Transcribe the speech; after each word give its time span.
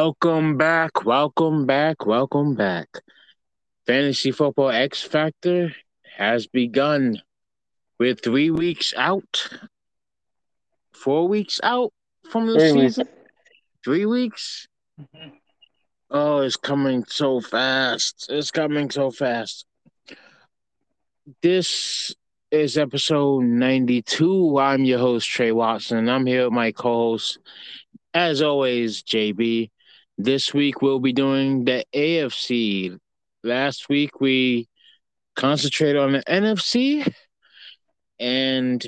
Welcome 0.00 0.56
back, 0.56 1.04
welcome 1.04 1.66
back, 1.66 2.06
welcome 2.06 2.54
back. 2.54 2.86
Fantasy 3.84 4.30
Football 4.30 4.70
X 4.70 5.02
Factor 5.02 5.74
has 6.16 6.46
begun. 6.46 7.20
We're 7.98 8.14
three 8.14 8.52
weeks 8.52 8.94
out, 8.96 9.48
four 10.92 11.26
weeks 11.26 11.58
out 11.64 11.92
from 12.30 12.46
the 12.46 12.60
Three 12.60 12.70
season. 12.70 13.08
weeks. 13.08 13.30
Three 13.84 14.06
weeks. 14.06 14.68
Oh, 16.12 16.42
it's 16.42 16.54
coming 16.54 17.04
so 17.08 17.40
fast. 17.40 18.26
It's 18.28 18.52
coming 18.52 18.90
so 18.90 19.10
fast. 19.10 19.66
This 21.42 22.14
is 22.52 22.78
episode 22.78 23.42
92. 23.42 24.60
I'm 24.60 24.84
your 24.84 25.00
host, 25.00 25.28
Trey 25.28 25.50
Watson. 25.50 26.08
I'm 26.08 26.24
here 26.24 26.44
with 26.44 26.52
my 26.52 26.70
co 26.70 26.94
host, 27.10 27.40
as 28.14 28.42
always, 28.42 29.02
JB. 29.02 29.70
This 30.20 30.52
week 30.52 30.82
we'll 30.82 30.98
be 30.98 31.12
doing 31.12 31.64
the 31.64 31.84
AFC. 31.94 32.98
Last 33.44 33.88
week 33.88 34.20
we 34.20 34.68
concentrated 35.36 36.02
on 36.02 36.10
the 36.10 36.24
NFC, 36.24 37.08
and 38.18 38.84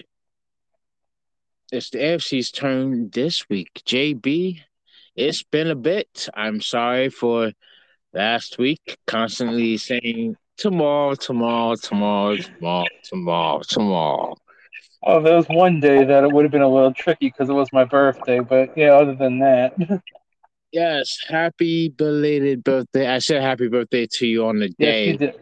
it's 1.71 1.91
the 1.91 1.99
AFC's 1.99 2.51
turn 2.51 3.11
this 3.11 3.49
week. 3.49 3.71
JB, 3.87 4.61
it's 5.15 5.45
been 5.45 5.69
a 5.69 5.77
bit. 5.77 6.29
I'm 6.35 6.61
sorry 6.61 7.11
for 7.11 7.53
last 8.13 8.59
week, 8.59 8.99
constantly 9.07 9.77
saying 9.77 10.37
tomorrow, 10.57 11.15
tomorrow, 11.15 11.77
tomorrow, 11.77 12.39
tomorrow, 12.39 12.87
tomorrow, 13.05 13.61
tomorrow. 13.69 14.37
Oh, 15.05 15.23
there 15.23 15.37
was 15.37 15.47
one 15.47 15.79
day 15.79 16.05
that 16.05 16.25
it 16.25 16.33
would 16.33 16.45
have 16.45 16.51
been 16.51 16.61
a 16.61 16.69
little 16.69 16.93
tricky 16.93 17.29
because 17.29 17.49
it 17.49 17.55
was 17.55 17.73
my 17.73 17.85
birthday, 17.85 18.41
but 18.41 18.77
yeah, 18.77 18.91
other 18.95 19.15
than 19.15 19.39
that, 19.39 19.77
Yes, 20.73 21.19
happy 21.29 21.89
belated 21.89 22.63
birthday. 22.63 23.09
I 23.09 23.19
said 23.19 23.43
happy 23.43 23.69
birthday 23.69 24.07
to 24.13 24.27
you 24.27 24.47
on 24.47 24.61
the 24.61 24.69
day, 24.69 25.17
did. 25.17 25.35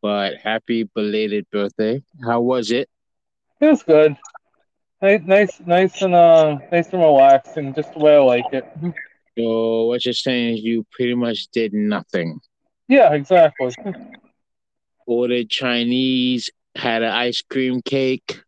but 0.00 0.36
happy 0.42 0.84
belated 0.84 1.46
birthday. 1.50 2.02
How 2.24 2.40
was 2.40 2.70
it? 2.70 2.88
It 3.60 3.66
was 3.66 3.82
good. 3.82 4.16
Nice, 5.02 5.20
nice, 5.24 5.60
nice, 5.66 6.02
and 6.02 6.14
uh, 6.14 6.58
nice 6.72 6.88
and 6.92 7.02
relaxing, 7.02 7.74
just 7.74 7.92
the 7.92 7.98
way 7.98 8.16
I 8.16 8.20
like 8.20 8.46
it. 8.52 8.66
So 9.38 9.84
what 9.84 10.04
you're 10.04 10.14
saying 10.14 10.58
is 10.58 10.62
you 10.62 10.86
pretty 10.92 11.14
much 11.14 11.48
did 11.48 11.72
nothing. 11.72 12.40
Yeah, 12.88 13.12
exactly. 13.12 13.74
Ordered 15.06 15.48
Chinese, 15.48 16.50
had 16.74 17.02
an 17.02 17.12
ice 17.12 17.42
cream 17.42 17.82
cake. 17.82 18.42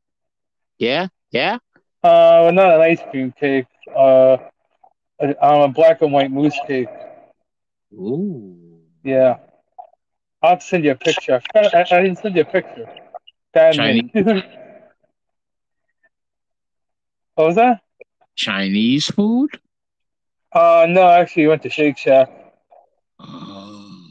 Yeah, 0.79 1.09
yeah. 1.31 1.59
Uh, 2.03 2.49
well, 2.51 2.53
not 2.53 2.75
an 2.75 2.81
ice 2.81 3.01
cream 3.11 3.33
cake. 3.39 3.67
Uh, 3.95 4.39
a, 5.23 5.47
um, 5.47 5.61
a 5.63 5.69
black 5.69 6.03
and 6.03 6.13
white 6.13 6.31
moose 6.31 6.59
cake. 6.67 6.89
Ooh. 7.93 8.81
Yeah, 9.05 9.39
I'll 10.43 10.61
send 10.61 10.85
you 10.85 10.93
a 10.93 10.97
picture. 10.97 11.41
I, 11.55 11.59
I, 11.59 11.81
I 11.81 12.03
didn't 12.03 12.19
send 12.19 12.37
you 12.37 12.43
a 12.43 12.45
picture. 12.45 12.89
Bad 13.53 13.75
Chinese? 13.75 14.11
what 17.35 17.47
was 17.47 17.57
that? 17.57 17.81
Chinese 18.37 19.07
food? 19.07 19.51
Uh, 20.53 20.87
no, 20.89 21.09
actually, 21.09 21.45
we 21.45 21.49
went 21.49 21.63
to 21.63 21.71
Shake 21.71 21.99
Shack. 21.99 22.31
Oh, 23.19 24.07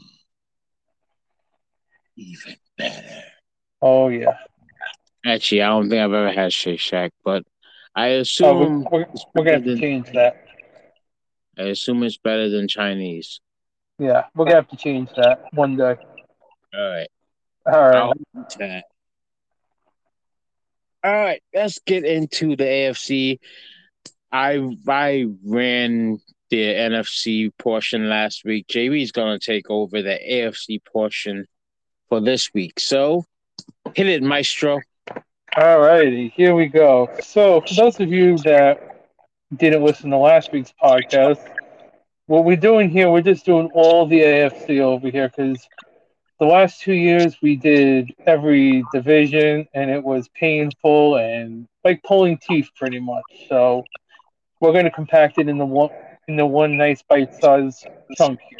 even 2.16 2.56
better. 2.76 3.22
Oh 3.80 4.08
yeah. 4.08 4.36
Actually, 5.24 5.62
I 5.62 5.68
don't 5.68 5.88
think 5.88 6.00
I've 6.00 6.12
ever 6.12 6.32
had 6.32 6.52
Shake 6.52 6.80
Shack, 6.80 7.12
but 7.24 7.44
I 7.94 8.08
Oh, 8.08 8.20
assume 8.20 8.84
we're, 8.84 8.98
we're, 9.00 9.06
we're 9.34 9.44
gonna 9.44 9.56
have 9.56 9.64
to 9.64 9.78
change 9.78 10.10
that. 10.12 10.41
I 11.58 11.64
assume 11.64 12.02
it's 12.02 12.16
better 12.16 12.48
than 12.48 12.68
Chinese. 12.68 13.40
Yeah, 13.98 14.24
we're 14.34 14.46
gonna 14.46 14.56
have 14.56 14.68
to 14.68 14.76
change 14.76 15.10
that 15.16 15.44
one 15.52 15.76
day. 15.76 15.96
All 16.74 16.90
right. 16.90 17.08
All 17.66 17.80
right. 17.80 17.94
I'll 17.94 18.12
hold 18.34 18.50
to 18.50 18.58
that. 18.58 18.84
All 21.04 21.12
right, 21.12 21.42
let's 21.52 21.80
get 21.80 22.04
into 22.04 22.54
the 22.54 22.64
AFC. 22.64 23.40
I 24.30 24.76
I 24.88 25.26
ran 25.44 26.20
the 26.50 26.64
NFC 26.64 27.50
portion 27.58 28.08
last 28.08 28.44
week. 28.44 28.68
JB's 28.68 29.10
gonna 29.10 29.38
take 29.38 29.68
over 29.68 30.00
the 30.00 30.18
AFC 30.18 30.78
portion 30.84 31.46
for 32.08 32.20
this 32.20 32.50
week. 32.54 32.78
So 32.78 33.24
hit 33.94 34.06
it, 34.06 34.22
Maestro. 34.22 34.80
All 35.56 35.80
righty, 35.80 36.32
here 36.34 36.54
we 36.54 36.66
go. 36.66 37.10
So, 37.22 37.60
for 37.60 37.74
those 37.74 38.00
of 38.00 38.08
you 38.10 38.38
that 38.38 38.91
didn't 39.56 39.84
listen 39.84 40.10
to 40.10 40.16
last 40.16 40.52
week's 40.52 40.72
podcast, 40.82 41.38
what 42.26 42.44
we're 42.44 42.56
doing 42.56 42.88
here, 42.90 43.10
we're 43.10 43.20
just 43.22 43.44
doing 43.44 43.68
all 43.74 44.06
the 44.06 44.20
AFC 44.20 44.80
over 44.80 45.08
here 45.10 45.28
because 45.28 45.66
the 46.38 46.46
last 46.46 46.80
two 46.80 46.92
years 46.94 47.36
we 47.42 47.56
did 47.56 48.10
every 48.26 48.82
division 48.92 49.66
and 49.74 49.90
it 49.90 50.02
was 50.02 50.28
painful 50.34 51.16
and 51.16 51.66
like 51.84 52.02
pulling 52.02 52.38
teeth 52.38 52.68
pretty 52.76 53.00
much. 53.00 53.22
So, 53.48 53.84
we're 54.60 54.72
going 54.72 54.84
to 54.84 54.90
compact 54.90 55.38
it 55.38 55.48
into 55.48 55.64
one 55.66 55.90
into 56.28 56.46
one 56.46 56.76
nice 56.76 57.02
bite-sized 57.02 57.84
chunk 58.16 58.38
here, 58.48 58.58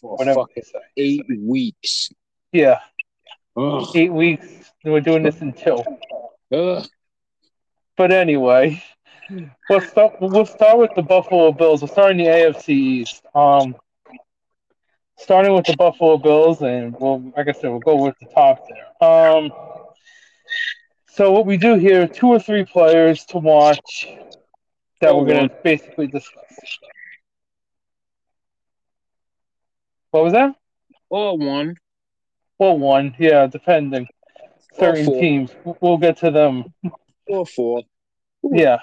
For 0.00 0.16
whatever 0.16 0.40
fucking 0.42 0.54
they 0.56 0.62
say. 0.62 0.78
eight 0.96 1.26
weeks. 1.40 2.10
Yeah, 2.52 2.78
Ugh. 3.56 3.84
eight 3.96 4.12
weeks. 4.12 4.46
We're 4.84 5.00
doing 5.00 5.24
this 5.24 5.40
until. 5.40 5.84
Ugh. 6.52 6.86
But 7.96 8.12
anyway, 8.12 8.82
we'll 9.68 9.80
start. 9.80 10.16
We'll 10.20 10.46
start 10.46 10.78
with 10.78 10.90
the 10.96 11.02
Buffalo 11.02 11.52
Bills. 11.52 11.82
We'll 11.82 11.88
start 11.88 12.12
in 12.12 12.18
the 12.18 12.24
AFC 12.24 12.68
East. 12.68 13.22
Um, 13.34 13.76
starting 15.18 15.54
with 15.54 15.66
the 15.66 15.76
Buffalo 15.76 16.18
Bills, 16.18 16.62
and 16.62 16.94
we'll, 16.98 17.20
like 17.36 17.48
I 17.48 17.52
said, 17.52 17.70
we'll 17.70 17.80
go 17.80 18.02
with 18.02 18.14
the 18.20 18.26
top 18.26 18.64
there. 18.68 19.08
Um, 19.08 19.50
so 21.08 21.32
what 21.32 21.46
we 21.46 21.56
do 21.56 21.76
here, 21.76 22.06
two 22.06 22.28
or 22.28 22.38
three 22.38 22.64
players 22.64 23.24
to 23.26 23.38
watch 23.38 24.06
that 25.00 25.14
we're 25.14 25.26
going 25.26 25.48
to 25.48 25.54
basically 25.62 26.06
discuss. 26.06 26.42
What 30.10 30.24
was 30.24 30.32
that? 30.32 30.54
Or 31.08 31.36
one. 31.36 31.76
Well, 32.58 32.78
one, 32.78 33.14
yeah, 33.18 33.46
depending. 33.46 34.08
Certain 34.78 35.06
teams, 35.06 35.50
we'll 35.80 35.98
get 35.98 36.18
to 36.18 36.30
them 36.30 36.72
Or 37.26 37.46
four. 37.46 37.82
Yeah. 38.42 38.78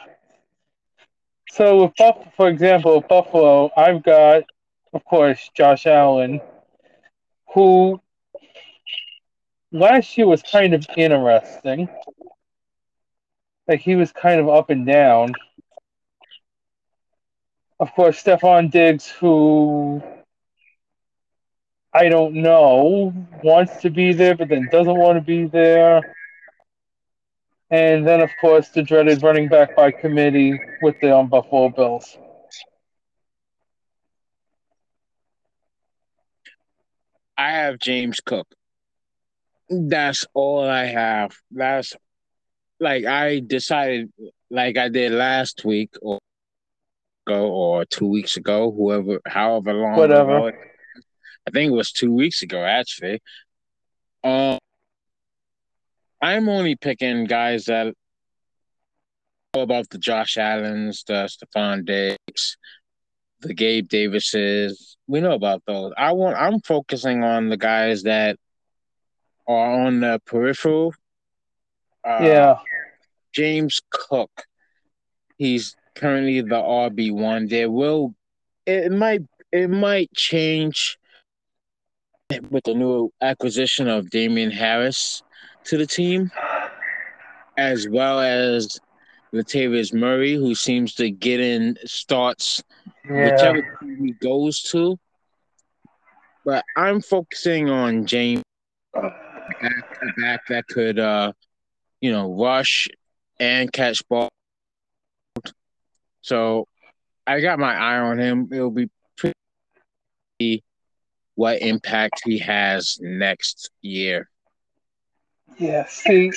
So 1.54 1.84
with 1.84 1.96
Buff, 1.98 2.18
for 2.36 2.48
example, 2.48 3.00
Buffalo, 3.02 3.70
I've 3.78 4.02
got, 4.02 4.42
of 4.92 5.06
course, 5.06 5.52
Josh 5.54 5.86
Allen, 5.86 6.42
who 7.54 8.02
last 9.72 10.18
year 10.18 10.26
was 10.26 10.42
kind 10.42 10.74
of 10.74 10.84
interesting. 10.98 11.88
Like 13.68 13.82
he 13.82 13.94
was 13.94 14.12
kind 14.12 14.42
of 14.42 14.50
up 14.50 14.72
and 14.72 14.84
down. 14.84 15.34
Of 17.80 17.94
course, 17.94 18.24
Stefon 18.24 18.72
Diggs, 18.72 19.08
who 19.08 20.02
I 21.94 22.10
don't 22.10 22.34
know, 22.34 23.14
wants 23.44 23.80
to 23.84 23.92
be 23.92 24.12
there, 24.12 24.36
but 24.36 24.50
then 24.50 24.70
doesn't 24.72 24.98
want 24.98 25.18
to 25.18 25.22
be 25.22 25.46
there. 25.46 26.16
And 27.74 28.06
then, 28.08 28.22
of 28.22 28.30
course, 28.40 28.70
the 28.70 28.84
dreaded 28.84 29.24
running 29.24 29.48
back 29.48 29.76
by 29.76 29.90
committee 29.90 30.60
with 30.84 31.00
the 31.02 31.18
um, 31.18 31.28
Buffalo 31.28 31.70
Bills. 31.70 32.20
I 37.36 37.50
have 37.50 37.80
James 37.80 38.20
Cook. 38.20 38.46
That's 39.72 40.28
all 40.36 40.70
I 40.70 40.86
have. 40.86 41.36
That's 41.50 41.96
like 42.80 43.06
I 43.06 43.40
decided, 43.40 44.14
like 44.52 44.78
I 44.78 44.90
did 44.90 45.12
last 45.12 45.66
week 45.66 45.90
or 46.00 46.20
ago 47.26 47.50
or 47.50 47.86
two 47.86 48.06
weeks 48.06 48.38
ago, 48.38 48.72
whoever, 48.72 49.20
however 49.26 49.74
long 49.74 49.96
Whatever. 49.98 50.50
ago. 50.50 50.58
I 51.48 51.52
think 51.52 51.72
it 51.72 51.76
was 51.76 51.92
two 51.92 52.14
weeks 52.14 52.44
ago 52.44 52.64
actually. 52.64 53.20
Um, 54.24 54.60
I'm 56.24 56.48
only 56.48 56.78
picking 56.78 57.26
guys 57.26 57.66
that 57.66 57.94
know 59.54 59.62
about 59.62 59.90
the 59.90 59.98
Josh 59.98 60.38
Allens, 60.38 61.04
the 61.06 61.28
Stefon 61.28 61.84
Diggs, 61.84 62.56
the 63.42 63.54
Gabe 63.54 63.90
Davises. 63.90 64.96
We 65.06 65.20
know 65.20 65.34
about 65.34 65.64
those. 65.68 65.92
I 65.98 66.14
want. 66.14 66.38
I'm 66.38 66.62
focusing 66.62 67.26
on 67.26 67.50
the 67.50 67.58
guys 67.58 68.04
that 68.04 68.38
are 69.50 69.82
on 69.82 70.00
the 70.00 70.22
peripheral. 70.26 70.94
Uh, 72.08 72.20
yeah. 72.22 72.60
James 73.34 73.82
Cook. 73.90 74.32
He's 75.38 75.76
currently 75.94 76.40
the 76.40 76.56
RB 76.56 77.12
one. 77.12 77.48
There 77.50 77.70
will. 77.70 78.16
It 78.66 78.94
might. 78.94 79.24
It 79.52 79.70
might 79.70 80.10
change 80.14 80.98
with 82.50 82.64
the 82.64 82.76
new 82.76 83.12
acquisition 83.22 83.90
of 83.90 84.10
Damien 84.10 84.52
Harris 84.52 85.22
to 85.66 85.78
the 85.78 85.86
team, 85.88 86.32
as 87.58 87.88
well 87.88 88.20
as 88.20 88.80
Latavius 89.34 89.94
Murray, 89.94 90.34
who 90.36 90.54
seems 90.56 90.94
to 90.96 91.10
get 91.10 91.40
in 91.40 91.78
starts 91.86 92.62
Yeah. 93.06 93.26
whichever 93.26 93.62
team 93.82 94.06
he 94.06 94.12
goes 94.14 94.62
to. 94.72 94.98
But 96.46 96.64
I'm 96.76 97.02
focusing 97.02 97.70
on 97.70 98.06
James 98.06 98.44
back 98.94 100.16
back 100.18 100.42
that 100.50 100.68
could 100.68 101.00
uh 101.00 101.32
you 102.02 102.12
know 102.12 102.34
rush 102.34 102.88
and 103.40 103.72
catch 103.72 104.02
ball. 104.10 104.30
So 106.22 106.68
I 107.26 107.40
got 107.40 107.60
my 107.60 107.74
eye 107.74 107.98
on 107.98 108.20
him. 108.20 108.50
It'll 108.52 108.72
be 108.72 108.90
pretty 109.18 110.64
what 111.36 111.62
impact 111.62 112.22
he 112.26 112.40
has 112.40 112.98
next 113.02 113.70
year. 113.82 114.30
Yeah, 115.58 115.86
see, 115.88 116.32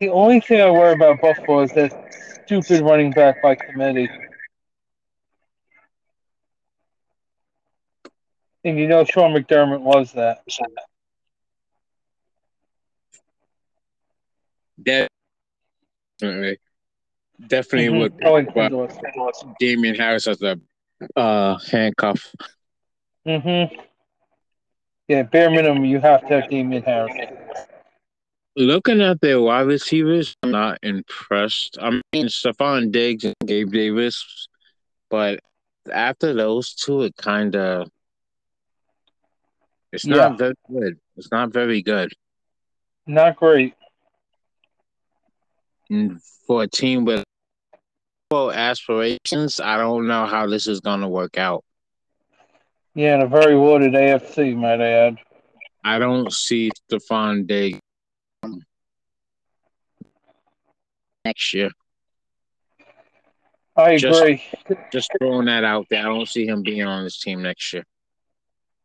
the 0.00 0.08
only 0.08 0.40
thing 0.40 0.60
I 0.60 0.70
worry 0.70 0.92
about 0.92 1.20
Buffalo 1.20 1.60
is 1.62 1.72
that 1.72 1.92
stupid 2.44 2.82
running 2.82 3.10
back 3.12 3.40
by 3.42 3.54
committee. 3.54 4.08
And 8.64 8.78
you 8.78 8.86
know 8.86 9.04
Sean 9.04 9.32
McDermott 9.32 9.80
was 9.80 10.12
that. 10.12 10.42
Definitely. 14.82 16.58
Definitely 17.46 17.88
Mhm. 17.88 17.98
would 17.98 18.12
Oh, 18.24 18.36
and 18.36 18.46
but 18.54 18.70
Kendall. 18.70 18.88
Damien 19.58 19.94
Harris 19.94 20.26
as 20.26 20.42
a 20.42 20.58
uh 21.16 21.58
handcuff. 21.70 22.34
Mm-hmm. 23.26 23.80
Yeah, 25.08 25.22
bare 25.22 25.50
minimum, 25.50 25.84
you 25.84 26.00
have 26.00 26.26
to 26.28 26.40
have 26.40 26.50
Damien 26.50 26.82
Harris. 26.82 27.12
Looking 28.56 29.00
at 29.00 29.20
their 29.20 29.40
wide 29.40 29.66
receivers, 29.66 30.36
I'm 30.42 30.50
not 30.52 30.78
impressed. 30.82 31.78
I 31.80 31.90
mean, 32.12 32.26
Stefon 32.26 32.92
Diggs 32.92 33.24
and 33.24 33.34
Gabe 33.46 33.72
Davis, 33.72 34.46
but 35.10 35.40
after 35.90 36.34
those 36.34 36.74
two, 36.74 37.02
it 37.02 37.16
kind 37.16 37.56
of 37.56 37.88
it's 39.90 40.06
Yeah. 40.06 40.28
not 40.28 40.38
very 40.38 40.54
good. 40.70 40.98
It's 41.16 41.30
not 41.30 41.52
very 41.52 41.82
good 41.82 42.12
Not 43.06 43.36
great. 43.36 43.74
and 45.90 46.20
for 46.46 46.62
a 46.62 46.68
team 46.68 47.04
with 47.04 47.24
aspirations. 48.32 49.60
I 49.60 49.76
don't 49.76 50.06
know 50.06 50.24
how 50.24 50.46
this 50.46 50.66
is 50.66 50.80
going 50.80 51.00
to 51.00 51.08
work 51.08 51.36
out. 51.36 51.64
Yeah, 52.94 53.14
and 53.14 53.22
a 53.22 53.26
very 53.26 53.56
wooded 53.58 53.92
AFC, 53.92 54.54
might 54.56 54.80
I 54.80 54.88
add. 54.88 55.16
I 55.84 55.98
don't 55.98 56.32
see 56.32 56.70
Stefon 56.90 57.46
Diggs 57.46 57.80
next 61.24 61.54
year. 61.54 61.70
I 63.74 63.96
Just- 63.96 64.20
agree. 64.20 64.42
Just 64.92 65.10
throwing 65.18 65.46
that 65.46 65.64
out 65.64 65.86
there. 65.88 66.00
I 66.00 66.04
don't 66.04 66.28
see 66.28 66.46
him 66.46 66.62
being 66.62 66.82
on 66.82 67.04
this 67.04 67.18
team 67.20 67.42
next 67.42 67.72
year. 67.72 67.84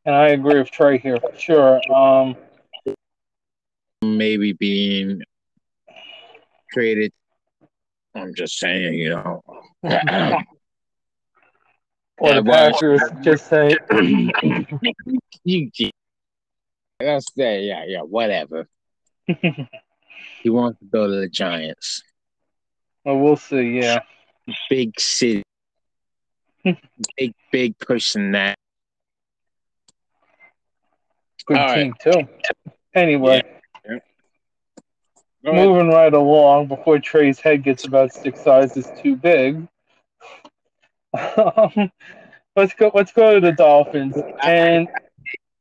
And 0.05 0.15
I 0.15 0.29
agree 0.29 0.57
with 0.59 0.71
Trey 0.71 0.97
here 0.97 1.17
for 1.19 1.37
sure. 1.37 1.81
Um, 1.93 2.37
maybe 4.01 4.53
being 4.53 5.21
traded. 6.71 7.11
I'm 8.15 8.33
just 8.33 8.57
saying, 8.57 8.93
you 8.93 9.09
know. 9.09 9.43
or 12.19 12.29
Yeah, 12.29 12.41
the 12.41 12.43
Packers 12.43 13.01
just 13.21 13.47
say, 13.47 13.75
you, 15.43 15.71
that's 16.99 17.31
that. 17.33 17.61
Yeah, 17.61 17.85
yeah, 17.85 18.01
whatever. 18.01 18.67
He 20.43 20.49
wants 20.49 20.79
to 20.79 20.85
go 20.85 21.07
to 21.07 21.15
the 21.19 21.27
Giants. 21.27 22.03
well, 23.03 23.17
we'll 23.17 23.35
see. 23.35 23.79
Yeah. 23.79 23.99
Big 24.69 24.99
city. 24.99 25.43
big, 26.63 27.33
big 27.51 27.77
person 27.79 28.31
that. 28.31 28.55
Good 31.45 31.57
All 31.57 31.75
team, 31.75 31.93
too. 32.01 32.27
Anyway, 32.93 33.41
ahead. 33.85 34.01
moving 35.43 35.89
right 35.89 36.13
along 36.13 36.67
before 36.67 36.99
Trey's 36.99 37.39
head 37.39 37.63
gets 37.63 37.85
about 37.85 38.13
six 38.13 38.41
sizes 38.41 38.87
too 39.01 39.15
big. 39.15 39.67
Um, 41.37 41.91
let's 42.55 42.73
go. 42.73 42.91
Let's 42.93 43.11
go 43.11 43.35
to 43.35 43.39
the 43.39 43.51
Dolphins. 43.51 44.15
And 44.43 44.87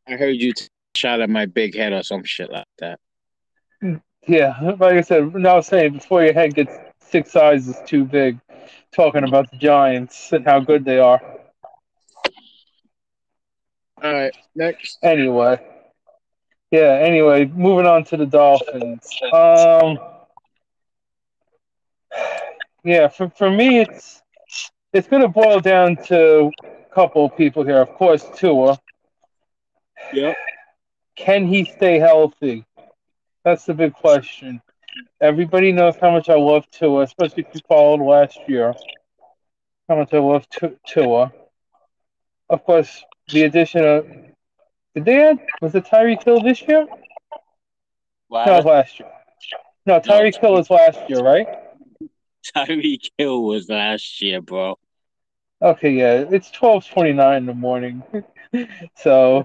I 0.08 0.12
heard 0.12 0.36
you 0.36 0.52
t- 0.52 0.68
shot 0.96 1.20
at 1.20 1.30
my 1.30 1.46
big 1.46 1.76
head 1.76 1.92
or 1.92 2.02
some 2.02 2.24
shit 2.24 2.50
like 2.50 2.66
that. 2.78 2.98
yeah, 4.26 4.58
like 4.78 4.94
I 4.94 5.00
said, 5.02 5.22
I 5.34 5.54
was 5.54 5.66
saying 5.66 5.94
before 5.94 6.24
your 6.24 6.32
head 6.32 6.54
gets 6.54 6.72
six 6.98 7.32
sizes 7.32 7.76
too 7.86 8.04
big, 8.04 8.38
talking 8.94 9.24
about 9.24 9.50
the 9.50 9.58
Giants 9.58 10.32
and 10.32 10.44
how 10.44 10.60
good 10.60 10.84
they 10.84 10.98
are. 10.98 11.20
All 14.02 14.12
right, 14.12 14.34
next. 14.54 14.98
Anyway, 15.02 15.58
yeah. 16.70 17.00
Anyway, 17.02 17.46
moving 17.46 17.86
on 17.86 18.04
to 18.04 18.16
the 18.16 18.26
Dolphins. 18.26 19.08
Um, 19.32 19.98
yeah, 22.84 23.08
for 23.08 23.30
for 23.30 23.50
me, 23.50 23.80
it's 23.80 24.22
it's 24.92 25.08
going 25.08 25.22
to 25.22 25.28
boil 25.28 25.60
down 25.60 25.96
to 26.06 26.50
a 26.64 26.94
couple 26.94 27.24
of 27.24 27.36
people 27.36 27.64
here. 27.64 27.80
Of 27.80 27.94
course, 27.94 28.24
Tua. 28.36 28.78
Yep. 30.12 30.36
Can 31.16 31.46
he 31.46 31.64
stay 31.64 31.98
healthy? 31.98 32.64
That's 33.44 33.64
the 33.64 33.74
big 33.74 33.94
question. 33.94 34.60
Everybody 35.20 35.72
knows 35.72 35.96
how 36.00 36.10
much 36.10 36.28
I 36.28 36.36
love 36.36 36.70
Tua, 36.70 37.02
especially 37.02 37.44
if 37.48 37.54
you 37.54 37.60
followed 37.68 38.04
last 38.04 38.38
year. 38.46 38.74
How 39.88 39.96
much 39.96 40.12
I 40.12 40.18
love 40.18 40.48
Tu- 40.48 40.78
Tua. 40.86 41.32
Of 42.48 42.64
course, 42.64 43.04
the 43.28 43.42
addition 43.42 43.84
of 43.84 44.06
did 44.94 45.04
they 45.04 45.22
add 45.22 45.38
was 45.60 45.74
it 45.74 45.84
Tyree 45.86 46.18
Hill 46.24 46.40
this 46.40 46.62
year? 46.62 46.86
No, 48.46 48.56
was 48.56 48.64
last 48.64 48.98
year. 48.98 49.10
No, 49.86 50.00
Tyreek 50.00 50.40
Hill 50.40 50.52
was 50.52 50.68
last 50.68 50.98
year, 51.08 51.20
right? 51.20 51.46
Tyreek 52.56 53.10
Hill 53.18 53.42
was 53.44 53.68
last 53.68 54.20
year, 54.22 54.40
bro. 54.40 54.78
Okay, 55.62 55.92
yeah, 55.92 56.24
it's 56.30 56.50
twelve 56.50 56.86
twenty 56.86 57.12
nine 57.12 57.38
in 57.38 57.46
the 57.46 57.54
morning, 57.54 58.02
so 58.96 59.44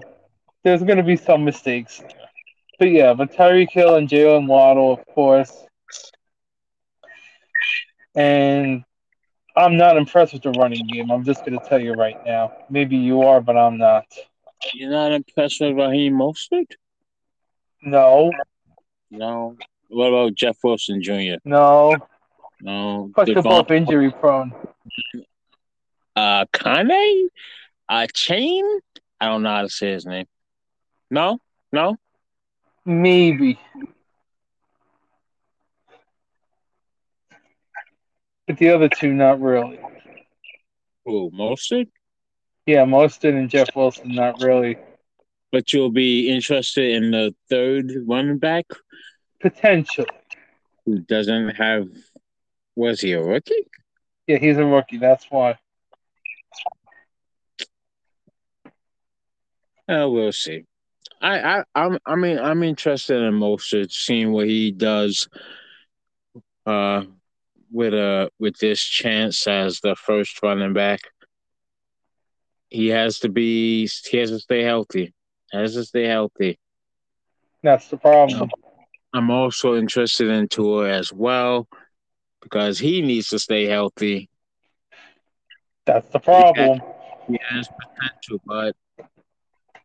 there's 0.62 0.82
going 0.82 0.98
to 0.98 1.02
be 1.02 1.16
some 1.16 1.44
mistakes. 1.44 2.02
But 2.78 2.90
yeah, 2.90 3.14
but 3.14 3.32
Tyreek 3.32 3.70
Hill 3.70 3.94
and 3.96 4.08
Jaylen 4.08 4.46
Waddle, 4.46 4.92
of 4.92 5.06
course, 5.06 5.52
and 8.14 8.84
I'm 9.56 9.76
not 9.76 9.96
impressed 9.96 10.32
with 10.32 10.42
the 10.42 10.50
running 10.50 10.86
game. 10.86 11.10
I'm 11.10 11.24
just 11.24 11.44
going 11.44 11.58
to 11.58 11.68
tell 11.68 11.80
you 11.80 11.92
right 11.92 12.16
now. 12.24 12.52
Maybe 12.70 12.96
you 12.96 13.22
are, 13.22 13.40
but 13.40 13.56
I'm 13.56 13.78
not. 13.78 14.04
You're 14.72 14.90
not 14.90 15.12
impressed 15.12 15.60
with 15.60 15.76
Raheem 15.76 16.14
Mostert? 16.14 16.72
No, 17.82 18.30
No. 19.10 19.56
What 19.88 20.08
about 20.08 20.34
Jeff 20.34 20.56
Wilson 20.62 21.02
Jr.? 21.02 21.36
no. 21.44 21.96
No. 22.62 23.10
Plus, 23.14 23.26
they're 23.26 23.34
Devon- 23.34 23.72
injury 23.74 24.10
prone. 24.12 24.52
uh, 26.16 26.46
Kane? 26.52 27.28
Uh, 27.88 28.06
Chain? 28.14 28.64
I 29.20 29.26
don't 29.26 29.42
know 29.42 29.50
how 29.50 29.62
to 29.62 29.68
say 29.68 29.92
his 29.92 30.06
name. 30.06 30.26
No? 31.10 31.38
No? 31.72 31.96
Maybe. 32.84 33.58
But 38.46 38.58
the 38.58 38.70
other 38.70 38.88
two, 38.88 39.12
not 39.12 39.40
really. 39.40 39.78
Who? 41.04 41.30
Mostert? 41.30 41.88
Yeah, 42.66 42.84
Mostert 42.84 43.36
and 43.36 43.50
Jeff 43.50 43.68
Wilson, 43.74 44.14
not 44.14 44.40
really. 44.40 44.76
But 45.50 45.72
you'll 45.72 45.90
be 45.90 46.28
interested 46.30 46.92
in 46.92 47.10
the 47.10 47.34
third 47.50 47.92
running 48.06 48.38
back 48.38 48.66
Potentially. 49.40 50.06
who 50.86 51.00
doesn't 51.00 51.50
have. 51.56 51.88
Was 52.74 53.00
he 53.00 53.12
a 53.12 53.22
rookie? 53.22 53.66
Yeah, 54.26 54.38
he's 54.38 54.56
a 54.56 54.64
rookie. 54.64 54.98
That's 54.98 55.26
why. 55.30 55.58
Uh, 59.88 60.08
we'll 60.08 60.32
see. 60.32 60.64
I, 61.20 61.58
I, 61.58 61.64
I'm, 61.74 61.98
I 62.06 62.16
mean, 62.16 62.38
I'm 62.38 62.62
interested 62.62 63.20
in 63.20 63.34
Mostert, 63.34 63.92
seeing 63.92 64.32
what 64.32 64.46
he 64.46 64.70
does. 64.70 65.28
Uh, 66.64 67.04
with 67.72 67.94
a 67.94 68.30
with 68.38 68.56
this 68.58 68.80
chance 68.80 69.46
as 69.46 69.80
the 69.80 69.96
first 69.96 70.40
running 70.42 70.74
back, 70.74 71.00
he 72.68 72.88
has 72.88 73.18
to 73.20 73.28
be. 73.28 73.88
He 74.04 74.18
has 74.18 74.30
to 74.30 74.38
stay 74.38 74.62
healthy. 74.62 75.12
Has 75.52 75.74
to 75.74 75.84
stay 75.84 76.04
healthy. 76.04 76.58
That's 77.62 77.88
the 77.88 77.96
problem. 77.96 78.50
I'm 79.12 79.30
also 79.30 79.74
interested 79.74 80.28
in 80.28 80.48
Tua 80.48 80.88
as 80.88 81.12
well 81.12 81.68
because 82.42 82.78
he 82.78 83.00
needs 83.00 83.28
to 83.28 83.38
stay 83.38 83.64
healthy. 83.64 84.28
That's 85.86 86.08
the 86.10 86.18
problem. 86.18 86.80
He 87.28 87.38
has 87.48 87.68
potential, 87.68 88.40
but 88.44 88.76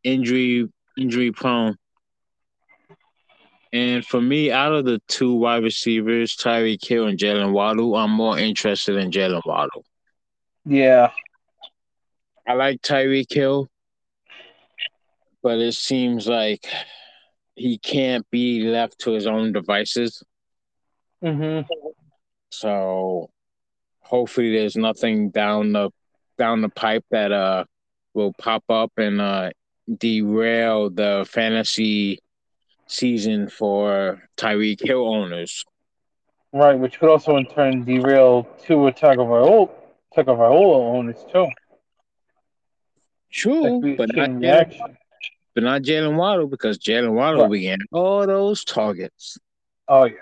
injury 0.03 0.67
injury 0.97 1.31
prone. 1.31 1.77
And 3.73 4.05
for 4.05 4.21
me, 4.21 4.51
out 4.51 4.73
of 4.73 4.85
the 4.85 5.01
two 5.07 5.33
wide 5.33 5.63
receivers, 5.63 6.35
Tyreek 6.35 6.85
Hill 6.85 7.07
and 7.07 7.19
Jaylen 7.19 7.51
Waddle, 7.51 7.95
I'm 7.95 8.11
more 8.11 8.37
interested 8.39 8.95
in 8.95 9.11
Jaylen 9.11 9.45
Waddle. 9.45 9.85
Yeah. 10.65 11.11
I 12.47 12.53
like 12.53 12.81
Tyreek 12.81 13.31
Hill, 13.31 13.67
but 15.43 15.59
it 15.59 15.73
seems 15.73 16.27
like 16.27 16.65
he 17.55 17.77
can't 17.77 18.25
be 18.31 18.61
left 18.61 18.99
to 18.99 19.11
his 19.11 19.27
own 19.27 19.51
devices. 19.51 20.23
Mm-hmm. 21.21 21.67
So 22.49 23.29
hopefully 24.01 24.51
there's 24.57 24.75
nothing 24.75 25.29
down 25.29 25.73
the 25.73 25.91
down 26.37 26.61
the 26.61 26.69
pipe 26.69 27.03
that 27.11 27.31
uh 27.31 27.65
will 28.13 28.33
pop 28.33 28.63
up 28.69 28.91
and 28.97 29.19
uh 29.21 29.49
derail 29.95 30.89
the 30.89 31.25
fantasy 31.29 32.19
season 32.87 33.49
for 33.49 34.21
Tyreek 34.37 34.85
Hill 34.85 35.07
owners. 35.07 35.65
Right, 36.53 36.77
which 36.79 36.99
could 36.99 37.09
also 37.09 37.35
in 37.37 37.45
turn 37.47 37.83
derail 37.83 38.43
Tua 38.65 38.91
Tagovailoa 38.93 39.69
Tagovailoa 40.15 40.95
owners 40.95 41.25
too. 41.31 41.47
True, 43.31 43.81
Like, 43.81 43.97
but 43.97 44.15
not 44.15 44.29
Jaylen, 44.29 44.97
but 45.53 45.63
not 45.63 45.81
Jaylen 45.81 46.15
Waddle 46.15 46.47
because 46.47 46.79
Jaylen 46.79 47.13
Waddle 47.13 47.43
Right. 47.43 47.51
began 47.51 47.79
all 47.91 48.25
those 48.25 48.63
targets. 48.63 49.37
Oh 49.87 50.05
yeah. 50.05 50.15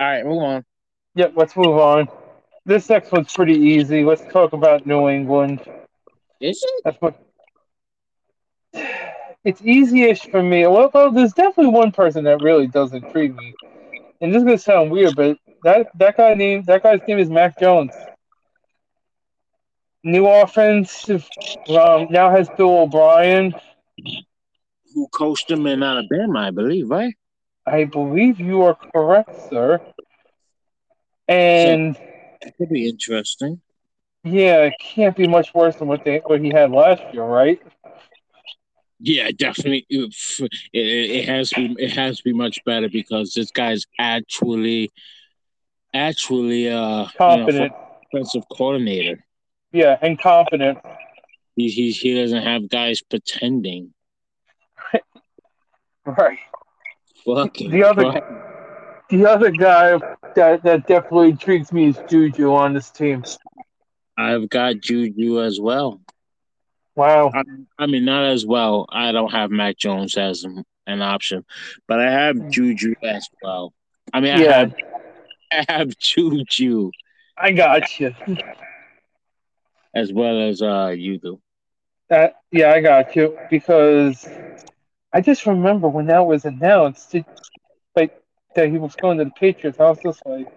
All 0.00 0.06
right, 0.06 0.24
move 0.24 0.42
on. 0.42 0.64
Yep, 1.14 1.34
let's 1.36 1.56
move 1.56 1.76
on. 1.76 2.08
This 2.64 2.88
next 2.88 3.12
one's 3.12 3.34
pretty 3.34 3.54
easy. 3.54 4.02
Let's 4.02 4.22
talk 4.32 4.54
about 4.54 4.86
New 4.86 5.10
England. 5.10 5.60
Is 6.40 6.62
it? 6.66 6.84
That's 6.84 6.96
what. 7.00 7.20
It's 9.44 9.60
easy-ish 9.62 10.22
for 10.30 10.42
me. 10.42 10.66
Well, 10.66 10.90
well, 10.92 11.10
there's 11.12 11.34
definitely 11.34 11.72
one 11.72 11.92
person 11.92 12.24
that 12.24 12.42
really 12.42 12.66
does 12.66 12.94
intrigue 12.94 13.36
me, 13.36 13.54
and 14.20 14.32
this 14.32 14.38
is 14.38 14.44
gonna 14.44 14.58
sound 14.58 14.90
weird, 14.90 15.16
but 15.16 15.36
that 15.64 15.88
that 15.98 16.16
guy 16.16 16.34
name 16.34 16.62
that 16.64 16.82
guy's 16.82 17.00
name 17.06 17.18
is 17.18 17.28
Mac 17.28 17.58
Jones. 17.58 17.92
New 20.02 20.26
offensive 20.26 21.28
um, 21.68 22.06
now 22.10 22.30
has 22.30 22.48
Bill 22.56 22.80
O'Brien. 22.80 23.54
Who 24.94 25.08
coached 25.08 25.50
him 25.50 25.66
in 25.66 25.82
Alabama, 25.82 26.40
I 26.40 26.50
believe, 26.50 26.88
right? 26.88 27.14
I 27.70 27.84
believe 27.84 28.40
you 28.40 28.62
are 28.62 28.74
correct, 28.74 29.30
sir. 29.48 29.80
And 31.28 31.94
That 32.42 32.56
could 32.56 32.68
be 32.68 32.88
interesting. 32.88 33.60
yeah, 34.24 34.64
it 34.64 34.74
can't 34.80 35.16
be 35.16 35.28
much 35.28 35.54
worse 35.54 35.76
than 35.76 35.88
what 35.88 36.04
they 36.04 36.18
what 36.18 36.40
he 36.40 36.50
had 36.50 36.72
last 36.72 37.02
year, 37.12 37.24
right? 37.24 37.62
Yeah, 38.98 39.30
definitely. 39.30 39.86
It, 39.88 40.12
it, 40.72 40.78
it 40.78 41.28
has 41.28 41.50
to 41.50 41.68
be. 41.68 41.82
It 41.82 41.92
has 41.92 42.18
to 42.18 42.24
be 42.24 42.32
much 42.34 42.58
better 42.66 42.88
because 42.88 43.32
this 43.32 43.50
guy's 43.50 43.86
actually, 43.98 44.90
actually, 45.94 46.68
uh, 46.68 47.06
Confident. 47.16 47.72
Offensive 48.12 48.42
coordinator. 48.52 49.24
Yeah, 49.72 49.96
and 50.02 50.18
confident. 50.18 50.78
He, 51.56 51.68
he 51.68 51.92
he 51.92 52.14
doesn't 52.14 52.42
have 52.42 52.68
guys 52.68 53.00
pretending. 53.02 53.94
Right. 56.06 56.38
Fucking 57.24 57.70
The 57.70 57.84
other- 57.84 58.12
fuck. 58.12 59.06
The 59.08 59.26
other 59.26 59.50
guy 59.50 59.98
that, 60.36 60.62
that 60.62 60.86
definitely 60.86 61.30
intrigues 61.30 61.72
me 61.72 61.88
is 61.88 61.98
Juju 62.08 62.54
on 62.54 62.74
this 62.74 62.90
team. 62.90 63.24
I've 64.16 64.48
got 64.48 64.76
Juju 64.80 65.42
as 65.42 65.58
well. 65.60 66.00
Wow. 66.94 67.32
I 67.76 67.86
mean, 67.86 68.04
not 68.04 68.26
as 68.26 68.46
well. 68.46 68.86
I 68.88 69.10
don't 69.10 69.32
have 69.32 69.50
Mac 69.50 69.76
Jones 69.78 70.16
as 70.16 70.44
an, 70.44 70.64
option, 71.02 71.44
but 71.88 71.98
I 72.00 72.10
have 72.10 72.50
Juju 72.50 72.94
as 73.02 73.28
well. 73.42 73.72
I 74.12 74.20
mean, 74.20 74.34
I 74.36 74.42
Yeah. 74.42 74.58
have 74.58 74.74
I 75.52 75.64
have 75.72 75.98
Juju 75.98 76.90
I 77.36 77.50
got 77.52 77.98
you. 77.98 78.14
as 79.94 80.12
well 80.12 80.48
as 80.48 80.62
uh 80.62 80.94
you 80.96 81.18
do. 81.18 81.40
That 82.08 82.36
yeah, 82.52 82.72
I 82.72 82.80
got 82.80 83.14
you 83.16 83.36
because 83.50 84.28
I 85.12 85.20
just 85.20 85.46
remember 85.46 85.88
when 85.88 86.06
that 86.06 86.26
was 86.26 86.44
announced, 86.44 87.14
it, 87.14 87.24
like 87.96 88.20
that 88.54 88.68
he 88.70 88.78
was 88.78 88.94
going 88.96 89.18
to 89.18 89.24
the 89.24 89.30
Patriots. 89.30 89.80
I 89.80 89.88
was 89.88 89.98
just 90.02 90.24
like, 90.26 90.48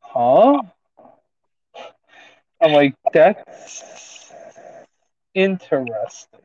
huh? 0.00 0.60
I'm 2.60 2.72
like, 2.72 2.94
that's 3.12 4.32
interesting. 5.34 6.40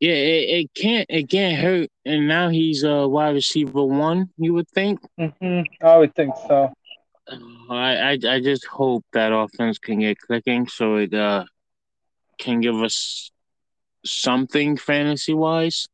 Yeah, 0.00 0.12
it, 0.14 0.48
it 0.64 0.74
can't 0.74 1.06
it 1.08 1.28
can't 1.30 1.60
hurt. 1.60 1.88
And 2.04 2.28
now 2.28 2.48
he's 2.48 2.84
a 2.84 2.92
uh, 3.02 3.06
wide 3.08 3.34
receiver 3.34 3.84
one. 3.84 4.30
You 4.36 4.54
would 4.54 4.68
think. 4.68 5.00
hmm 5.18 5.62
I 5.82 5.96
would 5.98 6.14
think 6.14 6.34
so. 6.48 6.72
I, 7.70 7.96
I 7.96 8.18
I 8.34 8.40
just 8.40 8.66
hope 8.66 9.04
that 9.12 9.32
offense 9.32 9.78
can 9.78 10.00
get 10.00 10.18
clicking 10.18 10.66
so 10.68 10.96
it 10.96 11.14
uh 11.14 11.44
can 12.38 12.60
give 12.60 12.76
us 12.82 13.30
something 14.04 14.76
fantasy 14.76 15.34
wise. 15.34 15.88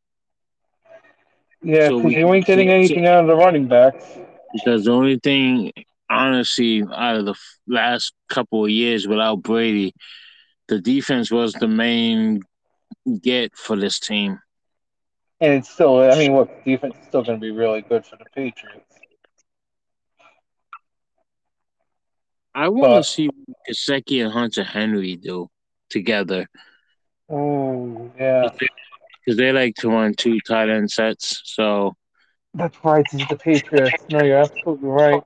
Yeah, 1.63 1.89
So 1.89 1.97
because 1.99 2.05
we- 2.05 2.19
you 2.19 2.35
ain't 2.35 2.47
getting 2.47 2.71
anything 2.71 3.07
out 3.07 3.21
of 3.21 3.27
the 3.27 3.37
running 3.37 3.67
backs. 3.67 4.19
Because 4.53 4.85
the 4.85 4.93
only 4.93 5.19
thing, 5.19 5.73
honestly, 6.09 6.83
out 6.83 7.17
of 7.17 7.25
the 7.27 7.35
last 7.67 8.13
couple 8.29 8.65
of 8.65 8.71
years 8.71 9.07
without 9.07 9.43
Brady, 9.43 9.95
the 10.69 10.81
defense 10.81 11.31
was 11.31 11.53
the 11.53 11.69
main 11.69 12.43
get 13.23 13.55
for 13.57 13.77
this 13.77 14.01
team. 14.01 14.41
And 15.41 15.55
it's 15.55 15.71
still, 15.71 16.01
I 16.01 16.17
mean, 16.17 16.35
look, 16.35 16.51
the 16.65 16.73
defense 16.73 16.97
is 16.99 17.07
still 17.07 17.23
going 17.23 17.39
to 17.39 17.41
be 17.41 17.51
really 17.51 17.83
good 17.83 18.05
for 18.05 18.17
the 18.17 18.27
Patriots. 18.35 18.85
I 22.55 22.69
want 22.69 22.93
to 22.93 23.05
see 23.05 23.29
what 23.29 23.57
Gesicki 23.71 24.23
and 24.23 24.33
Hunter 24.33 24.65
Henry 24.65 25.17
do 25.17 25.49
together 25.89 26.49
Oh, 27.31 28.11
yeah. 28.19 28.49
because 29.25 29.39
they 29.39 29.53
like 29.53 29.77
to 29.77 29.89
run 29.89 30.15
two 30.15 30.41
tight 30.41 30.69
end 30.69 30.91
sets. 30.91 31.43
So, 31.45 31.95
That's 32.55 32.77
right. 32.85 33.05
This 33.13 33.23
is 33.23 33.29
the 33.29 33.37
Patriots. 33.37 34.05
No, 34.11 34.23
you're 34.23 34.39
absolutely 34.39 34.89
right. 34.89 35.23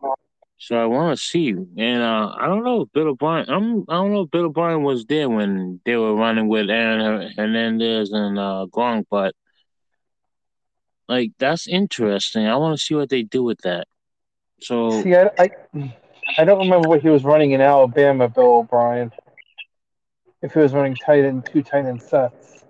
so 0.59 0.77
I 0.77 0.87
want 0.87 1.17
to 1.17 1.25
see. 1.25 1.51
And 1.51 2.03
uh, 2.03 2.35
I 2.39 2.47
don't 2.47 2.65
know 2.65 2.83
if 2.83 2.93
Bill 2.93 3.09
O'Brien. 3.09 3.49
I'm. 3.49 3.85
I 3.89 3.95
don't 3.95 4.13
know 4.13 4.23
if 4.23 4.31
Bill 4.31 4.47
O'Brien 4.47 4.83
was 4.83 5.07
there 5.07 5.29
when 5.29 5.81
they 5.85 5.97
were 5.97 6.15
running 6.15 6.49
with 6.49 6.69
Aaron 6.69 7.33
Hernandez 7.37 8.13
and 8.13 8.39
uh, 8.39 8.67
Gronk, 8.71 9.07
but 9.11 9.35
like 11.09 11.33
that's 11.39 11.67
interesting. 11.67 12.47
I 12.47 12.57
want 12.57 12.79
to 12.79 12.85
see 12.85 12.95
what 12.95 13.09
they 13.09 13.23
do 13.23 13.43
with 13.43 13.61
that. 13.63 13.87
So 14.61 15.03
See, 15.03 15.15
I, 15.15 15.31
I, 15.39 15.51
I 16.39 16.45
don't 16.45 16.59
remember 16.59 16.89
what 16.89 17.03
he 17.03 17.09
was 17.09 17.25
running 17.25 17.53
in 17.53 17.61
Alabama, 17.61 18.29
Bill 18.29 18.59
O'Brien. 18.59 19.13
If 20.45 20.53
he 20.53 20.61
was 20.61 20.75
running 20.75 20.95
tight 20.95 21.25
end, 21.25 21.47
two 21.51 21.63
tight 21.63 21.87
end 21.87 22.03
sets. 22.03 22.67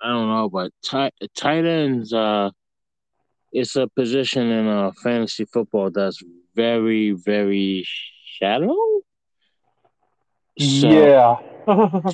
I 0.00 0.10
don't 0.10 0.28
know, 0.28 0.48
but 0.48 0.70
tight 0.84 1.12
tight 1.34 1.64
ends. 1.64 2.12
Uh, 2.12 2.50
it's 3.50 3.74
a 3.74 3.88
position 3.88 4.48
in 4.48 4.68
uh 4.68 4.92
fantasy 5.02 5.44
football 5.44 5.90
that's 5.90 6.22
very 6.54 7.10
very 7.10 7.84
shallow. 8.38 9.00
So, 10.56 10.88
yeah. 10.88 11.36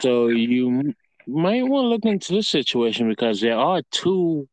So 0.00 0.28
you 0.28 0.94
might 1.26 1.62
want 1.68 1.84
to 1.84 1.88
look 1.88 2.06
into 2.06 2.32
this 2.32 2.48
situation 2.48 3.06
because 3.10 3.42
there 3.42 3.58
are 3.58 3.82
two 3.90 4.48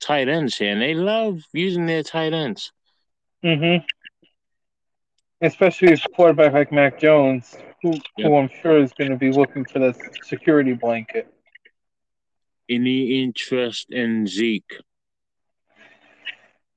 tight 0.00 0.28
ends 0.28 0.56
here, 0.56 0.72
and 0.72 0.82
they 0.82 0.94
love 0.94 1.42
using 1.52 1.86
their 1.86 2.02
tight 2.02 2.32
ends. 2.32 2.72
Mm-hmm. 3.44 3.84
Especially 5.40 5.90
with 5.90 6.04
a 6.04 6.08
quarterback 6.08 6.52
like 6.54 6.72
Mac 6.72 6.98
Jones, 6.98 7.56
who, 7.82 7.94
who 8.16 8.36
I'm 8.36 8.50
sure 8.62 8.78
is 8.78 8.92
going 8.92 9.10
to 9.10 9.16
be 9.16 9.30
looking 9.30 9.64
for 9.64 9.78
that 9.80 9.96
security 10.24 10.74
blanket. 10.74 11.32
Any 12.68 13.22
interest 13.22 13.90
in 13.90 14.26
Zeke? 14.26 14.82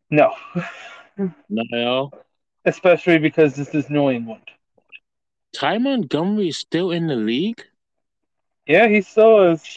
No, 0.10 0.34
No. 1.50 2.12
especially 2.66 3.18
because 3.18 3.56
this 3.56 3.74
is 3.74 3.90
New 3.90 4.10
England. 4.10 4.44
Ty 5.54 5.78
Montgomery 5.80 6.50
is 6.50 6.58
still 6.58 6.92
in 6.92 7.08
the 7.08 7.16
league. 7.16 7.64
Yeah, 8.68 8.88
he 8.88 9.02
still 9.02 9.52
is. 9.52 9.76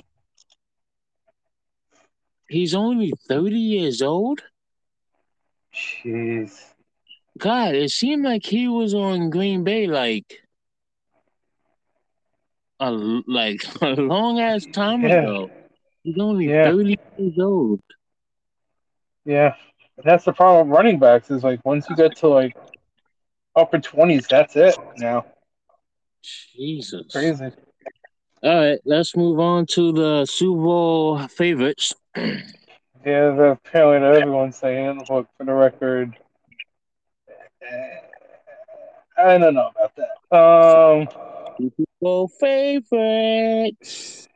He's 2.48 2.74
only 2.74 3.12
thirty 3.28 3.58
years 3.58 4.02
old. 4.02 4.42
Jeez. 5.74 6.72
God, 7.38 7.74
it 7.74 7.90
seemed 7.90 8.24
like 8.24 8.46
he 8.46 8.68
was 8.68 8.94
on 8.94 9.30
Green 9.30 9.64
Bay 9.64 9.86
like 9.88 10.43
a 12.88 13.22
like 13.26 13.64
a 13.82 13.90
long 13.94 14.40
ass 14.40 14.66
time 14.66 15.04
Yeah. 15.04 15.20
ago. 15.20 15.50
He's 16.02 16.18
only 16.18 16.48
Yeah. 16.48 16.64
thirty 16.64 16.98
years 17.16 17.38
old. 17.40 17.80
Yeah, 19.24 19.54
that's 20.04 20.24
the 20.24 20.32
problem 20.32 20.68
with 20.68 20.76
running 20.76 20.98
backs 20.98 21.30
is 21.30 21.42
like 21.42 21.60
once 21.64 21.88
you 21.88 21.96
get 21.96 22.16
to 22.16 22.28
like 22.28 22.56
upper 23.56 23.78
twenties, 23.78 24.26
that's 24.28 24.54
it 24.56 24.76
now. 24.98 25.24
Jesus. 26.22 27.10
Crazy. 27.10 27.50
All 28.42 28.54
right, 28.60 28.78
let's 28.84 29.16
move 29.16 29.40
on 29.40 29.64
to 29.66 29.92
the 29.92 30.26
Super 30.26 30.60
Bowl 30.62 31.26
favorites. 31.28 31.94
yeah, 32.16 32.42
the 33.04 33.56
apparently 33.64 34.00
that 34.00 34.20
everyone's 34.20 34.58
saying. 34.58 34.98
Look, 35.08 35.28
for 35.38 35.44
the 35.44 35.54
record, 35.54 36.14
I 39.16 39.38
don't 39.38 39.54
know 39.54 39.70
about 39.74 39.92
that. 39.96 40.36
Um, 40.36 41.08
Super 41.98 42.00
Bowl 42.00 42.28
favorites. 42.28 44.28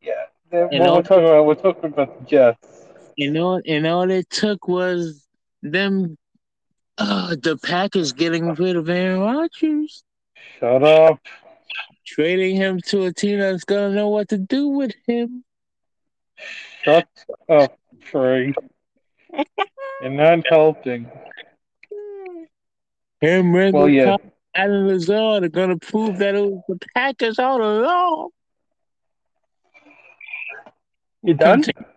Yeah, 0.00 0.12
what 0.50 0.72
we're 0.72 1.02
talking 1.02 1.24
about, 1.24 1.46
we're 1.46 1.54
talking 1.54 1.92
about 1.92 2.20
the 2.20 2.26
Jets. 2.26 2.86
And 3.18 3.36
all, 3.38 3.60
and 3.66 3.86
all 3.86 4.10
it 4.10 4.28
took 4.30 4.68
was 4.68 5.26
them, 5.62 6.16
uh, 6.98 7.34
the 7.42 7.56
Packers 7.56 8.12
getting 8.12 8.54
rid 8.54 8.76
of 8.76 8.88
Aaron 8.88 9.20
Rodgers. 9.20 10.04
Shut 10.60 10.82
up 10.82 11.18
trading 12.06 12.56
him 12.56 12.80
to 12.80 13.04
a 13.04 13.12
team 13.12 13.40
that's 13.40 13.64
gonna 13.64 13.90
know 13.90 14.08
what 14.08 14.28
to 14.28 14.38
do 14.38 14.68
with 14.68 14.94
him. 15.06 15.44
Shut 16.82 17.08
up, 17.48 17.76
Trey. 18.00 18.54
You're 20.00 20.10
not 20.10 20.46
helping. 20.48 21.10
Him, 23.20 23.54
Randall 23.54 23.82
well, 23.82 23.88
yeah. 23.88 24.16
Allen 24.56 24.88
Lazard 24.88 25.44
are 25.44 25.48
gonna 25.48 25.76
prove 25.76 26.18
that 26.18 26.34
it 26.34 26.44
was 26.44 26.62
the 26.68 26.78
Packers 26.94 27.38
all 27.38 27.62
along. 27.62 28.30
You 31.22 31.34
done? 31.34 31.62
Continue. 31.62 31.88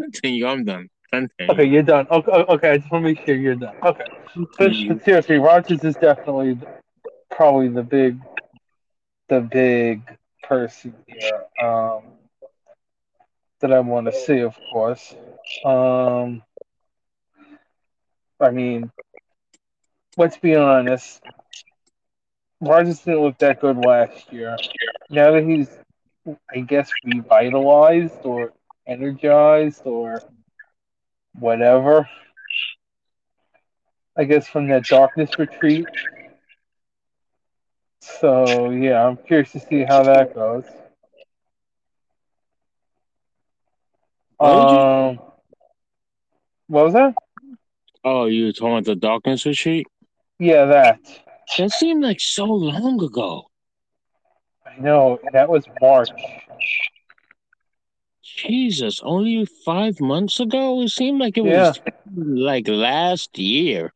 Continue. 0.00 0.46
I'm 0.46 0.64
done. 0.64 0.88
Continue. 1.12 1.52
Okay, 1.52 1.64
you're 1.64 1.82
done. 1.82 2.06
Okay, 2.10 2.30
okay. 2.30 2.70
I 2.70 2.78
just 2.78 2.90
want 2.90 3.04
to 3.04 3.12
make 3.12 3.26
sure 3.26 3.34
you're 3.34 3.54
done. 3.54 3.74
Okay. 3.82 4.04
But, 4.58 4.72
seriously, 5.04 5.38
Rodgers 5.38 5.82
is 5.82 5.96
definitely 5.96 6.58
probably 7.30 7.68
the 7.68 7.82
big 7.82 8.18
the 9.28 9.40
big 9.40 10.02
person 10.42 10.94
here 11.06 11.42
um, 11.62 12.02
that 13.60 13.72
I 13.72 13.80
want 13.80 14.06
to 14.06 14.12
see, 14.12 14.40
of 14.40 14.56
course. 14.72 15.14
Um, 15.64 16.42
I 18.38 18.50
mean, 18.50 18.90
let's 20.16 20.36
be 20.36 20.54
honest. 20.54 21.20
Rodgers 22.60 23.00
didn't 23.00 23.22
look 23.22 23.38
that 23.38 23.60
good 23.60 23.76
last 23.76 24.32
year. 24.32 24.56
Now 25.10 25.32
that 25.32 25.44
he's, 25.44 25.68
I 26.50 26.60
guess, 26.60 26.90
revitalized 27.04 28.24
or 28.24 28.52
energized 28.86 29.82
or 29.84 30.22
whatever, 31.38 32.08
I 34.16 34.24
guess 34.24 34.48
from 34.48 34.68
that 34.68 34.84
darkness 34.84 35.38
retreat, 35.38 35.86
so 38.00 38.70
yeah, 38.70 39.06
I'm 39.06 39.16
curious 39.18 39.52
to 39.52 39.60
see 39.60 39.84
how 39.84 40.02
that 40.04 40.34
goes. 40.34 40.64
What 44.38 44.50
um, 44.50 45.20
what 46.68 46.84
was 46.84 46.92
that? 46.94 47.14
Oh, 48.04 48.26
you 48.26 48.46
were 48.46 48.52
talking 48.52 48.72
about 48.72 48.84
the 48.84 48.94
darkness 48.94 49.44
retreat? 49.44 49.86
Yeah, 50.38 50.66
that. 50.66 51.00
That 51.58 51.70
seemed 51.70 52.02
like 52.02 52.20
so 52.20 52.44
long 52.44 53.02
ago. 53.02 53.50
I 54.66 54.80
know 54.80 55.18
that 55.32 55.48
was 55.48 55.64
March. 55.80 56.10
Jesus, 58.22 59.00
only 59.02 59.46
five 59.64 60.00
months 60.00 60.40
ago. 60.40 60.82
It 60.82 60.90
seemed 60.90 61.20
like 61.20 61.38
it 61.38 61.44
yeah. 61.44 61.68
was 61.68 61.80
like 62.14 62.68
last 62.68 63.38
year. 63.38 63.92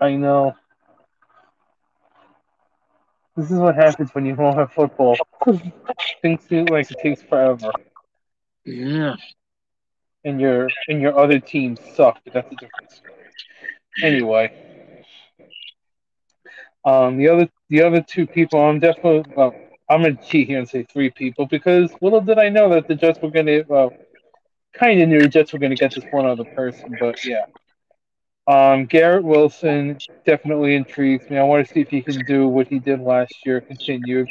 I 0.00 0.12
know. 0.12 0.54
This 3.36 3.50
is 3.50 3.58
what 3.58 3.74
happens 3.74 4.14
when 4.14 4.24
you 4.24 4.36
don't 4.36 4.54
have 4.54 4.72
football. 4.72 5.16
Things 6.22 6.44
feel 6.44 6.66
like 6.70 6.90
it 6.90 6.98
takes 7.02 7.20
forever. 7.20 7.72
Yeah. 8.64 9.16
And 10.24 10.40
your 10.40 10.70
and 10.88 11.02
your 11.02 11.18
other 11.18 11.40
team 11.40 11.76
suck, 11.94 12.20
but 12.24 12.32
that's 12.32 12.52
a 12.52 12.56
different 12.56 12.90
story. 12.90 13.12
Anyway. 14.02 14.73
Um 16.84 17.16
the 17.16 17.28
other 17.28 17.48
the 17.70 17.82
other 17.82 18.02
two 18.02 18.26
people 18.26 18.60
I'm 18.60 18.80
definitely 18.80 19.32
well 19.34 19.54
I'm 19.88 20.02
gonna 20.02 20.16
cheat 20.16 20.48
here 20.48 20.58
and 20.58 20.68
say 20.68 20.84
three 20.84 21.10
people 21.10 21.46
because 21.46 21.92
little 22.00 22.20
did 22.20 22.38
I 22.38 22.48
know 22.48 22.70
that 22.70 22.88
the 22.88 22.94
Jets 22.94 23.20
were 23.20 23.30
gonna 23.30 23.64
well 23.68 23.92
kind 24.72 25.00
of 25.00 25.08
knew 25.08 25.20
the 25.20 25.28
Jets 25.28 25.52
were 25.52 25.58
gonna 25.58 25.76
get 25.76 25.94
this 25.94 26.04
one 26.10 26.26
other 26.26 26.44
person, 26.44 26.96
but 26.98 27.24
yeah. 27.24 27.46
Um, 28.46 28.84
Garrett 28.84 29.24
Wilson 29.24 29.98
definitely 30.26 30.74
intrigues 30.74 31.28
me. 31.30 31.38
I 31.38 31.44
want 31.44 31.66
to 31.66 31.72
see 31.72 31.80
if 31.80 31.88
he 31.88 32.02
can 32.02 32.24
do 32.26 32.46
what 32.46 32.68
he 32.68 32.78
did 32.78 33.00
last 33.00 33.34
year, 33.46 33.60
continue. 33.60 34.26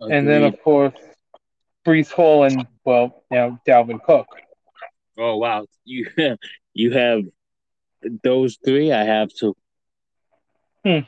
Agreed. 0.00 0.16
And 0.16 0.26
then, 0.26 0.42
of 0.42 0.60
course, 0.60 0.94
Breece 1.86 2.10
Hall 2.10 2.42
and, 2.44 2.66
well, 2.84 3.22
now 3.30 3.60
Dalvin 3.66 4.02
Cook. 4.02 4.26
Oh, 5.16 5.36
wow. 5.36 5.66
You, 5.84 6.10
you 6.74 6.92
have 6.92 7.22
those 8.24 8.58
three? 8.64 8.90
I 8.90 9.04
have 9.04 9.28
two. 9.32 9.56
Hmm. 10.84 11.00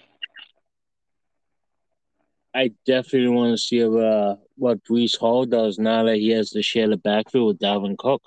I 2.55 2.71
definitely 2.87 3.29
want 3.29 3.53
to 3.53 3.59
see 3.59 3.83
uh, 3.83 4.37
what 4.57 4.85
Breece 4.85 5.19
Hall 5.19 5.45
does 5.45 5.79
now 5.79 6.05
that 6.05 6.17
he 6.17 6.31
has 6.31 6.51
to 6.51 6.62
share 6.62 6.88
the 6.88 6.97
backfield 6.97 7.49
with 7.49 7.59
Dalvin 7.59 7.99
Cook. 7.99 8.23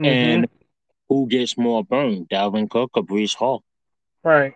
Mm-hmm. 0.00 0.04
And 0.04 0.46
who 1.08 1.26
gets 1.26 1.56
more 1.56 1.82
burned, 1.82 2.28
Dalvin 2.28 2.68
Cook 2.68 2.90
or 2.94 3.02
Breece 3.02 3.34
Hall? 3.34 3.62
Right. 4.22 4.54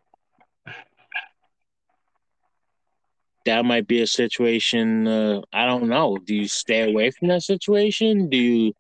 That 3.47 3.65
might 3.65 3.87
be 3.87 4.03
a 4.03 4.07
situation. 4.07 5.07
Uh, 5.07 5.41
I 5.53 5.67
don't 5.67 5.89
know. 5.89 6.19
Do 6.19 6.35
you 6.35 6.49
stay 6.49 6.91
away 6.91 7.11
from 7.11 7.29
that 7.29 7.43
situation? 7.43 8.29
Do 8.29 8.37
you 8.37 8.73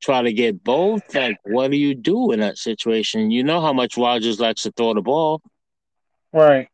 try 0.00 0.22
to 0.22 0.32
get 0.32 0.62
both? 0.62 1.14
Like, 1.14 1.38
what 1.44 1.70
do 1.70 1.76
you 1.76 1.94
do 1.94 2.32
in 2.32 2.40
that 2.40 2.58
situation? 2.58 3.30
You 3.30 3.44
know 3.44 3.60
how 3.60 3.72
much 3.72 3.96
Rodgers 3.96 4.38
likes 4.38 4.62
to 4.62 4.72
throw 4.72 4.94
the 4.94 5.00
ball. 5.00 5.40
Right. 6.32 6.68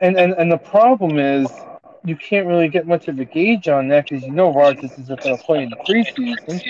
And 0.00 0.18
and 0.18 0.32
and 0.34 0.50
the 0.50 0.58
problem 0.58 1.18
is 1.18 1.50
you 2.04 2.16
can't 2.16 2.46
really 2.46 2.68
get 2.68 2.86
much 2.86 3.08
of 3.08 3.18
a 3.18 3.24
gauge 3.24 3.68
on 3.68 3.88
that 3.88 4.08
because 4.08 4.24
you 4.24 4.32
know 4.32 4.52
Rodgers 4.52 4.92
isn't 4.92 5.22
going 5.22 5.36
to 5.36 5.42
play 5.42 5.62
in 5.62 5.70
the 5.70 5.76
preseason. 5.76 6.60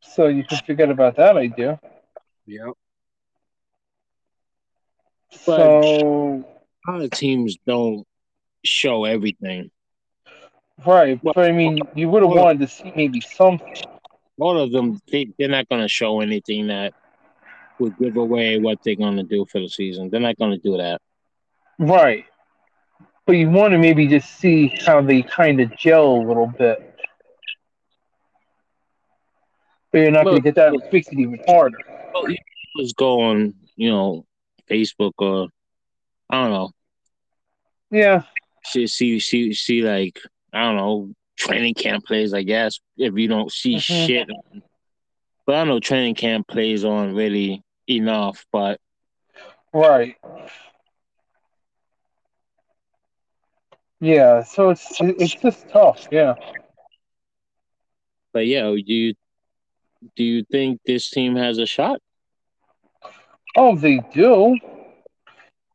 So 0.00 0.26
you 0.26 0.44
can 0.44 0.58
forget 0.66 0.90
about 0.90 1.16
that 1.16 1.36
idea. 1.36 1.80
Yep. 2.46 2.72
So 5.30 6.44
a 6.86 6.90
lot 6.90 7.02
of 7.02 7.10
teams 7.10 7.56
don't 7.66 8.06
show 8.64 9.04
everything. 9.04 9.70
Right, 10.86 11.20
but 11.22 11.36
I 11.36 11.52
mean, 11.52 11.80
you 11.94 12.08
would 12.08 12.22
have 12.22 12.30
wanted 12.30 12.60
to 12.60 12.68
see 12.68 12.92
maybe 12.94 13.20
something. 13.20 13.74
All 14.38 14.58
of 14.58 14.70
them, 14.70 15.00
they, 15.10 15.32
they're 15.36 15.48
not 15.48 15.68
going 15.68 15.82
to 15.82 15.88
show 15.88 16.20
anything 16.20 16.68
that 16.68 16.94
would 17.78 17.96
give 17.98 18.16
away 18.16 18.58
what 18.58 18.78
they're 18.84 18.94
going 18.94 19.16
to 19.16 19.22
do 19.22 19.46
for 19.46 19.60
the 19.60 19.68
season. 19.68 20.10
They're 20.10 20.20
not 20.20 20.36
going 20.38 20.52
to 20.52 20.58
do 20.58 20.76
that. 20.76 21.00
Right. 21.78 22.24
But 23.26 23.32
you 23.32 23.50
want 23.50 23.72
to 23.72 23.78
maybe 23.78 24.06
just 24.06 24.38
see 24.38 24.68
how 24.68 25.02
they 25.02 25.22
kind 25.22 25.60
of 25.60 25.76
gel 25.76 26.16
a 26.16 26.24
little 26.26 26.46
bit. 26.46 26.94
But 29.92 29.98
you're 29.98 30.10
not 30.10 30.24
going 30.24 30.36
to 30.36 30.42
get 30.42 30.54
that. 30.56 30.74
It 30.74 30.92
makes 30.92 31.08
it 31.08 31.18
even 31.18 31.40
harder. 31.46 31.78
Well, 32.12 32.30
you 32.30 32.36
just 32.78 32.96
go 32.96 33.20
on, 33.20 33.54
you 33.76 33.90
know, 33.90 34.26
Facebook 34.68 35.12
or 35.18 35.48
I 36.30 36.42
don't 36.42 36.50
know. 36.50 36.70
Yeah. 37.90 38.22
See, 38.64 38.86
see, 38.86 39.20
see, 39.20 39.52
see, 39.54 39.82
like 39.82 40.18
I 40.52 40.62
don't 40.62 40.76
know, 40.76 41.12
training 41.36 41.74
camp 41.74 42.04
plays. 42.04 42.34
I 42.34 42.42
guess 42.42 42.80
if 42.96 43.16
you 43.16 43.28
don't 43.28 43.50
see 43.50 43.76
mm-hmm. 43.76 44.06
shit, 44.06 44.28
but 45.46 45.54
I 45.54 45.64
know 45.64 45.80
training 45.80 46.16
camp 46.16 46.48
plays 46.48 46.84
on 46.84 47.14
really 47.14 47.62
enough. 47.88 48.46
But 48.52 48.80
right. 49.72 50.16
Yeah, 54.00 54.44
so 54.44 54.70
it's 54.70 54.86
it's 55.00 55.34
just 55.34 55.68
tough, 55.70 56.06
yeah. 56.12 56.34
But 58.32 58.46
yeah, 58.46 58.62
do 58.62 58.94
you 58.94 59.14
do 60.14 60.22
you 60.22 60.44
think 60.44 60.80
this 60.86 61.10
team 61.10 61.34
has 61.36 61.58
a 61.58 61.66
shot? 61.66 62.00
Oh, 63.56 63.76
they 63.76 64.00
do. 64.12 64.56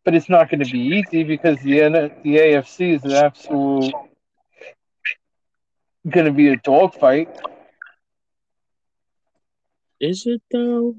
But 0.06 0.15
it's 0.15 0.30
not 0.30 0.49
going 0.49 0.63
to 0.63 0.71
be 0.71 0.80
easy 0.80 1.23
because 1.23 1.60
the 1.60 1.80
the 2.23 2.38
AFC 2.38 2.95
is 2.95 3.04
an 3.04 3.12
absolute 3.12 3.93
going 6.10 6.26
to 6.26 6.32
be 6.32 6.49
a 6.49 6.58
dogfight. 6.58 7.30
Is 9.99 10.26
it 10.26 10.41
though? 10.52 10.95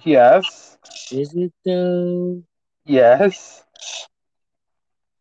Yes. 0.00 0.78
Is 1.10 1.34
it 1.34 1.52
though? 1.64 2.42
Yes. 2.86 3.62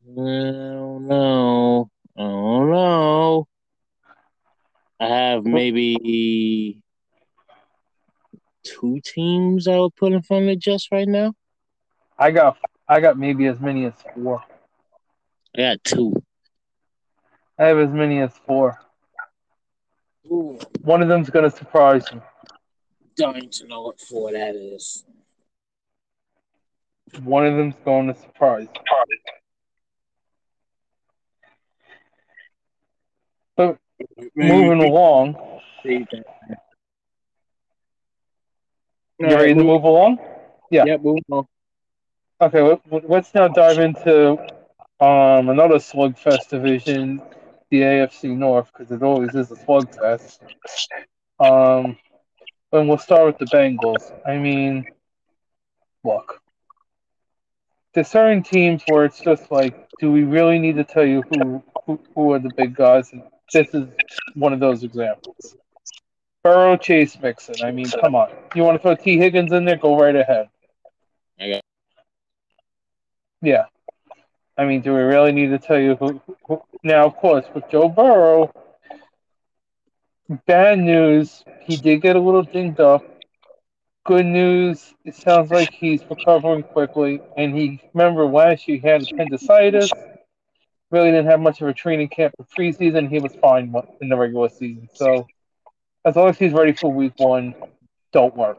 I 0.04 0.16
don't 0.16 1.08
know. 1.08 1.90
I 2.18 2.22
don't 2.22 2.72
know. 2.72 3.48
I 5.00 5.08
have 5.08 5.46
maybe 5.46 6.82
two 8.64 9.00
teams 9.04 9.68
I 9.68 9.78
would 9.80 9.96
put 9.96 10.14
in 10.14 10.22
front 10.22 10.50
of 10.50 10.60
just 10.60 10.92
right 10.92 11.08
now. 11.08 11.34
I 12.18 12.32
got 12.32 12.58
I 12.88 13.00
got 13.00 13.18
maybe 13.18 13.48
as 13.48 13.60
many 13.60 13.86
as 13.86 13.94
four. 14.14 14.44
I 15.56 15.62
got 15.62 15.84
two. 15.84 16.14
I 17.58 17.66
have 17.66 17.78
as 17.78 17.90
many 17.90 18.20
as 18.22 18.32
four. 18.46 18.80
Ooh, 20.28 20.60
One 20.82 21.02
of 21.02 21.08
them's 21.10 21.30
going 21.30 21.50
to 21.50 21.56
surprise 21.56 22.06
you. 22.14 22.22
Dying 23.15 23.50
to 23.50 23.67
know 23.67 23.82
what 23.84 24.00
four 24.00 24.32
that 24.32 24.56
is. 24.56 25.06
One 27.24 27.45
of 27.45 27.56
them's 27.58 27.76
going 27.84 28.08
to 28.08 28.15
surprise. 28.15 28.67
But 33.56 33.78
moving 34.36 34.82
along, 34.82 35.36
you 35.84 36.06
ready 39.19 39.54
to 39.54 39.63
move 39.63 39.84
along? 39.84 40.19
Yeah. 40.69 40.86
Yeah, 40.86 40.97
move 40.97 41.19
on. 41.30 41.45
Okay, 42.39 42.62
let- 42.62 42.82
let- 42.91 43.10
let's 43.10 43.34
now 43.36 43.47
dive 43.50 43.78
into 43.78 44.32
um, 45.00 45.50
another 45.50 45.76
slugfest 45.76 46.50
division, 46.50 47.21
the 47.69 47.82
AFC 47.82 48.36
North, 48.36 48.71
because 48.71 48.91
it 48.91 49.04
always 49.04 49.36
is 49.36 49.52
a 49.52 49.56
slugfest. 49.56 50.39
Um, 51.39 51.97
and 52.72 52.88
we'll 52.88 52.98
start 52.98 53.26
with 53.26 53.38
the 53.38 53.46
Bengals. 53.46 54.12
I 54.26 54.38
mean, 54.38 54.86
look, 56.04 56.42
there's 57.94 58.08
certain 58.08 58.44
teams 58.44 58.84
where 58.88 59.06
it's 59.06 59.20
just 59.20 59.52
like, 59.52 59.90
do 60.00 60.12
we 60.12 60.24
really 60.24 60.60
need 60.60 60.78
to 60.78 60.84
tell 60.84 61.06
you 61.06 61.24
who 61.30 61.64
who, 61.86 62.00
who 62.16 62.32
are 62.34 62.40
the 62.40 62.52
big 62.56 62.76
guys? 62.76 63.12
And 63.12 63.24
this 63.54 63.74
is 63.74 63.88
one 64.36 64.54
of 64.54 64.60
those 64.60 64.84
examples. 64.84 65.56
Burrow, 66.44 66.78
Chase, 66.78 67.20
Mixon. 67.22 67.56
I 67.64 67.72
mean, 67.72 67.90
come 67.90 68.16
on. 68.16 68.30
You 68.56 68.64
want 68.64 68.78
to 68.78 68.82
throw 68.82 68.96
Tee 68.96 69.18
Higgins 69.18 69.52
in 69.52 69.66
there? 69.66 69.76
Go 69.76 70.00
right 70.00 70.16
ahead. 70.16 70.48
I 71.40 71.62
Yeah. 73.42 73.66
I 74.58 74.66
mean, 74.66 74.82
do 74.82 74.94
we 74.94 75.02
really 75.02 75.32
need 75.32 75.48
to 75.48 75.60
tell 75.60 75.80
you 75.80 75.96
who, 75.96 76.22
who? 76.48 76.62
Now, 76.84 77.06
of 77.06 77.16
course, 77.16 77.46
with 77.54 77.70
Joe 77.70 77.90
Burrow, 77.90 78.52
bad 80.46 80.80
news. 80.80 81.44
He 81.62 81.78
did 81.78 82.02
get 82.02 82.15
a 82.15 82.20
little 82.20 82.44
dinged 82.44 82.80
up. 82.80 83.04
Good 84.06 84.26
news. 84.26 84.94
It 85.06 85.15
sounds 85.15 85.52
like 85.52 85.72
he's 85.72 86.04
recovering 86.10 86.63
quickly. 86.63 87.22
And 87.38 87.56
he, 87.56 87.80
remember 87.94 88.26
last 88.26 88.67
year 88.67 88.78
he 88.80 88.88
had 88.88 89.04
appendicitis. 89.04 89.91
Really 90.89 91.12
didn't 91.12 91.28
have 91.28 91.39
much 91.39 91.62
of 91.62 91.67
a 91.67 91.74
training 91.74 92.10
camp 92.10 92.34
for 92.36 92.44
preseason. 92.44 93.10
He 93.10 93.20
was 93.20 93.34
fine 93.36 93.74
in 94.02 94.10
the 94.10 94.17
regular 94.17 94.50
season. 94.50 94.89
So, 94.94 95.28
as 96.04 96.15
long 96.15 96.30
as 96.30 96.38
he's 96.38 96.52
ready 96.52 96.74
for 96.74 96.91
week 96.91 97.13
one, 97.17 97.54
don't 98.12 98.36
worry. 98.36 98.56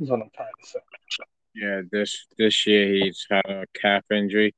Is 0.00 0.08
what 0.08 0.22
I'm 0.22 0.30
trying 0.34 0.48
to 0.62 0.68
say. 0.68 0.78
Yeah, 1.54 1.82
this 1.92 2.26
this 2.38 2.66
year 2.66 2.86
he's 2.94 3.26
had 3.30 3.44
a 3.46 3.64
calf 3.74 4.04
injury, 4.10 4.54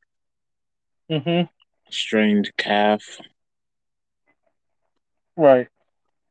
Mm-hmm. 1.11 1.47
strained 1.91 2.51
calf. 2.57 3.03
Right. 5.37 5.69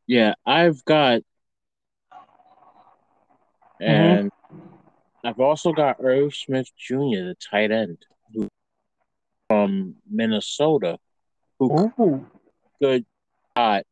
Yeah, 0.08 0.36
I've 0.46 0.86
got, 0.86 1.22
and 3.80 4.32
I've 5.24 5.39
also 5.39 5.72
got 5.74 5.98
Irv 6.00 6.36
Smith 6.36 6.70
Jr., 6.78 7.26
the 7.26 7.36
tight 7.39 7.72
end, 7.72 7.98
who 8.34 8.48
from 9.50 9.96
Minnesota, 10.10 11.00
who 11.58 11.91
Ooh. 12.00 12.26
good 12.80 13.06
hot 13.56 13.84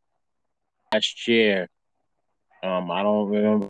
last 0.93 1.27
year. 1.27 1.67
Um, 2.61 2.91
I 2.91 3.01
don't 3.01 3.29
remember 3.29 3.67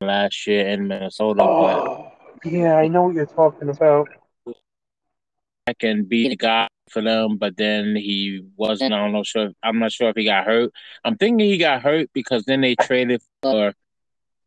last 0.00 0.46
year 0.46 0.68
in 0.68 0.88
Minnesota, 0.88 1.44
but 1.44 1.46
Oh, 1.46 2.12
yeah, 2.44 2.74
I 2.74 2.88
know 2.88 3.04
what 3.04 3.14
you're 3.14 3.26
talking 3.26 3.68
about. 3.68 4.08
I 5.66 5.74
can 5.74 6.04
be 6.04 6.28
the 6.28 6.36
guy 6.36 6.68
for 6.90 7.02
them. 7.02 7.36
But 7.36 7.56
then 7.56 7.96
he 7.96 8.42
wasn't. 8.56 8.92
I 8.92 8.98
don't 8.98 9.12
know. 9.12 9.22
Sure, 9.24 9.50
I'm 9.62 9.78
not 9.78 9.92
sure 9.92 10.10
if 10.10 10.16
he 10.16 10.24
got 10.24 10.46
hurt. 10.46 10.72
I'm 11.04 11.16
thinking 11.16 11.46
he 11.46 11.58
got 11.58 11.82
hurt 11.82 12.10
because 12.12 12.44
then 12.44 12.60
they 12.60 12.74
traded 12.74 13.22
for 13.42 13.72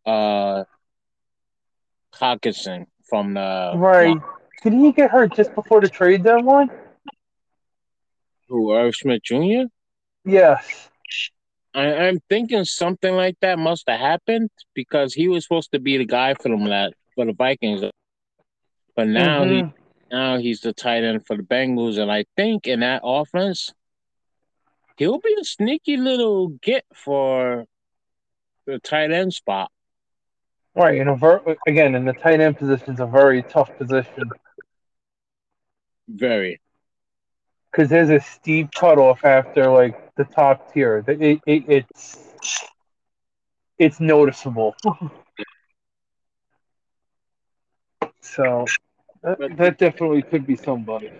uh 0.06 0.64
Hockenson 2.14 2.86
from 3.10 3.34
the 3.34 3.74
Right. 3.76 4.18
Did 4.64 4.74
he 4.74 4.92
get 4.92 5.12
hurt 5.12 5.36
just 5.36 5.54
before 5.56 5.82
the 5.82 5.90
trade 5.90 6.24
deadline? 6.24 6.70
who 8.50 8.72
Irv 8.74 8.96
Smith 8.96 9.24
Jr. 9.24 9.64
Yes. 10.26 10.90
I, 11.74 11.86
I'm 11.88 12.20
thinking 12.30 12.66
something 12.66 13.16
like 13.16 13.36
that 13.42 13.58
must 13.58 13.90
have 13.90 14.00
happened 14.00 14.52
because 14.76 15.14
he 15.14 15.28
was 15.28 15.44
supposed 15.44 15.72
to 15.72 15.80
be 15.80 15.98
the 15.98 16.06
guy 16.06 16.36
for 16.36 16.50
them 16.50 16.66
that 16.66 16.94
for 17.16 17.26
the 17.26 17.34
Vikings, 17.34 17.84
but 18.96 19.08
now 19.08 19.44
he 19.46 19.64
Mhm. 19.64 19.74
Now 20.14 20.38
he's 20.38 20.62
the 20.62 20.74
tight 20.74 21.04
end 21.04 21.26
for 21.26 21.36
the 21.36 21.44
Bengals, 21.44 21.98
and 21.98 22.12
I 22.12 22.26
think 22.38 22.68
in 22.68 22.82
that 22.82 23.02
offense, 23.04 23.74
he'll 24.96 25.20
be 25.20 25.36
a 25.42 25.44
sneaky 25.44 25.98
little 25.98 26.50
get 26.50 26.86
for 26.94 27.66
the 28.68 28.78
tight 28.80 29.12
end 29.12 29.34
spot. 29.34 29.72
Right, 30.76 31.02
and 31.02 31.20
ver- 31.20 31.58
again, 31.68 31.96
in 31.96 32.06
the 32.06 32.14
tight 32.14 32.40
end 32.40 32.58
position 32.58 32.94
is 32.94 33.00
a 33.00 33.08
very 33.08 33.42
tough 33.42 33.76
position 33.78 34.30
Very. 36.08 36.62
because 37.72 37.90
there's 37.90 38.10
a 38.10 38.20
steep 38.20 38.72
cutoff 38.72 39.26
after 39.26 39.72
like 39.72 40.14
the 40.16 40.26
top 40.26 40.74
tier. 40.74 41.04
It, 41.08 41.22
it, 41.22 41.40
it, 41.48 41.64
it's 41.68 42.18
it's 43.80 44.00
noticeable. 44.00 44.76
so 48.22 48.66
that, 49.24 49.58
that 49.58 49.78
definitely 49.78 50.22
could 50.22 50.46
be 50.46 50.56
somebody. 50.56 51.12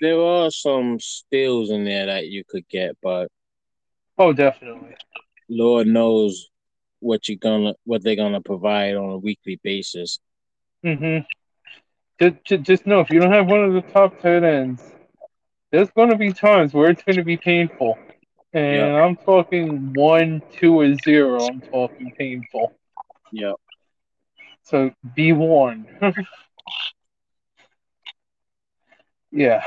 There 0.00 0.20
are 0.20 0.50
some 0.50 0.98
steals 0.98 1.70
in 1.70 1.84
there 1.84 2.06
that 2.06 2.28
you 2.28 2.44
could 2.48 2.68
get, 2.68 2.96
but 3.02 3.28
Oh, 4.18 4.32
definitely. 4.32 4.94
Lord 5.48 5.86
knows 5.86 6.50
what 7.00 7.28
you're 7.28 7.38
gonna 7.38 7.74
what 7.84 8.02
they're 8.02 8.16
gonna 8.16 8.42
provide 8.42 8.94
on 8.96 9.10
a 9.10 9.18
weekly 9.18 9.58
basis. 9.62 10.20
Mm-hmm. 10.84 11.24
Just, 12.20 12.64
just 12.66 12.86
know 12.86 13.00
if 13.00 13.10
you 13.10 13.18
don't 13.18 13.32
have 13.32 13.48
one 13.48 13.64
of 13.64 13.72
the 13.72 13.80
top 13.80 14.20
tight 14.20 14.42
ends, 14.44 14.82
there's 15.70 15.90
going 15.90 16.10
to 16.10 16.16
be 16.16 16.32
times 16.32 16.74
where 16.74 16.90
it's 16.90 17.02
going 17.02 17.16
to 17.16 17.24
be 17.24 17.38
painful. 17.38 17.98
And 18.52 18.76
Yeah. 18.76 19.02
I'm 19.02 19.16
talking 19.16 19.94
one, 19.94 20.42
two, 20.52 20.80
or 20.80 20.94
zero. 20.96 21.46
I'm 21.46 21.60
talking 21.62 22.12
painful. 22.18 22.74
Yeah. 23.32 23.52
So 24.62 24.90
be 25.14 25.32
warned. 25.32 25.86
yeah. 29.30 29.62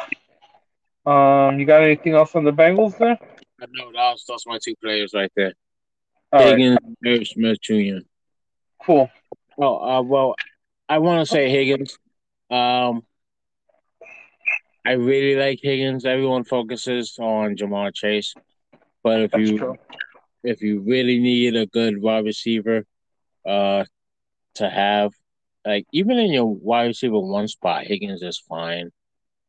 Um, 1.06 1.60
you 1.60 1.65
got 1.65 1.84
anything 1.84 2.13
else 2.13 2.36
on 2.36 2.43
the 2.43 2.54
Bengals 2.54 2.97
there? 2.97 3.17
I 3.62 3.65
know 3.71 3.91
that's 3.93 4.26
that's 4.26 4.47
my 4.47 4.58
two 4.63 4.76
players 4.82 5.13
right 5.13 5.32
there. 5.36 5.54
Right, 6.32 6.58
Higgins, 6.58 6.78
Irv 7.06 7.28
Smith 7.28 7.62
Jr. 7.62 8.06
cool. 8.82 9.10
Oh, 9.58 9.78
uh, 9.78 10.02
well, 10.02 10.36
I 10.89 10.97
want 10.97 11.26
to 11.28 11.32
say 11.32 11.49
Higgins. 11.49 11.97
Um, 12.49 13.04
I 14.86 14.93
really 14.93 15.36
like 15.39 15.60
Higgins. 15.62 16.06
Everyone 16.06 16.43
focuses 16.43 17.17
on 17.19 17.56
Ja'Marr 17.56 17.93
Chase, 17.93 18.34
but 19.04 19.21
if 19.21 19.32
That's 19.32 19.49
you 19.49 19.58
true. 19.58 19.76
if 20.43 20.62
you 20.62 20.80
really 20.82 21.19
need 21.19 21.56
a 21.56 21.65
good 21.67 22.02
wide 22.02 22.26
receiver, 22.26 22.86
uh, 23.45 23.86
to 24.56 24.69
have, 24.69 25.13
like 25.65 25.86
even 25.93 26.17
in 26.17 26.32
your 26.32 26.54
wide 26.54 26.88
receiver 26.88 27.19
one 27.19 27.47
spot, 27.47 27.86
Higgins 27.86 28.21
is 28.21 28.39
fine. 28.39 28.91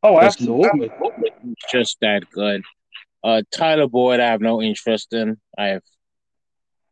Oh, 0.05 0.19
absolutely. 0.19 0.91
It's 1.17 1.71
just 1.71 1.97
that 2.01 2.29
good. 2.29 2.61
Uh, 3.23 3.41
Tyler 3.51 3.87
Boyd, 3.87 4.19
I 4.19 4.27
have 4.27 4.41
no 4.41 4.61
interest 4.61 5.13
in. 5.13 5.37
I 5.57 5.65
have, 5.65 5.83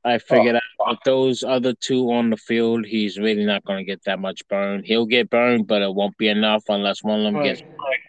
I 0.03 0.17
figured 0.17 0.55
out 0.55 0.87
with 0.87 0.97
those 1.05 1.43
other 1.43 1.73
two 1.73 2.11
on 2.11 2.31
the 2.31 2.37
field, 2.37 2.85
he's 2.85 3.19
really 3.19 3.45
not 3.45 3.63
going 3.63 3.77
to 3.77 3.83
get 3.83 4.03
that 4.05 4.19
much 4.19 4.41
burn. 4.47 4.83
He'll 4.83 5.05
get 5.05 5.29
burned, 5.29 5.67
but 5.67 5.83
it 5.83 5.93
won't 5.93 6.17
be 6.17 6.27
enough 6.27 6.63
unless 6.69 7.03
one 7.03 7.23
of 7.23 7.31
them 7.31 7.43
gets. 7.43 7.61
Right. 7.61 7.99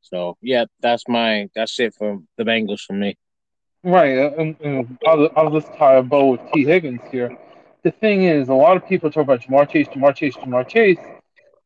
So 0.00 0.38
yeah, 0.40 0.64
that's 0.80 1.06
my 1.06 1.48
that's 1.54 1.78
it 1.78 1.94
for 1.94 2.20
the 2.38 2.44
Bengals 2.44 2.80
for 2.80 2.94
me. 2.94 3.18
Right, 3.82 4.18
uh, 4.18 4.30
and, 4.38 4.56
and 4.60 4.98
I'll, 5.06 5.30
I'll 5.36 5.50
just 5.50 5.72
tie 5.74 5.96
a 5.96 6.02
bow 6.02 6.32
with 6.32 6.40
Tee 6.52 6.64
Higgins 6.64 7.02
here. 7.12 7.36
The 7.82 7.90
thing 7.90 8.24
is, 8.24 8.48
a 8.48 8.54
lot 8.54 8.76
of 8.76 8.86
people 8.88 9.10
talk 9.10 9.24
about 9.24 9.42
Ja'Marr 9.42 9.70
Chase, 9.70 9.88
Ja'Marr 9.88 10.16
Chase, 10.16 10.36
Ja'Marr 10.36 10.66
Chase. 10.66 10.98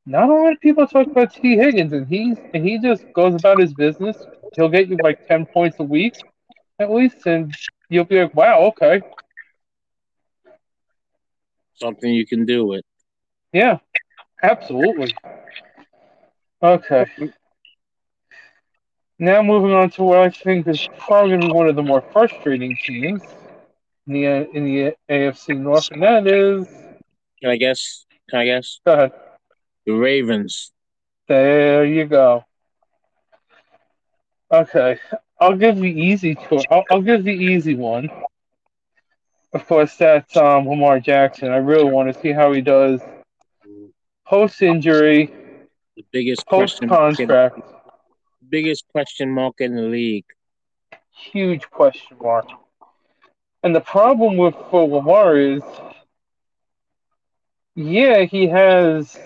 Not 0.07 0.29
a 0.29 0.33
lot 0.35 0.53
of 0.53 0.61
people 0.61 0.87
talk 0.87 1.07
about 1.11 1.33
Tee 1.35 1.57
Higgins, 1.57 1.93
and 1.93 2.07
he's 2.07 2.39
and 2.53 2.65
he 2.65 2.79
just 2.79 3.05
goes 3.15 3.35
about 3.35 3.59
his 3.59 3.73
business. 3.75 4.17
He'll 4.55 4.69
get 4.69 4.89
you 4.89 4.97
like 4.97 5.19
ten 5.27 5.47
points 5.47 5.79
a 5.81 5.85
week, 5.85 6.15
at 6.79 6.91
least, 6.91 7.27
and 7.27 7.53
you'll 7.89 8.05
be 8.05 8.21
like, 8.23 8.35
"Wow, 8.35 8.61
okay, 8.69 9.03
Something 11.75 12.15
you 12.15 12.27
can 12.27 12.45
do 12.45 12.65
with. 12.67 12.85
yeah, 13.53 13.79
absolutely." 14.43 15.15
Okay. 16.63 17.05
Now 19.19 19.43
moving 19.43 19.73
on 19.73 19.91
to 19.91 20.03
what 20.05 20.19
I 20.19 20.31
think 20.31 20.67
is 20.69 20.89
probably 20.99 21.31
going 21.31 21.41
to 21.43 21.47
be 21.49 21.53
one 21.53 21.69
of 21.69 21.77
the 21.77 21.83
more 21.83 22.03
frustrating 22.13 22.77
teams 22.77 23.23
in 24.07 24.13
the 24.15 24.25
in 24.57 24.65
the 24.65 24.95
AFC 25.09 25.55
North, 25.55 25.91
and 25.91 26.03
that 26.03 26.27
is 26.27 26.67
Can 27.41 27.51
I 27.51 27.57
guess? 27.57 28.07
Can 28.31 28.41
I 28.41 28.45
guess? 28.47 28.81
go 28.85 28.93
ahead. 28.93 29.13
The 29.87 29.93
Ravens. 29.93 30.73
There 31.29 31.85
you 31.85 32.05
go. 32.07 32.45
Okay, 34.53 34.99
I'll 35.41 35.57
give 35.57 35.77
the 35.77 35.91
easy 35.91 36.35
tour. 36.35 36.63
I'll, 36.71 36.85
I'll 36.91 37.03
give 37.03 37.25
the 37.25 37.33
easy 37.33 37.75
one. 37.75 38.09
Of 39.53 39.67
course, 39.67 39.97
that's 39.97 40.37
um, 40.37 40.67
Lamar 40.69 41.01
Jackson. 41.01 41.51
I 41.51 41.57
really 41.57 41.91
want 41.91 42.13
to 42.13 42.21
see 42.21 42.33
how 42.33 42.53
he 42.53 42.61
does 42.61 43.01
post 44.27 44.63
injury, 44.63 45.33
The 45.97 46.05
biggest 46.13 46.47
post 46.47 46.81
question 46.81 46.89
mark 46.89 47.19
in, 47.21 47.29
contract. 47.29 47.61
biggest 48.49 48.87
question 48.89 49.31
mark 49.31 49.61
in 49.61 49.75
the 49.75 49.83
league. 49.83 50.25
Huge 51.33 51.69
question 51.71 52.17
mark. 52.21 52.47
And 53.63 53.75
the 53.75 53.81
problem 53.81 54.37
with 54.37 54.55
for 54.71 54.87
Lamar 54.87 55.37
is, 55.37 55.63
yeah, 57.75 58.23
he 58.25 58.47
has 58.49 59.17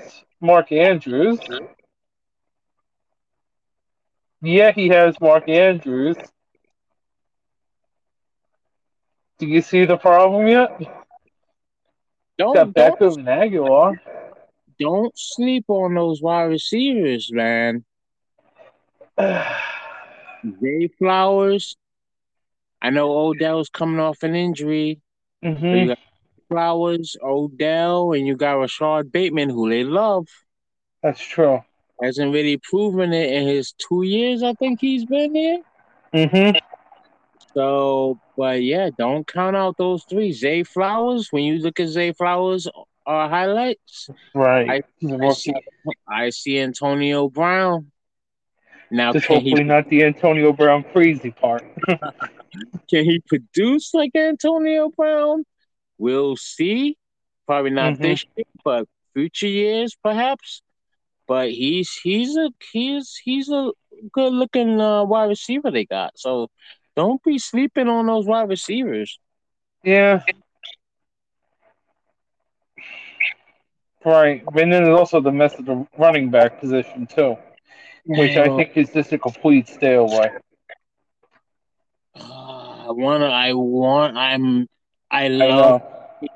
Mark 0.40 0.72
Andrews. 0.72 1.40
Yeah, 4.40 4.72
he 4.72 4.88
has 4.88 5.20
Mark 5.20 5.48
Andrews. 5.48 6.16
Do 9.38 9.46
you 9.46 9.62
see 9.62 9.84
the 9.84 9.96
problem 9.96 10.46
yet? 10.46 10.78
Don't 12.38 12.54
Got 12.54 12.74
don't, 12.74 13.00
Beckham 13.00 13.18
and 13.18 13.26
Agholor. 13.26 13.98
don't 14.78 15.12
sleep 15.16 15.64
on 15.68 15.94
those 15.94 16.22
wide 16.22 16.44
receivers, 16.44 17.30
man. 17.32 17.84
Zay 19.20 20.88
Flowers. 20.98 21.76
I 22.80 22.90
know 22.90 23.10
Odell's 23.10 23.70
coming 23.70 23.98
off 23.98 24.22
an 24.22 24.36
injury. 24.36 25.00
Hmm 25.42 25.86
got 25.86 25.98
Flowers, 26.48 27.16
Odell, 27.22 28.12
and 28.12 28.26
you 28.26 28.36
got 28.36 28.54
Rashod 28.54 29.12
Bateman, 29.12 29.50
who 29.50 29.68
they 29.68 29.84
love. 29.84 30.26
That's 31.02 31.20
true. 31.20 31.62
Hasn't 32.02 32.32
really 32.32 32.58
proven 32.58 33.12
it 33.12 33.32
in 33.32 33.46
his 33.46 33.72
two 33.72 34.02
years, 34.02 34.42
I 34.42 34.52
think 34.54 34.80
he's 34.80 35.04
been 35.04 35.34
here. 35.34 35.60
hmm 36.12 36.56
So, 37.54 38.18
but 38.36 38.62
yeah, 38.62 38.90
don't 38.96 39.26
count 39.26 39.56
out 39.56 39.76
those 39.78 40.04
three. 40.04 40.32
Zay 40.32 40.62
Flowers, 40.62 41.28
when 41.30 41.44
you 41.44 41.58
look 41.58 41.80
at 41.80 41.88
Zay 41.88 42.12
Flowers 42.12 42.68
uh, 43.06 43.28
highlights, 43.28 44.08
Right. 44.34 44.70
I- 44.70 44.82
I 45.20 45.30
see, 45.32 45.54
I 46.08 46.30
see 46.30 46.58
Antonio 46.58 47.28
Brown. 47.28 47.90
Now, 48.90 49.12
Just 49.12 49.26
can 49.26 49.40
he, 49.40 49.50
hopefully 49.50 49.64
not 49.64 49.88
the 49.88 50.04
Antonio 50.04 50.52
Brown 50.52 50.84
crazy 50.92 51.30
part. 51.30 51.64
can 52.90 53.04
he 53.04 53.20
produce 53.26 53.92
like 53.94 54.12
Antonio 54.14 54.90
Brown? 54.96 55.44
We'll 55.98 56.36
see. 56.36 56.96
Probably 57.46 57.70
not 57.70 57.94
Mhm. 57.94 58.02
this 58.02 58.24
year, 58.36 58.44
but 58.64 58.86
future 59.14 59.48
years 59.48 59.96
perhaps. 60.02 60.62
But 61.26 61.50
he's 61.50 61.92
he's 62.02 62.36
a 62.36 62.50
he's 62.72 63.16
he's 63.22 63.50
a 63.50 63.72
good 64.12 64.32
looking 64.32 64.80
uh, 64.80 65.04
wide 65.04 65.28
receiver 65.28 65.70
they 65.70 65.84
got. 65.84 66.18
So 66.18 66.48
don't 66.96 67.22
be 67.22 67.38
sleeping 67.38 67.88
on 67.88 68.06
those 68.06 68.26
wide 68.26 68.48
receivers. 68.48 69.18
Yeah. 69.82 70.22
Right. 74.04 74.42
And 74.46 74.56
then 74.56 74.70
there's 74.70 74.88
also 74.98 75.20
the 75.20 75.32
mess 75.32 75.58
of 75.58 75.66
the 75.66 75.86
running 75.98 76.30
back 76.30 76.60
position 76.60 77.06
too, 77.06 77.36
which 78.04 78.36
I 78.36 78.48
think 78.56 78.76
is 78.76 78.90
just 78.92 79.12
a 79.12 79.18
complete 79.18 79.68
stay 79.68 79.94
away. 79.94 80.30
Uh, 82.14 82.86
I 82.88 82.92
wanna 82.92 83.26
I 83.26 83.52
want 83.52 84.16
I'm 84.16 84.66
I 85.10 85.28
love. 85.28 85.82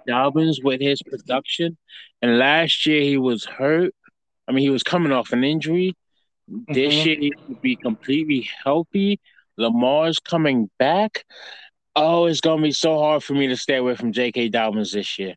Dobbins 0.06 0.60
with 0.62 0.80
his 0.80 1.02
production. 1.02 1.76
And 2.20 2.38
last 2.38 2.86
year 2.86 3.02
he 3.02 3.16
was 3.16 3.44
hurt. 3.44 3.94
I 4.46 4.52
mean, 4.52 4.62
he 4.62 4.70
was 4.70 4.82
coming 4.82 5.12
off 5.12 5.32
an 5.32 5.44
injury. 5.44 5.96
This 6.68 6.94
Mhm. 6.94 7.04
year 7.06 7.16
he 7.18 7.32
could 7.46 7.60
be 7.60 7.76
completely 7.76 8.48
healthy. 8.64 9.20
Lamar's 9.56 10.18
coming 10.18 10.70
back. 10.78 11.24
Oh, 11.94 12.26
it's 12.26 12.40
gonna 12.40 12.62
be 12.62 12.72
so 12.72 12.98
hard 12.98 13.22
for 13.22 13.34
me 13.34 13.48
to 13.48 13.56
stay 13.56 13.76
away 13.76 13.94
from 13.96 14.12
J.K. 14.12 14.48
Dobbins 14.48 14.92
this 14.92 15.18
year. 15.18 15.34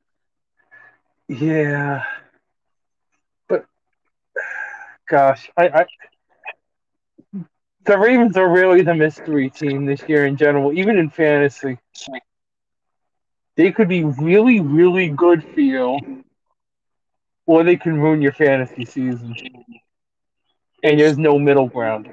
Yeah. 1.27 2.03
But 3.47 3.65
gosh, 5.09 5.49
I, 5.57 5.67
I 5.69 5.85
the 7.85 7.97
Ravens 7.97 8.37
are 8.37 8.49
really 8.49 8.81
the 8.81 8.95
mystery 8.95 9.49
team 9.49 9.85
this 9.85 10.03
year 10.07 10.25
in 10.25 10.37
general, 10.37 10.73
even 10.73 10.97
in 10.97 11.09
fantasy. 11.09 11.77
They 13.55 13.71
could 13.71 13.87
be 13.87 14.03
really, 14.03 14.59
really 14.59 15.09
good 15.09 15.43
for 15.53 15.61
you, 15.61 15.99
or 17.45 17.63
they 17.63 17.75
can 17.75 17.99
ruin 17.99 18.21
your 18.21 18.33
fantasy 18.33 18.85
season. 18.85 19.35
And 20.83 20.99
there's 20.99 21.17
no 21.17 21.39
middle 21.39 21.67
ground. 21.67 22.09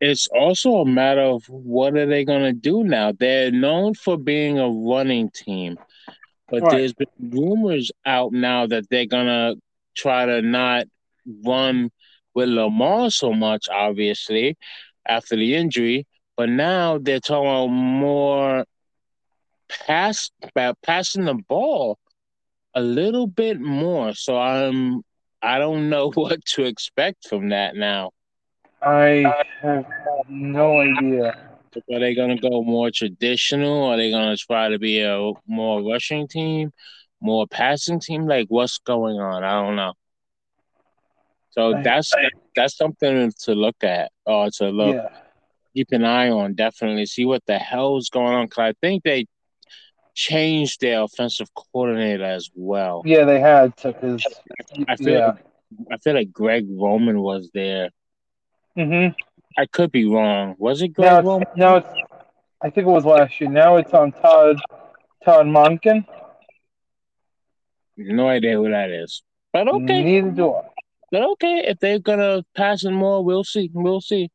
It's 0.00 0.26
also 0.28 0.76
a 0.78 0.86
matter 0.86 1.20
of 1.20 1.44
what 1.48 1.96
are 1.96 2.06
they 2.06 2.24
gonna 2.24 2.52
do 2.52 2.82
now? 2.84 3.12
They're 3.12 3.50
known 3.50 3.94
for 3.94 4.16
being 4.16 4.58
a 4.58 4.68
running 4.68 5.30
team, 5.30 5.78
but 6.48 6.62
Right. 6.62 6.70
there's 6.70 6.92
been 6.94 7.06
rumors 7.20 7.90
out 8.04 8.32
now 8.32 8.66
that 8.66 8.88
they're 8.90 9.06
gonna 9.06 9.54
try 9.94 10.26
to 10.26 10.42
not 10.42 10.86
run 11.44 11.90
with 12.34 12.48
Lamar 12.48 13.10
so 13.10 13.32
much, 13.32 13.68
obviously, 13.70 14.56
after 15.06 15.36
the 15.36 15.54
injury. 15.54 16.06
But 16.36 16.48
now 16.48 16.98
they're 16.98 17.20
talking 17.20 17.48
about 17.48 17.66
more 17.68 18.64
pass 19.86 20.30
about 20.42 20.76
passing 20.82 21.24
the 21.24 21.34
ball 21.34 21.98
a 22.74 22.80
little 22.82 23.26
bit 23.26 23.60
more. 23.60 24.14
So 24.14 24.36
I'm 24.38 25.02
I 25.42 25.58
don't 25.58 25.88
know 25.90 26.10
what 26.14 26.44
to 26.54 26.64
expect 26.64 27.26
from 27.28 27.50
that 27.50 27.74
now. 27.76 28.10
I 28.82 29.32
have 29.62 29.86
no 30.28 30.80
idea. 30.80 31.34
Are 31.92 32.00
they 32.00 32.14
gonna 32.14 32.38
go 32.38 32.62
more 32.62 32.90
traditional? 32.90 33.84
Are 33.84 33.96
they 33.96 34.10
gonna 34.10 34.36
try 34.36 34.68
to 34.68 34.78
be 34.78 35.00
a 35.00 35.32
more 35.46 35.82
rushing 35.82 36.28
team, 36.28 36.72
more 37.20 37.46
passing 37.46 38.00
team? 38.00 38.26
Like 38.26 38.46
what's 38.48 38.78
going 38.78 39.18
on? 39.18 39.42
I 39.44 39.62
don't 39.62 39.76
know. 39.76 39.94
So 41.50 41.74
I- 41.74 41.82
that's 41.82 42.12
that's 42.54 42.76
something 42.76 43.32
to 43.44 43.54
look 43.54 43.82
at 43.82 44.10
or 44.26 44.50
to 44.58 44.70
look 44.70 44.96
Yeah. 44.96 45.08
keep 45.74 45.88
an 45.92 46.04
eye 46.04 46.30
on. 46.30 46.54
Definitely 46.54 47.06
see 47.06 47.24
what 47.24 47.44
the 47.46 47.58
hell's 47.58 48.08
going 48.10 48.34
on. 48.34 48.48
Cause 48.48 48.62
I 48.62 48.72
think 48.80 49.02
they 49.04 49.26
changed 50.14 50.80
their 50.80 51.02
offensive 51.02 51.48
coordinator 51.54 52.24
as 52.24 52.50
well. 52.54 53.02
Yeah, 53.04 53.24
they 53.24 53.40
had 53.40 53.76
to, 53.78 53.92
because, 53.92 54.24
I 54.88 54.96
feel 54.96 55.08
yeah. 55.08 55.26
like, 55.26 55.44
I 55.90 55.96
feel 55.98 56.14
like 56.14 56.32
Greg 56.32 56.66
Roman 56.68 57.20
was 57.20 57.50
there. 57.54 57.90
hmm 58.76 59.08
I 59.56 59.66
could 59.66 59.92
be 59.92 60.06
wrong. 60.06 60.54
Was 60.58 60.80
it 60.82 60.88
Greg 60.88 61.10
Now 61.10 61.18
it's, 61.18 61.26
Roman? 61.26 61.48
now 61.56 61.76
it's, 61.76 61.88
I 62.62 62.70
think 62.70 62.86
it 62.86 62.90
was 62.90 63.04
last 63.04 63.40
year. 63.40 63.50
Now 63.50 63.76
it's 63.76 63.92
on 63.92 64.12
Todd, 64.12 64.60
Todd 65.24 65.46
Monken. 65.46 66.06
No 67.96 68.28
idea 68.28 68.54
who 68.54 68.70
that 68.70 68.90
is. 68.90 69.22
But 69.52 69.68
okay. 69.68 70.02
Neither 70.02 70.30
do 70.30 70.54
I. 70.54 70.62
But 71.10 71.22
okay, 71.32 71.64
if 71.66 71.78
they're 71.78 71.98
gonna 71.98 72.42
pass 72.56 72.84
it 72.84 72.90
more, 72.90 73.22
we'll 73.22 73.44
see. 73.44 73.70
We'll 73.74 74.00
see. 74.00 74.30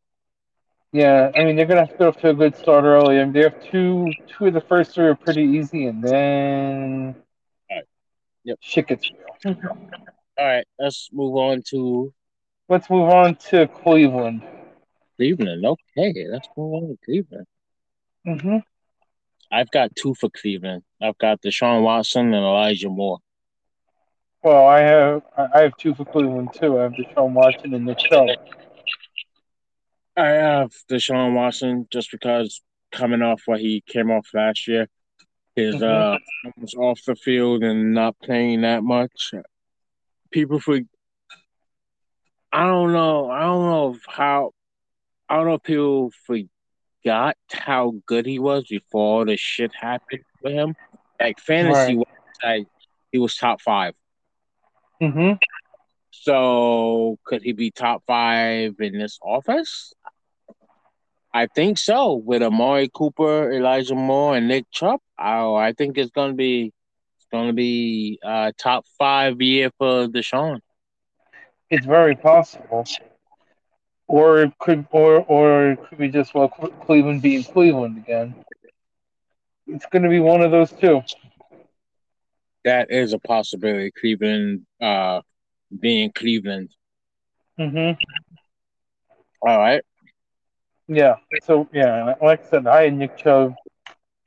Yeah, 0.91 1.31
I 1.35 1.43
mean 1.43 1.55
they're 1.55 1.65
gonna 1.65 1.81
have 1.81 1.91
to 1.91 1.97
go 1.97 2.11
to 2.11 2.29
a 2.29 2.33
good 2.33 2.55
start 2.55 2.83
early. 2.85 3.19
I 3.19 3.23
mean 3.23 3.33
they 3.33 3.41
have 3.43 3.61
two 3.63 4.11
two 4.27 4.47
of 4.47 4.53
the 4.53 4.61
first 4.61 4.93
three 4.93 5.05
are 5.05 5.15
pretty 5.15 5.43
easy, 5.43 5.85
and 5.87 6.03
then 6.03 7.15
Alright. 7.69 7.85
Yep. 8.43 8.57
shit 8.61 8.87
gets 8.87 9.11
real. 9.43 9.57
All 10.39 10.45
right, 10.45 10.65
let's 10.79 11.09
move 11.11 11.35
on 11.35 11.61
to 11.69 12.13
Let's 12.69 12.89
move 12.89 13.09
on 13.09 13.35
to 13.49 13.67
Cleveland. 13.67 14.43
Cleveland. 15.15 15.65
Okay, 15.65 16.25
let's 16.29 16.49
move 16.57 16.73
on 16.73 16.89
to 16.89 16.97
Cleveland. 17.05 17.47
hmm 18.25 18.57
I've 19.49 19.71
got 19.71 19.95
two 19.95 20.13
for 20.13 20.29
Cleveland. 20.29 20.83
I've 21.01 21.17
got 21.17 21.41
Deshaun 21.41 21.81
Watson 21.81 22.33
and 22.33 22.43
Elijah 22.43 22.89
Moore. 22.89 23.19
Well, 24.43 24.67
I 24.67 24.79
have 24.79 25.21
I 25.37 25.47
I 25.55 25.61
have 25.61 25.77
two 25.77 25.95
for 25.95 26.03
Cleveland 26.05 26.49
too. 26.53 26.77
I 26.79 26.83
have 26.83 26.91
Deshaun 26.93 27.31
Watson 27.31 27.73
and 27.73 27.85
Nick 27.85 27.97
Chubb. 27.99 28.29
I 30.17 30.27
have 30.29 30.71
Deshaun 30.89 31.33
Watson 31.35 31.87
just 31.91 32.11
because 32.11 32.61
coming 32.91 33.21
off 33.21 33.43
what 33.45 33.59
he 33.59 33.83
came 33.85 34.09
off 34.09 34.27
last 34.33 34.67
year, 34.67 34.87
his 35.55 35.75
Mhm. 35.75 36.15
uh 36.15 36.17
was 36.57 36.73
off 36.73 36.99
the 37.05 37.15
field 37.15 37.63
and 37.63 37.93
not 37.93 38.17
playing 38.19 38.61
that 38.61 38.83
much. 38.83 39.31
People 40.31 40.59
for 40.59 40.79
I 42.51 42.65
don't 42.65 42.93
know. 42.93 43.29
I 43.29 43.41
don't 43.41 43.65
know 43.69 43.97
how 44.07 44.53
I 45.29 45.35
don't 45.35 45.45
know 45.47 45.55
if 45.55 45.63
people 45.63 46.11
forgot 46.25 47.37
how 47.51 47.93
good 48.05 48.25
he 48.25 48.39
was 48.39 48.65
before 48.67 49.19
all 49.19 49.25
this 49.25 49.39
shit 49.39 49.71
happened 49.75 50.23
with 50.41 50.53
him. 50.53 50.75
Like 51.19 51.39
fantasy 51.39 51.97
Right. 51.97 52.07
like 52.43 52.67
he 53.11 53.19
was 53.19 53.35
top 53.35 53.61
five. 53.61 53.93
hmm 54.99 55.33
So 56.11 57.17
could 57.25 57.43
he 57.43 57.51
be 57.51 57.71
top 57.71 58.03
five 58.07 58.75
in 58.79 58.97
this 58.97 59.19
offense? 59.23 59.93
I 61.33 61.47
think 61.47 61.77
so. 61.77 62.15
With 62.15 62.41
Amari 62.43 62.89
Cooper, 62.93 63.51
Elijah 63.51 63.95
Moore, 63.95 64.35
and 64.37 64.47
Nick 64.47 64.65
Chubb, 64.71 64.99
oh, 65.19 65.55
I 65.55 65.73
think 65.73 65.97
it's 65.97 66.11
gonna 66.11 66.33
be 66.33 66.73
it's 67.17 67.27
gonna 67.31 67.53
be 67.53 68.19
uh, 68.23 68.51
top 68.57 68.85
five 68.97 69.41
year 69.41 69.71
for 69.77 70.07
Deshaun. 70.07 70.59
It's 71.69 71.85
very 71.85 72.15
possible. 72.15 72.85
or 74.07 74.39
it 74.41 74.57
could 74.59 74.85
or 74.91 75.21
or 75.23 75.71
it 75.71 75.79
could 75.89 75.97
be 75.97 76.09
just 76.09 76.33
well 76.33 76.49
Cleveland 76.49 77.21
being 77.21 77.43
Cleveland 77.43 77.97
again. 77.97 78.35
It's 79.67 79.85
going 79.87 80.03
to 80.03 80.09
be 80.09 80.19
one 80.19 80.41
of 80.41 80.51
those 80.51 80.71
two. 80.71 81.01
That 82.63 82.91
is 82.91 83.13
a 83.13 83.19
possibility. 83.19 83.91
Cleveland 83.91 84.65
uh, 84.81 85.21
being 85.77 86.11
Cleveland. 86.11 86.73
Mm-hmm. 87.59 87.99
All 89.47 89.57
right. 89.57 89.83
Yeah. 90.87 91.15
So 91.43 91.67
yeah, 91.73 92.15
like 92.21 92.45
I 92.45 92.49
said, 92.49 92.67
I 92.67 92.83
had 92.83 92.93
Nick 92.93 93.17
Chubb 93.17 93.55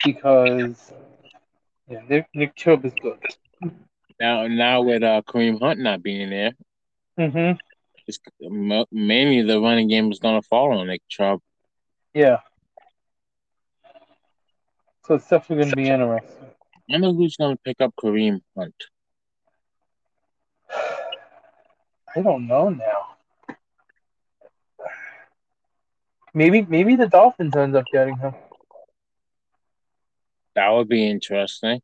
because 0.05 0.93
yeah, 1.89 2.01
Nick, 2.09 2.27
Nick 2.35 2.55
Chubb 2.55 2.85
is 2.85 2.93
good. 3.01 3.19
Now, 4.21 4.47
now 4.47 4.83
with 4.83 5.03
uh, 5.03 5.23
Kareem 5.27 5.61
Hunt 5.61 5.81
not 5.81 6.03
being 6.03 6.31
there, 6.31 6.53
Mm-hmm. 7.19 7.59
it's 8.07 8.19
mainly 8.91 9.43
the 9.43 9.61
running 9.61 9.89
game 9.89 10.11
is 10.13 10.19
going 10.21 10.41
to 10.41 10.47
fall 10.47 10.79
on 10.79 10.87
Nick 10.87 11.03
Chubb. 11.09 11.41
Yeah. 12.15 12.39
So 15.07 15.15
it's 15.15 15.29
definitely 15.29 15.57
going 15.65 15.71
to 15.71 15.77
be 15.77 15.89
interesting. 15.89 16.47
I 16.93 16.97
know 16.99 17.13
who's 17.15 17.37
going 17.37 17.57
to 17.57 17.63
pick 17.65 17.81
up 17.81 17.95
Kareem 18.03 18.41
Hunt. 18.57 18.75
I 22.17 22.21
don't 22.23 22.47
know 22.47 22.69
now. 22.71 23.10
Maybe 26.35 26.63
maybe 26.63 26.97
the 26.97 27.09
Dolphins 27.09 27.57
end 27.57 27.75
up 27.77 27.85
getting 27.93 28.17
him 28.17 28.35
That 30.55 30.69
would 30.71 30.89
be 30.89 31.09
interesting. 31.09 31.81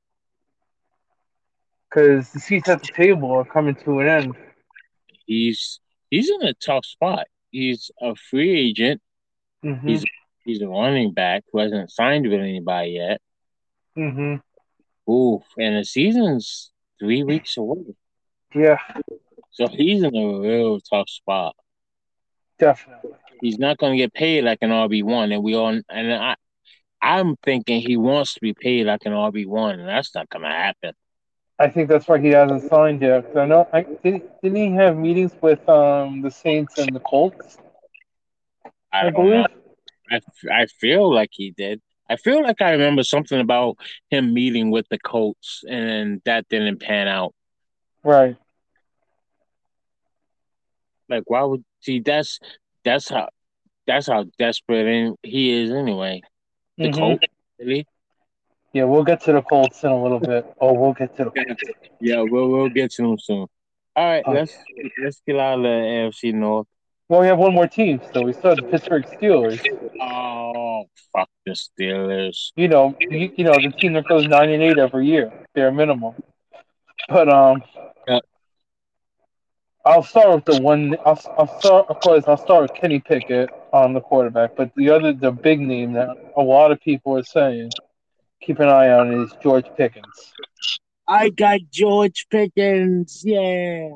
because 1.88 2.30
the 2.32 2.40
seats 2.40 2.68
at 2.68 2.82
the 2.82 2.92
table 2.92 3.30
are 3.32 3.44
coming 3.44 3.74
to 3.84 4.00
an 4.00 4.08
end. 4.08 4.34
He's 5.26 5.80
he's 6.10 6.30
in 6.30 6.42
a 6.42 6.54
tough 6.54 6.84
spot. 6.84 7.26
He's 7.50 7.90
a 8.00 8.14
free 8.14 8.68
agent. 8.68 9.00
Mm-hmm. 9.64 9.88
He's 9.88 10.04
he's 10.44 10.62
a 10.62 10.68
running 10.68 11.12
back 11.12 11.44
who 11.52 11.58
hasn't 11.60 11.90
signed 11.90 12.28
with 12.28 12.40
anybody 12.40 12.90
yet. 12.90 13.20
Mm-hmm. 13.96 15.10
Oof, 15.12 15.42
and 15.58 15.76
the 15.76 15.84
season's 15.84 16.70
three 17.00 17.22
weeks 17.24 17.56
away. 17.56 17.94
Yeah, 18.54 18.78
So 19.50 19.66
he's 19.68 20.02
in 20.02 20.14
a 20.16 20.38
real 20.40 20.80
tough 20.80 21.08
spot. 21.08 21.54
definitely. 22.58 23.12
He's 23.40 23.58
not 23.58 23.78
going 23.78 23.92
to 23.92 23.98
get 23.98 24.14
paid 24.14 24.44
like 24.44 24.58
an 24.62 24.70
RB 24.70 25.02
one, 25.02 25.32
and 25.32 25.42
we 25.42 25.54
all 25.54 25.68
and 25.68 25.84
I, 26.14 26.36
I'm 27.02 27.36
thinking 27.44 27.80
he 27.80 27.96
wants 27.96 28.34
to 28.34 28.40
be 28.40 28.54
paid 28.54 28.86
like 28.86 29.02
an 29.04 29.12
RB 29.12 29.46
one, 29.46 29.78
and 29.78 29.88
that's 29.88 30.14
not 30.14 30.28
going 30.28 30.44
to 30.44 30.50
happen. 30.50 30.92
I 31.58 31.68
think 31.68 31.88
that's 31.88 32.06
why 32.06 32.18
he 32.18 32.28
hasn't 32.28 32.68
signed 32.68 33.00
yet. 33.00 33.34
I 33.36 33.46
know. 33.46 33.68
I 33.72 33.82
did. 33.82 34.22
Didn't 34.42 34.56
he 34.56 34.72
have 34.72 34.96
meetings 34.96 35.32
with 35.40 35.66
um 35.68 36.20
the 36.22 36.30
Saints 36.30 36.78
and 36.78 36.94
the 36.94 37.00
Colts? 37.00 37.58
I, 38.92 39.06
I 39.06 39.10
believe. 39.10 39.30
know. 39.30 39.46
I, 40.10 40.20
I 40.50 40.66
feel 40.66 41.12
like 41.12 41.30
he 41.32 41.52
did. 41.52 41.80
I 42.08 42.16
feel 42.16 42.42
like 42.42 42.60
I 42.62 42.72
remember 42.72 43.02
something 43.02 43.40
about 43.40 43.78
him 44.10 44.32
meeting 44.32 44.70
with 44.70 44.86
the 44.90 44.98
Colts, 44.98 45.64
and 45.68 46.20
that 46.24 46.48
didn't 46.48 46.80
pan 46.80 47.08
out. 47.08 47.34
Right. 48.04 48.36
Like, 51.08 51.24
why 51.26 51.42
would 51.42 51.64
see? 51.80 52.00
That's 52.00 52.38
that's 52.86 53.10
how 53.10 53.28
that's 53.86 54.06
how 54.06 54.24
desperate 54.38 55.16
he 55.22 55.62
is 55.62 55.70
anyway. 55.70 56.22
The 56.78 56.88
Mhm. 56.88 56.94
Colts, 56.98 57.26
really? 57.58 57.86
Yeah, 58.72 58.84
we'll 58.84 59.04
get 59.04 59.20
to 59.22 59.32
the 59.32 59.42
Colts 59.42 59.82
in 59.84 59.90
a 59.90 60.02
little 60.02 60.20
bit. 60.20 60.46
Oh, 60.60 60.72
we'll 60.72 60.92
get 60.92 61.16
to 61.16 61.24
the 61.24 61.30
Colts. 61.30 61.62
Yeah, 62.00 62.22
we'll 62.22 62.48
we'll 62.48 62.68
get 62.68 62.92
to 62.92 63.04
him 63.04 63.18
soon. 63.18 63.46
All 63.96 64.04
right, 64.04 64.22
let's 64.28 64.54
let's 65.02 65.20
get 65.26 65.36
out 65.36 65.58
of 65.58 65.62
the 65.62 65.68
AFC 65.68 66.32
North. 66.32 66.66
Well, 67.08 67.20
we 67.20 67.26
have 67.28 67.38
one 67.38 67.54
more 67.54 67.66
team 67.68 68.00
so 68.12 68.22
We 68.22 68.32
still 68.32 68.50
have 68.50 68.58
the 68.58 68.70
Pittsburgh 68.70 69.06
Steelers. 69.06 69.60
Oh, 70.00 70.84
fuck 71.12 71.30
the 71.46 71.52
Steelers. 71.52 72.52
You 72.56 72.68
know, 72.68 72.94
you, 73.00 73.32
you 73.36 73.44
know 73.44 73.54
the 73.54 73.70
team 73.70 73.94
that 73.94 74.04
goes 74.06 74.26
nine 74.26 74.50
and 74.50 74.62
eight 74.62 74.78
every 74.78 75.06
year, 75.06 75.32
bare 75.54 75.72
minimum. 75.72 76.14
But 77.08 77.28
um. 77.28 77.62
I'll 79.86 80.02
start 80.02 80.34
with 80.34 80.44
the 80.56 80.62
one. 80.62 80.96
I'll, 81.06 81.20
I'll 81.38 81.60
start, 81.60 81.86
of 81.88 82.00
course. 82.00 82.24
I'll 82.26 82.36
start 82.36 82.62
with 82.62 82.74
Kenny 82.74 82.98
Pickett 82.98 83.50
on 83.72 83.92
the 83.92 84.00
quarterback. 84.00 84.56
But 84.56 84.74
the 84.74 84.90
other, 84.90 85.12
the 85.12 85.30
big 85.30 85.60
name 85.60 85.92
that 85.92 86.08
a 86.36 86.42
lot 86.42 86.72
of 86.72 86.80
people 86.80 87.16
are 87.16 87.22
saying, 87.22 87.70
keep 88.42 88.58
an 88.58 88.68
eye 88.68 88.90
on 88.90 89.12
is 89.12 89.32
George 89.40 89.66
Pickens. 89.76 90.34
I 91.06 91.28
got 91.28 91.60
George 91.70 92.26
Pickens. 92.30 93.22
Yeah. 93.24 93.90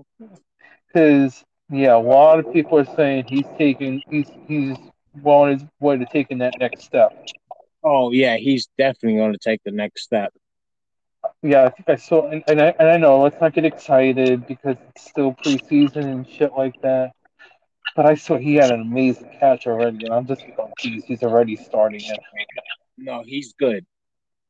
Because 0.87 1.45
yeah, 1.69 1.97
a 1.97 1.99
lot 1.99 2.39
of 2.39 2.53
people 2.53 2.79
are 2.79 2.97
saying 2.97 3.25
he's 3.27 3.47
taking, 3.59 4.01
he's 4.09 4.31
he's 4.47 4.77
well 5.21 5.39
on 5.39 5.53
his 5.53 5.65
way 5.81 5.97
to 5.97 6.07
taking 6.07 6.39
that 6.39 6.55
next 6.61 6.85
step. 6.85 7.13
Oh 7.83 8.13
yeah, 8.13 8.37
he's 8.37 8.69
definitely 8.79 9.19
going 9.19 9.33
to 9.33 9.39
take 9.39 9.61
the 9.65 9.73
next 9.73 10.03
step. 10.03 10.33
Yeah, 11.43 11.65
I 11.65 11.71
think 11.71 11.89
I 11.89 11.97
saw, 11.97 12.29
and, 12.29 12.43
and 12.49 12.61
I 12.61 12.75
and 12.79 12.89
I 12.89 12.97
know 12.97 13.23
let's 13.23 13.41
not 13.41 13.53
get 13.55 13.65
excited 13.65 14.47
because 14.47 14.77
it's 14.91 15.09
still 15.09 15.33
preseason 15.33 16.05
and 16.05 16.29
shit 16.29 16.53
like 16.57 16.81
that. 16.83 17.13
But 17.97 18.07
I 18.07 18.15
saw 18.15 18.37
he 18.37 18.55
had 18.55 18.71
an 18.71 18.81
amazing 18.81 19.31
catch 19.39 19.67
already, 19.67 20.05
and 20.05 20.15
I'm 20.15 20.27
just 20.27 20.43
like, 20.43 20.55
oh, 20.59 20.71
geez, 20.79 21.05
he's 21.05 21.23
already 21.23 21.57
starting 21.57 22.01
it. 22.01 22.21
No, 22.97 23.23
he's 23.25 23.53
good. 23.55 23.85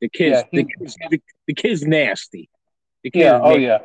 The 0.00 0.08
kid's 0.08 0.42
Yeah, 0.42 0.42
he- 0.50 0.56
the, 0.58 0.64
kid's, 0.78 0.96
the, 1.10 1.22
the 1.46 1.54
kid's 1.54 1.82
nasty. 1.86 2.48
The 3.02 3.10
kid's 3.10 3.22
Yeah, 3.22 3.40
oh 3.42 3.56
yeah, 3.56 3.78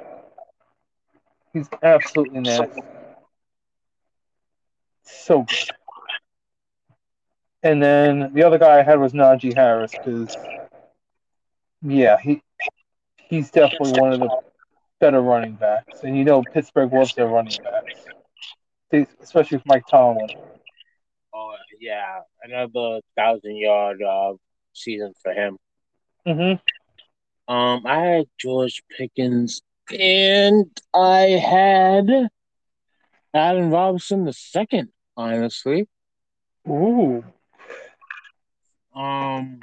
he's 1.53 1.69
absolutely 1.81 2.41
nasty. 2.41 2.81
So 5.03 5.43
good. 5.43 5.57
And 7.63 7.81
then 7.81 8.33
the 8.33 8.43
other 8.43 8.59
guy 8.59 8.79
I 8.79 8.83
had 8.83 8.99
was 8.99 9.13
Najee 9.13 9.55
Harris 9.55 9.91
because, 9.91 10.37
yeah, 11.81 12.17
he 12.19 12.43
he's 13.27 13.51
definitely 13.51 13.99
one 13.99 14.13
of 14.13 14.19
the 14.19 14.29
better 14.99 15.21
running 15.21 15.53
backs, 15.53 16.03
and 16.03 16.17
you 16.17 16.23
know 16.23 16.43
Pittsburgh 16.53 16.91
loves 16.91 17.13
their 17.15 17.27
running 17.27 17.57
backs, 17.63 19.07
especially 19.21 19.57
with 19.57 19.65
Mike 19.65 19.83
Tomlin. 19.89 20.29
Oh 21.33 21.55
yeah, 21.79 22.21
another 22.43 23.01
thousand 23.15 23.57
yard 23.57 24.01
uh, 24.01 24.33
season 24.73 25.13
for 25.21 25.33
him. 25.33 25.57
Mm-hmm. 26.25 27.53
Um, 27.53 27.85
I 27.85 27.99
had 27.99 28.25
George 28.39 28.81
Pickens 28.97 29.61
and 29.91 30.65
I 30.93 31.21
had 31.29 32.29
Allen 33.33 33.69
Robinson 33.69 34.25
the 34.25 34.33
second. 34.33 34.89
Honestly, 35.17 35.87
Ooh. 36.67 37.23
um, 38.93 39.59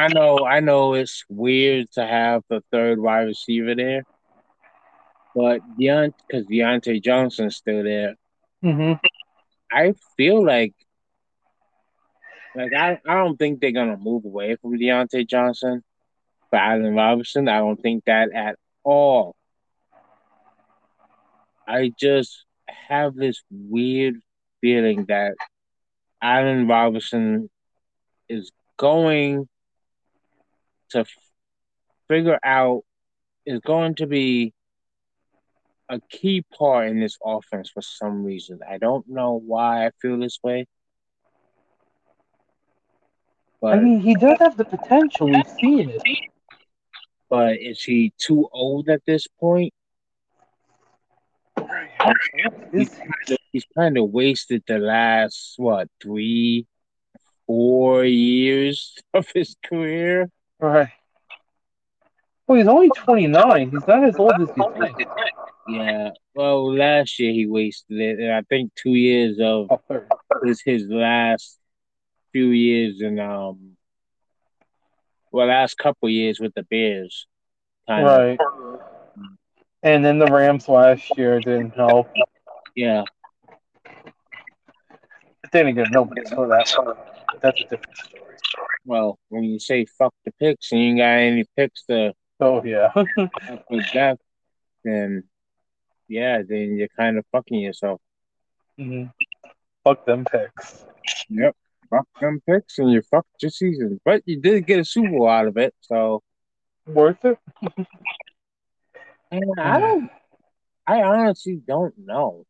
I 0.00 0.08
know, 0.08 0.46
I 0.46 0.60
know 0.60 0.94
it's 0.94 1.26
weird 1.28 1.90
to 1.92 2.06
have 2.06 2.42
the 2.48 2.62
third 2.72 2.98
wide 2.98 3.26
receiver 3.26 3.74
there, 3.74 4.04
but 5.36 5.60
Deont 5.78 6.14
because 6.26 6.46
Diontae 6.46 7.02
Johnson's 7.02 7.56
still 7.56 7.84
there. 7.84 8.14
Mm-hmm. 8.64 8.94
I 9.70 9.92
feel 10.16 10.42
like, 10.42 10.72
like 12.56 12.72
I, 12.72 12.98
I 13.06 13.14
don't 13.14 13.36
think 13.36 13.60
they're 13.60 13.72
gonna 13.72 13.98
move 13.98 14.24
away 14.24 14.56
from 14.56 14.78
Diontae 14.78 15.28
Johnson 15.28 15.84
for 16.48 16.56
Allen 16.56 16.94
Robinson. 16.94 17.46
I 17.46 17.58
don't 17.58 17.76
think 17.76 18.06
that 18.06 18.32
at 18.32 18.56
all. 18.82 19.36
I 21.68 21.92
just 22.00 22.46
have 22.88 23.14
this 23.14 23.42
weird 23.50 24.14
feeling 24.62 25.04
that 25.08 25.34
Allen 26.22 26.66
Robinson 26.66 27.50
is 28.30 28.50
going 28.78 29.46
to 30.90 31.00
f- 31.00 31.08
figure 32.08 32.38
out 32.42 32.84
is 33.46 33.60
going 33.60 33.94
to 33.96 34.06
be 34.06 34.52
a 35.88 36.00
key 36.08 36.44
part 36.56 36.88
in 36.88 37.00
this 37.00 37.16
offense 37.24 37.70
for 37.70 37.82
some 37.82 38.24
reason. 38.24 38.60
I 38.68 38.78
don't 38.78 39.08
know 39.08 39.40
why 39.44 39.86
I 39.86 39.90
feel 40.00 40.18
this 40.18 40.38
way. 40.42 40.66
I 43.62 43.76
mean, 43.76 44.00
he 44.00 44.14
does 44.14 44.38
have 44.38 44.56
the 44.56 44.64
potential. 44.64 45.28
We've 45.28 45.46
seen 45.46 45.90
it. 45.90 46.02
but 47.28 47.58
is 47.58 47.82
he 47.82 48.12
too 48.16 48.48
old 48.52 48.88
at 48.88 49.02
this 49.06 49.26
point? 49.38 49.74
Is 52.72 52.94
he? 53.26 53.36
He's 53.52 53.66
kind 53.76 53.98
of 53.98 54.10
wasted 54.10 54.62
the 54.66 54.78
last 54.78 55.54
what 55.56 55.88
three, 56.00 56.66
four 57.46 58.04
years 58.04 58.96
of 59.14 59.26
his 59.34 59.56
career. 59.64 60.30
Right. 60.60 60.88
Well, 62.46 62.58
he's 62.58 62.68
only 62.68 62.90
29. 62.90 63.70
He's 63.70 63.86
not 63.86 64.04
as 64.04 64.16
old 64.16 64.32
as 64.40 64.48
you 64.56 64.74
think. 64.78 65.08
Yeah. 65.68 66.10
Well, 66.34 66.74
last 66.74 67.18
year 67.18 67.32
he 67.32 67.46
wasted 67.46 68.00
it, 68.00 68.18
and 68.18 68.32
I 68.32 68.42
think 68.42 68.74
two 68.74 68.90
years 68.90 69.38
of 69.40 69.68
Oh, 69.70 69.80
is 70.44 70.60
his 70.60 70.88
last 70.88 71.58
few 72.32 72.48
years 72.48 73.00
in 73.00 73.18
um, 73.20 73.76
well, 75.30 75.46
last 75.46 75.78
couple 75.78 76.08
years 76.08 76.40
with 76.40 76.52
the 76.54 76.64
Bears. 76.64 77.26
Kind 77.88 78.06
of. 78.06 78.18
Right. 78.18 78.38
And 79.82 80.04
then 80.04 80.18
the 80.18 80.26
Rams 80.26 80.68
last 80.68 81.16
year 81.16 81.40
didn't 81.40 81.74
help. 81.74 82.08
Yeah. 82.74 83.04
But 85.42 85.52
then 85.52 85.68
again, 85.68 85.86
nobody 85.90 86.24
saw 86.26 86.46
that. 86.46 86.66
That's 87.40 87.60
a 87.60 87.64
different 87.64 87.96
story. 87.96 88.29
Well, 88.90 89.20
when 89.28 89.44
you 89.44 89.60
say 89.60 89.84
fuck 89.84 90.12
the 90.24 90.32
picks 90.40 90.72
and 90.72 90.80
you 90.80 90.88
ain't 90.88 90.98
got 90.98 91.04
any 91.04 91.44
picks 91.56 91.84
to 91.84 92.12
Oh 92.40 92.60
yeah. 92.64 92.90
with 93.70 93.84
death, 93.92 94.18
then 94.82 95.22
yeah, 96.08 96.42
then 96.42 96.74
you're 96.76 96.88
kind 96.98 97.16
of 97.16 97.24
fucking 97.30 97.60
yourself. 97.60 98.00
hmm 98.76 99.04
Fuck 99.84 100.04
them 100.06 100.24
picks. 100.24 100.84
Yep. 101.28 101.54
Fuck 101.88 102.08
them 102.20 102.42
picks 102.44 102.80
and 102.80 102.90
you 102.90 103.00
fucked 103.02 103.40
your 103.40 103.50
season. 103.52 104.00
But 104.04 104.22
you 104.26 104.40
did 104.40 104.66
get 104.66 104.80
a 104.80 104.84
Super 104.84 105.10
Bowl 105.10 105.28
out 105.28 105.46
of 105.46 105.56
it, 105.56 105.72
so 105.82 106.24
Worth 106.88 107.24
it? 107.24 107.38
and 109.30 109.54
I 109.56 109.78
don't 109.78 110.10
I 110.88 111.02
honestly 111.02 111.62
don't 111.64 111.94
know. 111.96 112.44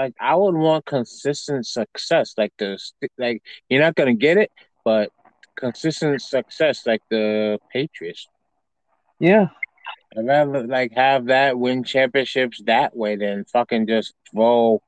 Like 0.00 0.14
I 0.18 0.34
would 0.34 0.54
want 0.54 0.86
consistent 0.86 1.66
success, 1.66 2.32
like 2.38 2.54
the 2.56 2.78
like 3.18 3.42
you're 3.68 3.82
not 3.82 3.96
gonna 3.96 4.14
get 4.14 4.38
it, 4.38 4.50
but 4.82 5.10
consistent 5.56 6.22
success, 6.22 6.86
like 6.86 7.02
the 7.10 7.58
Patriots. 7.70 8.26
Yeah. 9.18 9.48
I'd 10.16 10.26
rather 10.26 10.66
like 10.66 10.92
have 10.92 11.26
that 11.26 11.58
win 11.58 11.84
championships 11.84 12.62
that 12.64 12.96
way 12.96 13.16
than 13.16 13.44
fucking 13.44 13.88
just 13.88 14.14
throw 14.30 14.82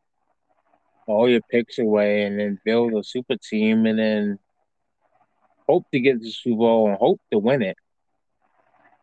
all 1.06 1.28
your 1.28 1.42
picks 1.50 1.78
away 1.78 2.22
and 2.22 2.40
then 2.40 2.58
build 2.64 2.94
a 2.94 3.04
super 3.04 3.36
team 3.36 3.84
and 3.84 3.98
then 3.98 4.38
hope 5.68 5.84
to 5.92 6.00
get 6.00 6.22
the 6.22 6.30
Super 6.30 6.56
Bowl 6.56 6.88
and 6.88 6.96
hope 6.96 7.20
to 7.30 7.38
win 7.38 7.60
it. 7.60 7.76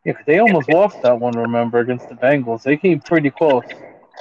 Yeah, 0.03 0.13
they 0.25 0.39
almost 0.39 0.69
lost 0.69 1.03
that 1.03 1.19
one, 1.19 1.37
remember, 1.37 1.77
against 1.77 2.09
the 2.09 2.15
Bengals. 2.15 2.63
They 2.63 2.77
came 2.77 2.99
pretty 2.99 3.29
close. 3.29 3.65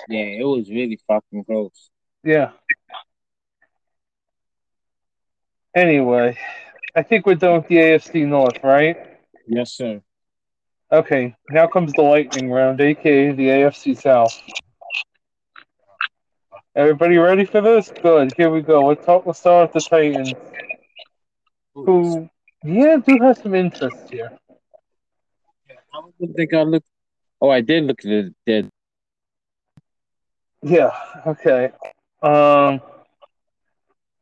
Yeah, 0.08 0.40
it 0.40 0.44
was 0.44 0.70
really 0.70 0.98
fucking 1.06 1.44
close. 1.44 1.90
Yeah. 2.22 2.50
Anyway, 5.74 6.36
I 6.94 7.02
think 7.02 7.26
we're 7.26 7.34
done 7.34 7.58
with 7.58 7.68
the 7.68 7.76
AFC 7.76 8.26
North, 8.26 8.58
right? 8.62 8.96
Yes, 9.46 9.72
sir. 9.72 10.02
Okay, 10.90 11.36
now 11.50 11.66
comes 11.66 11.92
the 11.92 12.02
lightning 12.02 12.50
round, 12.50 12.80
aka 12.80 13.32
the 13.32 13.46
AFC 13.46 13.96
South. 13.96 14.34
Everybody 16.74 17.18
ready 17.18 17.44
for 17.44 17.60
this? 17.60 17.92
Good. 18.02 18.32
Here 18.36 18.50
we 18.50 18.62
go. 18.62 18.86
Let's 18.86 19.04
talk. 19.04 19.26
Let's 19.26 19.40
start 19.40 19.74
with 19.74 19.84
the 19.84 19.90
Titans, 19.90 20.32
who, 21.74 22.30
yeah, 22.62 22.96
do 23.04 23.18
have 23.20 23.38
some 23.38 23.54
interest 23.54 23.96
here. 24.10 24.30
I 25.70 26.00
don't 26.18 26.34
think 26.34 26.54
I 26.54 26.62
looked. 26.62 26.86
Oh, 27.40 27.50
I 27.50 27.60
did 27.60 27.84
look 27.84 27.98
at 28.00 28.04
the 28.04 28.34
dead. 28.46 28.67
Yeah. 30.62 30.90
Okay. 31.26 31.70
Um, 32.22 32.80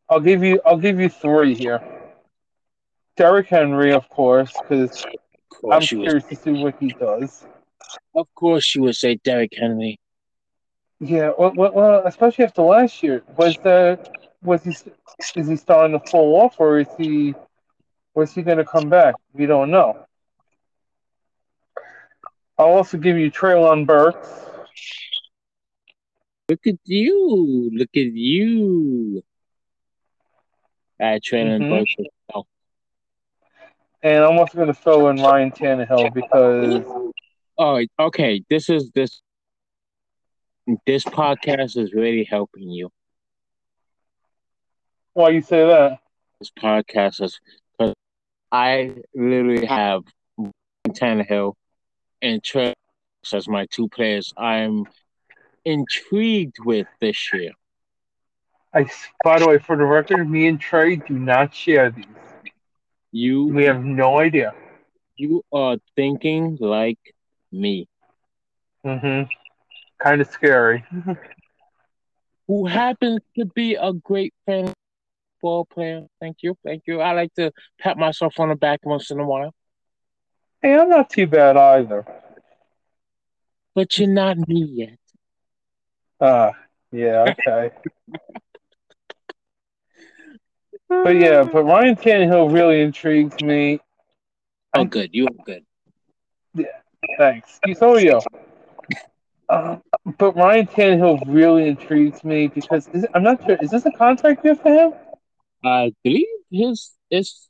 I'll 0.09 0.21
give 0.21 0.43
you. 0.43 0.61
I'll 0.65 0.79
give 0.79 1.01
you 1.01 1.09
three 1.09 1.55
here. 1.55 1.83
Derrick 3.17 3.49
Henry, 3.49 3.93
of 3.93 4.09
course, 4.11 4.53
because 4.61 5.05
I'm 5.05 5.13
course, 5.61 5.93
you 5.93 5.99
would. 5.99 6.05
curious 6.05 6.27
to 6.27 6.37
see 6.37 6.63
what 6.63 6.77
he 6.79 6.89
does. 6.89 7.47
Of 8.15 8.27
course, 8.35 8.75
you 8.75 8.83
would 8.83 8.97
say 8.97 9.17
Derrick 9.17 9.53
Henry. 9.57 9.99
Yeah. 11.01 11.33
Well, 11.39 11.53
well, 11.57 12.07
especially 12.07 12.45
after 12.45 12.63
last 12.63 13.03
year, 13.03 13.23
was 13.37 13.57
that 13.65 14.11
was 14.43 14.63
he? 14.65 14.77
Is 15.35 15.49
he 15.49 15.57
starting 15.57 15.99
to 15.99 16.07
fall 16.11 16.43
off, 16.43 16.57
or 16.59 16.81
is 16.81 16.89
he? 16.99 17.35
Was 18.15 18.33
he 18.33 18.43
going 18.43 18.59
to 18.59 18.65
come 18.65 18.89
back? 18.89 19.15
We 19.33 19.47
don't 19.47 19.71
know. 19.71 20.07
I'll 22.59 22.69
also 22.69 22.97
give 22.97 23.19
you 23.19 23.31
Treylon 23.31 23.87
Burks. 23.87 24.29
Look 26.49 26.67
at 26.67 26.77
you! 26.85 27.71
Look 27.73 27.91
at 27.97 28.13
you! 28.13 29.23
I 31.01 31.19
Mhm. 31.19 31.69
Burks. 31.69 31.95
Oh, 32.35 32.47
And 34.03 34.25
I'm 34.25 34.39
also 34.39 34.55
going 34.55 34.69
to 34.69 34.75
throw 34.75 35.09
in 35.09 35.17
Ryan 35.17 35.51
Tannehill 35.51 36.15
because 36.15 36.85
Oh, 37.59 37.85
okay. 37.99 38.43
This 38.49 38.69
is 38.69 38.91
this. 38.93 39.23
This 40.87 41.05
podcast 41.05 41.77
is 41.77 41.93
really 41.93 42.25
helping 42.25 42.71
you. 42.71 42.91
why 45.15 45.31
you 45.31 45.41
say 45.41 45.67
that? 45.67 45.99
This 46.41 46.51
podcast 46.51 47.23
is 47.23 47.41
because 47.73 47.95
I 48.53 48.95
literally 49.15 49.65
have 49.67 50.03
Tannehill 50.89 51.55
and 52.21 52.43
Burks 52.53 52.75
as 53.33 53.49
my 53.49 53.67
two 53.71 53.89
players. 53.89 54.33
I'm 54.37 54.85
intrigued 55.67 56.57
with 56.65 56.87
this 57.01 57.33
year. 57.35 57.53
I, 58.73 58.87
by 59.25 59.39
the 59.39 59.49
way, 59.49 59.59
for 59.59 59.77
the 59.77 59.85
record, 59.85 60.29
me 60.31 60.47
and 60.49 60.59
Trey 60.61 60.97
do 60.97 61.19
not 61.19 61.53
share 61.55 61.91
these. 61.91 62.07
You 63.13 63.47
We 63.47 63.65
have 63.65 63.85
no 63.85 64.19
idea. 64.19 64.55
you 65.17 65.43
are 65.53 65.77
thinking 65.97 66.57
like 66.61 66.99
me. 67.53 67.89
Mm-hmm. 68.85 69.29
Kind 69.99 70.21
of 70.21 70.29
scary. 70.29 70.85
who 72.47 72.67
happens 72.67 73.21
to 73.37 73.45
be 73.47 73.75
a 73.75 73.93
great 73.93 74.33
fan 74.45 74.73
ball 75.43 75.65
player. 75.65 76.03
Thank 76.21 76.39
you, 76.43 76.57
thank 76.65 76.83
you. 76.87 77.01
I 77.01 77.13
like 77.13 77.33
to 77.35 77.51
pat 77.81 77.97
myself 77.97 78.39
on 78.39 78.51
the 78.51 78.57
back 78.57 78.81
once 78.85 79.11
in 79.11 79.19
a 79.21 79.27
while, 79.27 79.53
Hey, 80.63 80.75
I'm 80.75 80.89
not 80.89 81.11
too 81.11 81.27
bad 81.27 81.57
either. 81.57 82.05
but 83.75 83.99
you're 83.99 84.09
not 84.09 84.37
me 84.49 84.63
yet. 84.65 84.99
Ah, 86.21 86.53
yeah, 86.93 87.33
okay. 87.47 87.71
But 90.89 91.17
yeah, 91.17 91.45
but 91.45 91.65
Ryan 91.65 91.97
Tannehill 91.97 92.53
really 92.53 92.81
intrigues 92.81 93.41
me. 93.43 93.81
Oh, 94.75 94.85
good. 94.85 95.11
You 95.13 95.27
are 95.27 95.45
good. 95.45 95.65
Yeah, 96.55 96.67
Thanks. 97.19 97.61
So 97.79 97.97
yo. 97.99 98.21
Uh, 99.49 99.77
but 100.19 100.35
Ryan 100.37 100.67
Tannehill 100.67 101.23
really 101.27 101.69
intrigues 101.69 102.25
me 102.25 102.49
because 102.49 102.89
is, 102.89 103.07
I'm 103.15 103.23
not 103.23 103.45
sure. 103.45 103.57
Is 103.61 103.71
this 103.71 103.85
a 103.87 103.93
contract 103.93 104.45
year 104.45 104.55
for 104.55 104.73
him? 104.73 104.93
I 105.65 105.93
believe 106.03 106.27
his 106.51 106.93
is 107.11 107.49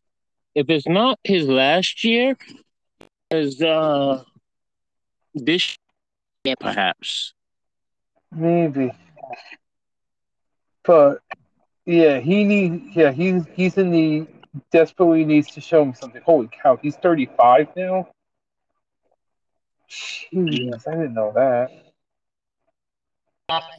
if 0.54 0.68
it's 0.70 0.86
not 0.88 1.18
his 1.24 1.46
last 1.48 2.04
year, 2.04 2.36
is 3.30 3.62
uh 3.62 4.22
this 5.34 5.76
year 6.44 6.54
perhaps. 6.58 7.34
Maybe. 8.32 8.92
But 10.84 11.22
yeah, 11.84 12.20
he 12.20 12.44
needs. 12.44 12.96
Yeah, 12.96 13.10
he's 13.12 13.44
he's 13.54 13.76
in 13.76 13.90
the 13.90 14.26
desperately 14.70 15.24
needs 15.24 15.50
to 15.52 15.60
show 15.60 15.84
me 15.84 15.92
something. 15.92 16.22
Holy 16.22 16.48
cow, 16.48 16.76
he's 16.76 16.96
35 16.96 17.68
now. 17.76 18.08
Jeez, 19.88 20.86
I 20.86 20.90
didn't 20.92 21.14
know 21.14 21.32
that. 21.34 21.70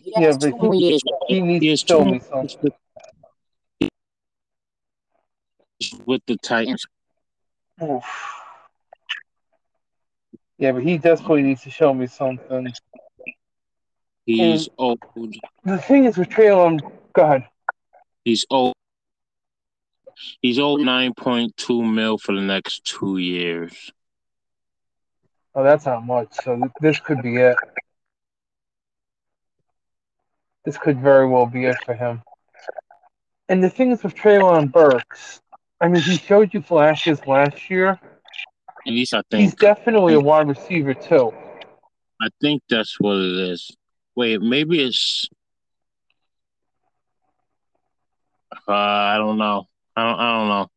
Yeah, 0.03 0.31
but 0.39 0.53
he, 0.73 0.99
he 1.27 1.41
needs 1.41 1.63
He 1.63 1.75
to 1.75 1.77
show 1.77 2.05
me 2.05 2.19
something. 2.19 2.71
with 6.05 6.21
the 6.25 6.37
Titans. 6.37 6.85
Oof. 7.83 8.03
Yeah, 10.57 10.71
but 10.71 10.83
he 10.83 10.97
desperately 10.97 11.43
needs 11.43 11.63
to 11.63 11.69
show 11.69 11.93
me 11.93 12.07
something. 12.07 12.73
He's 14.27 14.67
old. 14.77 14.99
The 15.63 15.77
thing 15.77 16.03
is 16.03 16.17
with 16.17 16.27
Treylon, 16.27 16.83
um, 16.83 16.91
go 17.13 17.23
ahead. 17.23 17.45
He's 18.25 18.45
old. 18.49 18.73
He's 20.41 20.59
old 20.59 20.81
nine 20.81 21.13
point 21.13 21.55
two 21.55 21.81
mil 21.81 22.17
for 22.17 22.35
the 22.35 22.41
next 22.41 22.83
two 22.83 23.17
years. 23.19 23.89
Oh, 25.55 25.63
that's 25.63 25.85
not 25.85 26.05
much. 26.05 26.33
So 26.43 26.57
th- 26.57 26.71
this 26.81 26.99
could 26.99 27.21
be 27.21 27.37
it. 27.37 27.55
This 30.65 30.77
could 30.77 30.99
very 30.99 31.25
well 31.25 31.45
be 31.45 31.63
it 31.63 31.77
for 31.85 31.93
him. 31.93 32.21
And 33.47 33.63
the 33.63 33.69
thing 33.69 33.91
is 33.91 34.03
with 34.03 34.13
Treylon 34.13 34.73
Burks, 34.73 35.39
I 35.79 35.87
mean, 35.87 36.01
he 36.01 36.17
showed 36.17 36.53
you 36.53 36.61
flashes 36.61 37.25
last 37.25 37.69
year. 37.69 37.97
At 38.85 38.93
least 38.93 39.13
I 39.13 39.21
think 39.31 39.43
He's 39.43 39.55
definitely 39.55 40.15
a 40.15 40.19
wide 40.19 40.49
receiver 40.49 40.93
too. 40.93 41.33
I 42.21 42.27
think 42.41 42.61
that's 42.69 42.99
what 42.99 43.15
it 43.15 43.37
is. 43.51 43.71
Wait, 44.17 44.41
maybe 44.41 44.83
it's. 44.83 45.29
Uh, 48.67 48.71
I 48.73 49.17
don't 49.17 49.37
know. 49.37 49.67
I 49.95 50.03
don't. 50.03 50.19
I 50.19 50.37
don't 50.39 50.47
know. 50.47 50.67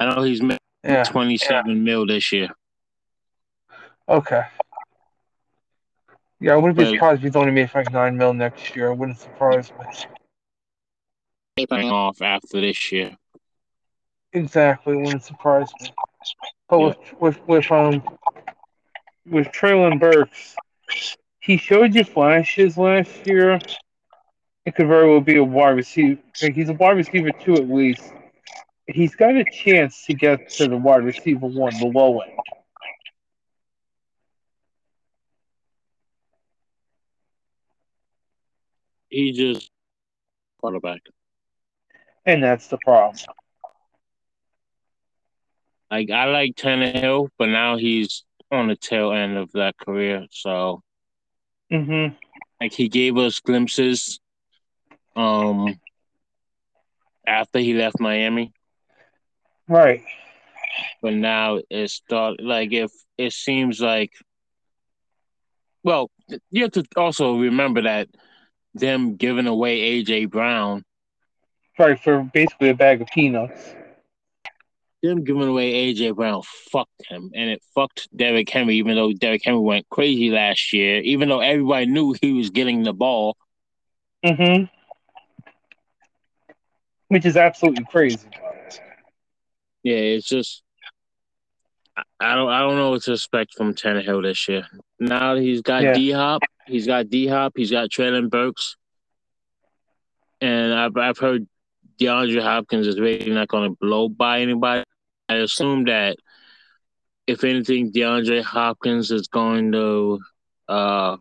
I 0.00 0.14
know 0.16 0.22
he's 0.24 0.42
made 0.42 0.58
Yeah. 0.82 1.04
twenty-seven 1.04 1.84
mil 1.84 2.06
this 2.06 2.32
year. 2.32 2.48
Okay. 4.08 4.42
Yeah, 6.40 6.54
I 6.54 6.56
wouldn't 6.56 6.76
be 6.76 6.82
Right. 6.84 6.94
surprised 6.94 7.20
if 7.20 7.26
he's 7.26 7.36
only 7.36 7.52
made 7.52 7.70
like 7.72 7.92
nine 7.92 8.16
mil 8.16 8.34
next 8.34 8.74
year. 8.74 8.90
I 8.90 8.94
wouldn't 8.94 9.18
surprise 9.20 9.70
me. 9.70 9.86
Tapering 11.56 11.90
off 11.90 12.20
after 12.20 12.60
this 12.60 12.90
year. 12.90 13.16
Exactly, 14.32 14.94
it 14.94 15.02
wouldn't 15.02 15.22
surprise 15.22 15.68
me. 15.80 15.94
But 16.68 16.80
with 16.80 17.20
with 17.20 17.46
with 17.46 17.70
um 17.70 18.02
with 19.24 19.46
Treylon 19.52 20.00
Burks, 20.00 20.56
he 21.46 21.56
showed 21.56 21.94
you 21.94 22.02
flashes 22.02 22.76
last 22.76 23.24
year, 23.24 23.60
it 24.64 24.74
could 24.74 24.88
very 24.88 25.08
well 25.08 25.20
be 25.20 25.36
a 25.36 25.44
wide 25.44 25.76
receiver. 25.76 26.20
He's 26.40 26.68
a 26.68 26.72
wide 26.72 26.96
receiver 26.96 27.30
two 27.30 27.54
at 27.54 27.68
least. 27.68 28.02
He's 28.88 29.14
got 29.14 29.36
a 29.36 29.44
chance 29.44 30.04
to 30.06 30.14
get 30.14 30.50
to 30.50 30.66
the 30.66 30.76
wide 30.76 31.04
receiver 31.04 31.46
one, 31.46 31.72
the 31.78 31.86
low 31.86 32.18
end. 32.18 32.32
He 39.08 39.32
just 39.32 39.70
quarterback. 40.58 41.00
And 42.24 42.42
that's 42.42 42.66
the 42.66 42.78
problem. 42.84 43.22
Like 45.92 46.10
I 46.10 46.24
like 46.24 46.56
Tannehill, 46.56 47.28
but 47.38 47.46
now 47.46 47.76
he's 47.76 48.24
on 48.50 48.66
the 48.66 48.74
tail 48.74 49.12
end 49.12 49.36
of 49.36 49.52
that 49.52 49.76
career. 49.78 50.26
So, 50.30 50.82
mm-hmm. 51.72 52.14
like 52.60 52.72
he 52.72 52.88
gave 52.88 53.16
us 53.16 53.40
glimpses, 53.40 54.20
um, 55.14 55.78
after 57.26 57.58
he 57.58 57.74
left 57.74 58.00
Miami, 58.00 58.52
right? 59.68 60.02
But 61.02 61.14
now 61.14 61.60
it's 61.70 61.94
start 61.94 62.40
like 62.40 62.72
if 62.72 62.90
it 63.16 63.32
seems 63.32 63.80
like, 63.80 64.12
well, 65.82 66.10
you 66.50 66.62
have 66.62 66.72
to 66.72 66.84
also 66.96 67.38
remember 67.38 67.82
that 67.82 68.08
them 68.74 69.16
giving 69.16 69.46
away 69.46 70.02
AJ 70.02 70.30
Brown, 70.30 70.84
right, 71.78 71.98
for 71.98 72.22
basically 72.22 72.68
a 72.70 72.74
bag 72.74 73.00
of 73.00 73.08
peanuts 73.08 73.74
them 75.02 75.24
giving 75.24 75.42
away 75.42 75.94
AJ 75.94 76.16
Brown 76.16 76.42
fucked 76.70 77.06
him, 77.08 77.30
and 77.34 77.50
it 77.50 77.62
fucked 77.74 78.08
Derrick 78.16 78.48
Henry. 78.48 78.76
Even 78.76 78.96
though 78.96 79.12
Derrick 79.12 79.42
Henry 79.44 79.60
went 79.60 79.88
crazy 79.88 80.30
last 80.30 80.72
year, 80.72 81.00
even 81.00 81.28
though 81.28 81.40
everybody 81.40 81.86
knew 81.86 82.14
he 82.20 82.32
was 82.32 82.50
getting 82.50 82.82
the 82.82 82.92
ball. 82.92 83.36
Mm-hmm. 84.24 84.64
Which 87.08 87.24
is 87.24 87.36
absolutely 87.36 87.84
crazy. 87.84 88.28
Yeah, 89.84 89.96
it's 89.96 90.26
just 90.26 90.62
I 92.18 92.34
don't 92.34 92.50
I 92.50 92.60
don't 92.60 92.76
know 92.76 92.90
what 92.90 93.02
to 93.04 93.12
expect 93.12 93.54
from 93.54 93.74
Tannehill 93.74 94.22
this 94.22 94.48
year. 94.48 94.66
Now 94.98 95.34
that 95.34 95.42
he's 95.42 95.62
got 95.62 95.82
yeah. 95.82 95.94
D 95.94 96.10
Hop, 96.10 96.42
he's 96.66 96.86
got 96.86 97.08
D 97.08 97.26
Hop, 97.26 97.52
he's 97.56 97.70
got 97.70 97.90
Treylon 97.90 98.28
Burks, 98.28 98.76
and 100.40 100.74
I've 100.74 100.96
I've 100.96 101.18
heard 101.18 101.46
DeAndre 102.00 102.42
Hopkins 102.42 102.86
is 102.86 103.00
really 103.00 103.30
not 103.30 103.48
going 103.48 103.70
to 103.70 103.76
blow 103.80 104.08
by 104.08 104.40
anybody. 104.40 104.84
I 105.28 105.36
assume 105.36 105.84
that 105.84 106.16
if 107.26 107.42
anything, 107.42 107.92
DeAndre 107.92 108.42
Hopkins 108.42 109.10
is 109.10 109.28
going 109.28 109.72
to. 109.72 110.20
Uh, 110.68 111.16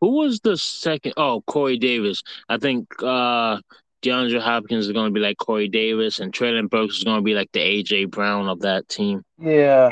who 0.00 0.16
was 0.18 0.40
the 0.40 0.56
second? 0.56 1.14
Oh, 1.16 1.42
Corey 1.46 1.78
Davis. 1.78 2.22
I 2.48 2.58
think 2.58 2.88
uh, 3.02 3.58
DeAndre 4.02 4.40
Hopkins 4.40 4.86
is 4.86 4.92
going 4.92 5.06
to 5.06 5.12
be 5.12 5.20
like 5.20 5.38
Corey 5.38 5.68
Davis, 5.68 6.20
and 6.20 6.32
Treylon 6.32 6.68
Burks 6.68 6.98
is 6.98 7.04
going 7.04 7.18
to 7.18 7.22
be 7.22 7.34
like 7.34 7.50
the 7.52 7.60
AJ 7.60 8.10
Brown 8.10 8.48
of 8.48 8.60
that 8.60 8.88
team. 8.88 9.24
Yeah, 9.38 9.90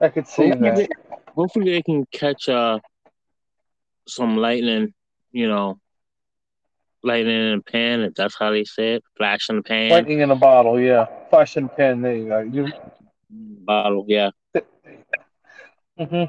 I 0.00 0.08
could 0.08 0.26
see 0.26 0.48
hopefully 0.48 0.70
that. 0.70 0.76
They, 0.76 0.88
hopefully, 1.34 1.72
they 1.72 1.82
can 1.82 2.06
catch 2.12 2.48
uh, 2.48 2.78
some 4.08 4.36
lightning. 4.36 4.94
You 5.32 5.48
know, 5.48 5.78
lightning 7.02 7.52
in 7.52 7.58
a 7.58 7.62
pan, 7.62 8.00
if 8.00 8.14
that's 8.14 8.36
how 8.38 8.50
they 8.50 8.64
say 8.64 8.94
it. 8.94 9.04
Flash 9.16 9.48
in 9.48 9.56
the 9.56 9.62
pan. 9.62 9.90
Lightning 9.90 10.20
in 10.20 10.30
a 10.30 10.36
bottle, 10.36 10.78
yeah. 10.80 11.06
Flash 11.30 11.56
in 11.56 11.64
the 11.64 11.68
pan, 11.70 12.02
there 12.02 12.14
you 12.14 12.28
go. 12.28 12.40
You... 12.40 12.72
Bottle, 13.30 14.04
yeah. 14.08 14.30
hmm 15.98 16.24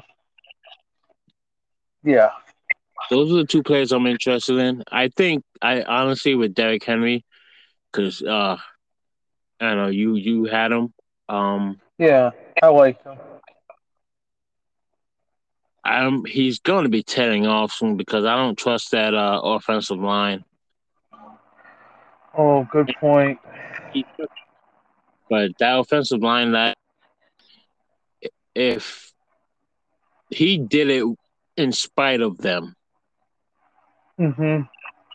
Yeah. 2.04 2.30
Those 3.10 3.32
are 3.32 3.36
the 3.36 3.46
two 3.46 3.62
players 3.62 3.92
I'm 3.92 4.06
interested 4.06 4.58
in. 4.58 4.84
I 4.90 5.08
think 5.08 5.44
I 5.60 5.82
honestly 5.82 6.34
with 6.34 6.54
Derrick 6.54 6.84
Henry, 6.84 7.24
because 7.90 8.22
uh 8.22 8.56
I 9.60 9.74
know 9.74 9.88
you 9.88 10.14
you 10.14 10.44
had 10.44 10.72
him. 10.72 10.94
Um 11.28 11.80
Yeah, 11.98 12.30
I 12.62 12.68
like 12.68 13.02
him. 13.02 13.18
I'm 15.84 16.24
he's 16.24 16.60
going 16.60 16.84
to 16.84 16.88
be 16.90 17.02
tearing 17.02 17.46
off 17.46 17.72
soon 17.72 17.96
because 17.96 18.24
I 18.24 18.36
don't 18.36 18.56
trust 18.56 18.92
that 18.92 19.14
uh, 19.14 19.40
offensive 19.42 19.98
line. 19.98 20.44
Oh, 22.36 22.66
good 22.70 22.92
point. 22.98 23.38
But 25.28 25.52
that 25.58 25.78
offensive 25.78 26.20
line, 26.20 26.52
that 26.52 26.76
if 28.54 29.12
he 30.30 30.58
did 30.58 30.90
it 30.90 31.04
in 31.56 31.72
spite 31.72 32.20
of 32.20 32.38
them. 32.38 32.74
Mm-hmm. 34.18 34.62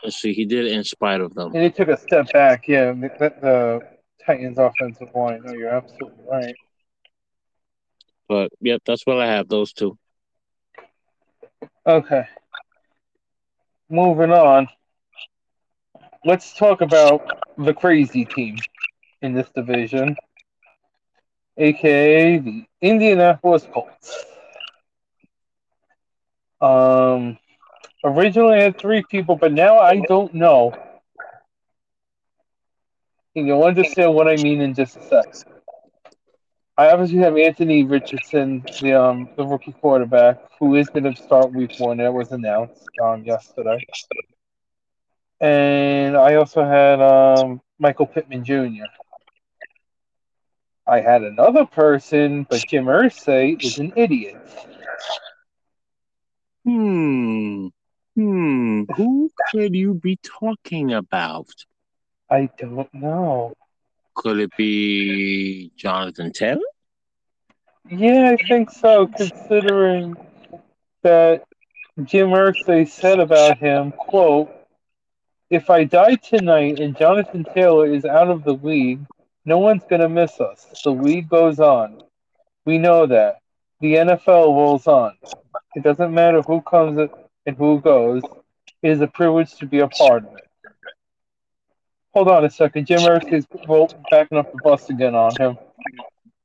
Let's 0.04 0.18
see, 0.18 0.34
he 0.34 0.46
did 0.46 0.66
it 0.66 0.74
in 0.74 0.84
spite 0.84 1.22
of 1.22 1.34
them. 1.34 1.54
And 1.54 1.64
he 1.64 1.70
took 1.72 1.88
a 1.88 1.98
step 1.98 2.32
back, 2.32 2.68
yeah. 2.68 2.92
The, 2.92 3.34
the 3.42 3.82
Titans 4.26 4.58
offensive 4.58 5.10
line. 5.16 5.42
No, 5.44 5.54
you're 5.54 5.70
absolutely 5.70 6.24
right. 6.30 6.56
But 8.28 8.52
yep, 8.60 8.82
that's 8.86 9.06
what 9.06 9.20
I 9.20 9.28
have. 9.28 9.48
Those 9.48 9.74
two. 9.74 9.98
Okay. 11.86 12.28
Moving 13.90 14.32
on 14.32 14.68
let's 16.26 16.54
talk 16.54 16.82
about 16.82 17.22
the 17.58 17.74
crazy 17.74 18.26
team 18.26 18.58
in 19.22 19.34
this 19.34 19.50
division, 19.56 20.16
aka 21.58 22.38
the 22.38 22.66
Indianapolis 22.82 23.68
Colts. 23.74 24.26
Um, 26.62 27.38
originally 28.04 28.58
I 28.58 28.64
had 28.64 28.78
three 28.78 29.04
people, 29.10 29.36
but 29.36 29.54
now 29.54 29.80
I 29.80 30.02
don't 30.08 30.34
know. 30.34 30.74
And 33.36 33.48
you'll 33.48 33.64
understand 33.64 34.14
what 34.16 34.28
I 34.28 34.36
mean 34.38 34.62
in 34.62 34.74
just 34.74 34.98
a 34.98 35.04
sec. 35.04 35.26
I 36.78 36.92
obviously 36.92 37.20
have 37.20 37.38
Anthony 37.38 37.84
Richardson, 37.84 38.64
the 38.82 38.94
um 38.94 39.30
the 39.36 39.46
rookie 39.46 39.74
quarterback, 39.74 40.40
who 40.60 40.76
is 40.76 40.90
going 40.90 41.04
to 41.04 41.16
start 41.16 41.54
Week 41.54 41.74
One. 41.80 41.98
That 41.98 42.14
was 42.14 42.32
announced 42.32 42.84
um 43.04 43.24
yesterday 43.24 43.86
and 45.40 46.18
I 46.18 46.36
also 46.36 46.64
had 46.64 47.02
um, 47.02 47.62
Michael 47.80 48.08
Pittman 48.08 48.44
Jr. 48.44 48.86
I 50.88 51.02
had 51.02 51.24
another 51.24 51.66
person, 51.66 52.48
but 52.50 52.64
Jim 52.68 52.86
Irsay 52.86 53.62
is 53.62 53.78
an 53.78 53.94
idiot. 53.96 54.38
Hmm. 56.64 57.68
Hmm. 58.16 58.84
Who 58.96 59.30
could 59.52 59.76
you 59.76 59.94
be 59.94 60.18
talking 60.24 60.94
about? 60.94 61.50
I 62.30 62.50
don't 62.58 62.92
know. 62.94 63.54
Could 64.16 64.40
it 64.40 64.52
be 64.58 65.72
Jonathan 65.76 66.32
Taylor? 66.32 66.62
Yeah, 67.90 68.32
I 68.32 68.44
think 68.48 68.72
so, 68.72 69.08
considering 69.08 70.16
that 71.04 71.44
Jim 72.04 72.30
Irsay 72.30 72.88
said 72.88 73.20
about 73.20 73.60
him, 73.60 73.92
quote, 73.92 74.57
if 75.50 75.70
I 75.70 75.86
die 75.86 76.16
tonight 76.16 76.80
and 76.80 76.98
Jonathan 76.98 77.46
Taylor 77.54 77.88
is 77.88 78.06
out 78.06 78.30
of 78.30 78.44
the 78.44 78.54
league, 78.54 79.06
no 79.46 79.60
one's 79.60 79.84
going 79.90 80.02
to 80.02 80.10
miss 80.10 80.40
us. 80.42 80.68
The 80.84 80.92
league 80.92 81.30
goes 81.30 81.60
on. 81.60 82.02
We 82.66 82.78
know 82.78 83.06
that. 83.08 83.40
The 83.80 83.94
NFL 83.94 84.48
rolls 84.48 84.88
on. 84.88 85.14
It 85.76 85.84
doesn't 85.84 86.14
matter 86.14 86.42
who 86.42 86.62
comes 86.62 87.10
and 87.46 87.56
who 87.56 87.80
goes. 87.80 88.24
It 88.82 88.90
is 88.92 89.02
a 89.02 89.08
privilege 89.08 89.56
to 89.58 89.66
be 89.66 89.80
a 89.80 89.88
part 89.88 90.26
of 90.26 90.36
it. 90.36 90.44
Hold 92.14 92.28
on 92.30 92.44
a 92.44 92.50
second. 92.50 92.88
Jim 92.88 93.00
Irsay 93.00 93.34
is 93.34 93.46
backing 94.12 94.38
up 94.38 94.52
the 94.52 94.60
bus 94.64 94.90
again 94.90 95.16
on 95.16 95.32
him. 95.40 95.58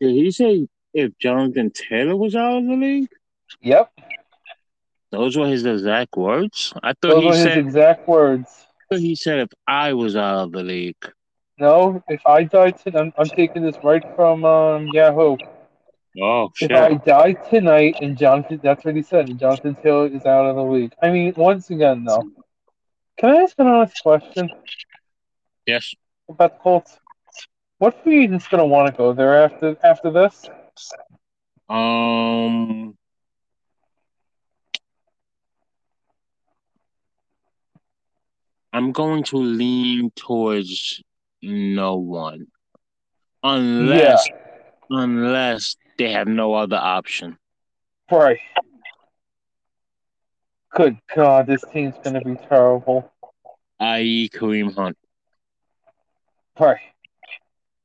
Did 0.01 0.11
he 0.11 0.31
say 0.31 0.69
if 0.93 1.17
Jonathan 1.19 1.71
Taylor 1.71 2.17
was 2.17 2.37
out 2.37 2.59
of 2.59 2.67
the 2.67 2.75
league? 2.75 3.09
Yep. 3.63 3.91
Those 5.11 5.37
were 5.37 5.47
his 5.47 5.65
exact 5.65 6.17
words. 6.17 6.73
I 6.83 6.93
thought 6.93 7.11
Those 7.11 7.23
he 7.23 7.29
were 7.29 7.35
said 7.35 7.57
his 7.57 7.67
exact 7.67 8.07
words 8.07 8.67
he 9.01 9.15
said 9.15 9.41
if 9.41 9.49
I 9.67 9.93
was 9.93 10.17
out 10.17 10.45
of 10.45 10.53
the 10.53 10.63
league. 10.63 10.97
No, 11.59 12.03
if 12.09 12.27
I 12.27 12.45
die 12.45 12.71
tonight, 12.71 13.01
I'm, 13.01 13.13
I'm 13.19 13.29
taking 13.29 13.63
this 13.63 13.77
right 13.85 14.03
from 14.17 14.45
um, 14.45 14.89
Yahoo. 14.93 15.37
Oh 16.21 16.51
shit! 16.55 16.71
If 16.71 16.77
I 16.77 16.95
die 16.95 17.33
tonight 17.33 17.97
and 18.01 18.19
Jonathan, 18.19 18.61
that's 18.63 18.85
what 18.85 18.97
he 18.97 19.03
said, 19.03 19.29
and 19.29 19.39
Jonathan 19.39 19.75
Taylor 19.77 20.07
is 20.07 20.27
out 20.27 20.47
of 20.47 20.57
the 20.57 20.63
league. 20.63 20.93
I 21.03 21.11
mean, 21.11 21.33
once 21.37 21.71
again, 21.71 22.05
though, 22.05 22.31
can 23.17 23.31
I 23.31 23.37
ask 23.43 23.55
an 23.59 23.67
honest 23.67 24.03
question? 24.03 24.51
Yes. 25.67 25.95
About 26.29 26.59
the 26.59 26.63
Colts, 26.63 26.99
what 27.79 28.03
free 28.03 28.25
agent's 28.25 28.49
gonna 28.49 28.67
want 28.67 28.91
to 28.91 28.97
go 28.97 29.13
there 29.13 29.45
after 29.45 29.77
after 29.83 30.11
this? 30.11 30.49
Um, 31.69 32.97
I'm 38.73 38.93
going 38.93 39.25
to 39.25 39.37
lean 39.37 40.11
towards 40.17 41.03
no 41.43 41.97
one, 41.97 42.47
unless 43.43 44.27
yeah. 44.29 44.37
unless 44.91 45.77
they 45.99 46.13
have 46.13 46.27
no 46.27 46.55
other 46.55 46.77
option. 46.77 47.37
Right. 48.11 48.39
Good 50.75 50.99
God, 51.15 51.47
this 51.47 51.63
team's 51.73 51.97
going 52.03 52.15
to 52.15 52.21
be 52.23 52.37
terrible. 52.49 53.13
I.e., 53.79 54.31
Kareem 54.31 54.75
Hunt. 54.75 54.97
Right. 56.59 56.81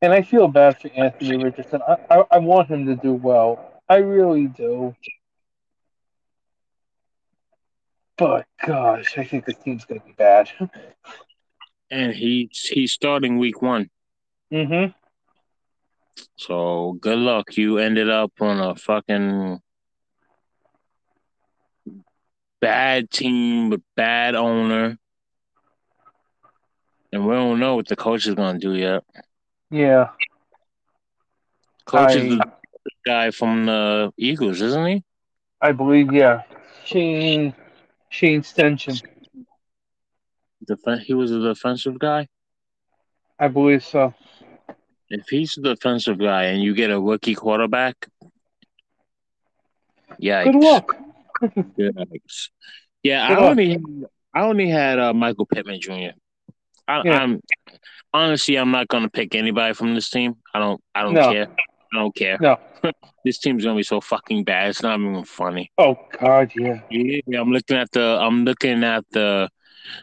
And 0.02 0.14
I 0.14 0.22
feel 0.22 0.48
bad 0.48 0.80
for 0.80 0.90
Anthony 0.96 1.44
Richardson. 1.44 1.82
I, 1.88 1.98
I, 2.10 2.24
I 2.32 2.38
want 2.38 2.70
him 2.70 2.86
to 2.86 2.96
do 2.96 3.14
well. 3.14 3.82
I 3.90 3.98
really 3.98 4.48
do. 4.48 4.96
But 8.18 8.46
gosh, 8.66 9.18
I 9.18 9.24
think 9.24 9.46
this 9.46 9.58
team's 9.58 9.86
going 9.86 10.02
to 10.02 10.08
be 10.08 10.14
bad. 10.14 10.50
And 11.90 12.14
he's 12.14 12.68
he's 12.68 12.92
starting 12.92 13.38
week 13.38 13.62
one. 13.62 13.90
Mm-hmm. 14.52 14.92
So 16.36 16.98
good 17.00 17.18
luck. 17.18 17.56
You 17.56 17.78
ended 17.78 18.10
up 18.10 18.32
on 18.42 18.60
a 18.60 18.76
fucking 18.76 19.60
bad 22.60 23.10
team 23.12 23.70
with 23.70 23.82
bad 23.96 24.36
owner. 24.36 24.98
And 27.14 27.26
we 27.26 27.34
don't 27.36 27.60
know 27.60 27.76
what 27.76 27.88
the 27.88 27.96
coach 27.96 28.28
is 28.28 28.36
gonna 28.36 28.60
do 28.60 28.74
yet. 28.74 29.04
Yeah. 29.70 30.10
Coach 31.86 32.12
I- 32.12 32.16
is 32.16 32.38
the 32.38 32.52
guy 33.06 33.32
from 33.32 33.66
the 33.66 34.12
Eagles, 34.18 34.60
isn't 34.62 34.88
he? 34.88 35.04
I 35.62 35.72
believe, 35.72 36.12
yeah. 36.12 36.44
Shane 36.84 37.56
Shane 38.10 38.42
Steichen. 38.42 39.02
Defen- 40.70 41.00
he 41.02 41.14
was 41.14 41.32
a 41.32 41.40
defensive 41.40 42.00
guy. 42.00 42.28
I 43.40 43.48
believe 43.48 43.84
so. 43.84 44.14
If 45.10 45.28
he's 45.30 45.58
a 45.58 45.62
defensive 45.62 46.18
guy 46.20 46.46
and 46.46 46.62
you 46.62 46.74
get 46.74 46.90
a 46.92 47.00
rookie 47.00 47.36
quarterback, 47.36 47.96
yeah, 50.20 50.44
Good 50.44 50.56
luck. 50.56 50.96
Yikes. 51.42 52.50
Yeah, 53.04 53.28
Good 53.28 53.38
I 53.38 53.42
luck. 53.42 53.52
only 53.52 53.70
had, 53.72 53.84
I 54.34 54.42
only 54.42 54.70
had 54.70 55.00
uh, 55.00 55.14
Michael 55.14 55.46
Pittman 55.46 55.80
Jr. 55.80 55.92
I, 56.88 57.02
Yeah. 57.06 57.20
I'm 57.20 57.42
honestly 58.14 58.56
I'm 58.58 58.72
not 58.72 58.88
gonna 58.88 59.10
pick 59.10 59.36
anybody 59.36 59.74
from 59.74 59.94
this 59.94 60.10
team. 60.10 60.36
I 60.54 60.60
don't 60.60 60.82
I 60.96 61.04
don't 61.04 61.14
No. 61.14 61.32
care. 61.32 61.48
I 61.94 62.00
don't 62.00 62.16
care. 62.16 62.38
No. 62.40 62.58
this 63.26 63.40
team's 63.40 63.64
gonna 63.64 63.76
be 63.76 63.84
so 63.84 64.02
fucking 64.02 64.44
bad. 64.44 64.70
It's 64.70 64.82
not 64.82 65.00
even 65.00 65.24
funny. 65.24 65.72
Oh 65.78 65.98
God, 66.20 66.52
yeah. 66.56 66.82
Yeah, 66.90 67.40
I'm 67.40 67.52
looking 67.52 67.78
at 67.78 67.92
the 67.92 68.18
I'm 68.20 68.44
looking 68.46 68.84
at 68.84 69.06
the 69.12 69.50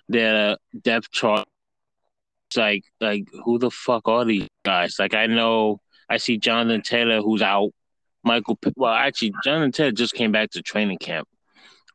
the 0.08 0.58
depth 0.82 1.10
chart. 1.10 1.46
It's 2.48 2.56
like 2.56 2.84
like 3.00 3.28
who 3.44 3.58
the 3.58 3.70
fuck 3.70 4.08
are 4.08 4.24
these 4.24 4.48
guys? 4.64 4.96
Like 4.98 5.14
I 5.14 5.26
know 5.26 5.80
I 6.08 6.16
see 6.16 6.38
Jonathan 6.38 6.82
Taylor 6.82 7.20
who's 7.20 7.42
out. 7.42 7.70
Michael 8.24 8.56
Pitt- 8.56 8.74
well 8.76 8.92
actually 8.92 9.32
Jonathan 9.44 9.72
Taylor 9.72 9.92
just 9.92 10.14
came 10.14 10.32
back 10.32 10.50
to 10.50 10.62
training 10.62 10.98
camp. 10.98 11.28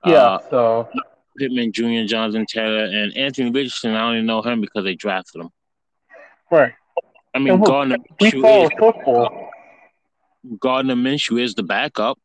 Yeah. 0.05 0.13
Uh, 0.13 0.39
so 0.49 0.89
Pittman 1.37 1.71
Jr., 1.71 2.05
Jonathan 2.05 2.45
Taylor, 2.45 2.83
and 2.85 3.15
Anthony 3.15 3.49
Richardson. 3.49 3.95
I 3.95 4.03
only 4.07 4.21
know 4.21 4.41
him 4.41 4.61
because 4.61 4.83
they 4.83 4.95
drafted 4.95 5.41
him. 5.41 5.49
right. 6.51 6.73
I 7.33 7.39
mean, 7.39 7.61
Gardner 7.63 7.97
We 8.19 8.31
follow 8.31 8.69
football. 8.77 9.48
Gardner 10.59 10.95
Minshew 10.95 11.41
is 11.41 11.55
the 11.55 11.63
backup. 11.63 12.17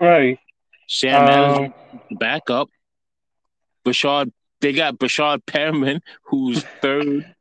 Right. 0.00 0.38
Sam 0.88 1.26
Um, 1.26 1.64
is 1.64 1.72
the 2.10 2.16
backup. 2.16 2.68
Breshad, 3.84 4.30
they 4.60 4.72
got 4.72 4.98
Breshad 4.98 5.40
Perriman, 5.46 6.00
who's 6.24 6.62
third, 6.82 7.34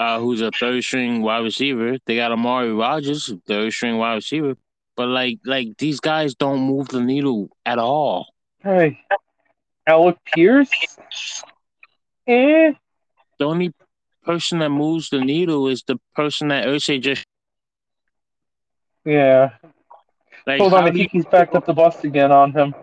uh, 0.00 0.18
who's 0.18 0.40
a 0.40 0.50
third 0.50 0.82
string 0.82 1.22
wide 1.22 1.44
receiver. 1.44 1.98
They 2.06 2.16
got 2.16 2.32
Amari 2.32 2.72
Rodgers, 2.72 3.32
third 3.46 3.72
string 3.72 3.98
wide 3.98 4.14
receiver. 4.14 4.54
But 4.96 5.08
like, 5.08 5.38
like 5.44 5.76
these 5.78 6.00
guys 6.00 6.34
don't 6.34 6.60
move 6.60 6.88
the 6.88 7.00
needle 7.00 7.50
at 7.64 7.78
all. 7.78 8.26
right. 8.64 8.96
Alec 9.86 10.16
Pierce. 10.26 10.70
Eh. 12.26 12.72
The 13.38 13.44
only 13.44 13.72
person 14.24 14.58
that 14.58 14.68
moves 14.70 15.08
the 15.08 15.20
needle 15.20 15.68
is 15.68 15.82
the 15.86 15.98
person 16.14 16.48
that 16.48 16.66
Irsay 16.66 17.00
just 17.00 17.24
Yeah. 19.08 19.52
like. 20.46 20.60
Hold 20.60 20.74
on, 20.74 20.84
I 20.84 20.90
think 20.90 21.10
he's 21.10 21.24
backed 21.24 21.54
up 21.54 21.64
the 21.64 21.72
bus 21.72 22.04
again 22.04 22.30
on 22.30 22.52
him. 22.52 22.74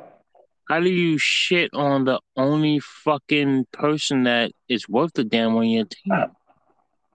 How 0.67 0.79
do 0.79 0.89
you 0.89 1.19
shit 1.19 1.69
on 1.75 2.05
the 2.05 2.19
only 2.35 2.79
fucking 2.79 3.67
person 3.71 4.23
that 4.23 4.51
is 4.67 4.89
worth 4.89 5.13
the 5.13 5.23
damn 5.23 5.55
on 5.55 5.67
your 5.67 5.85
team? 5.85 6.13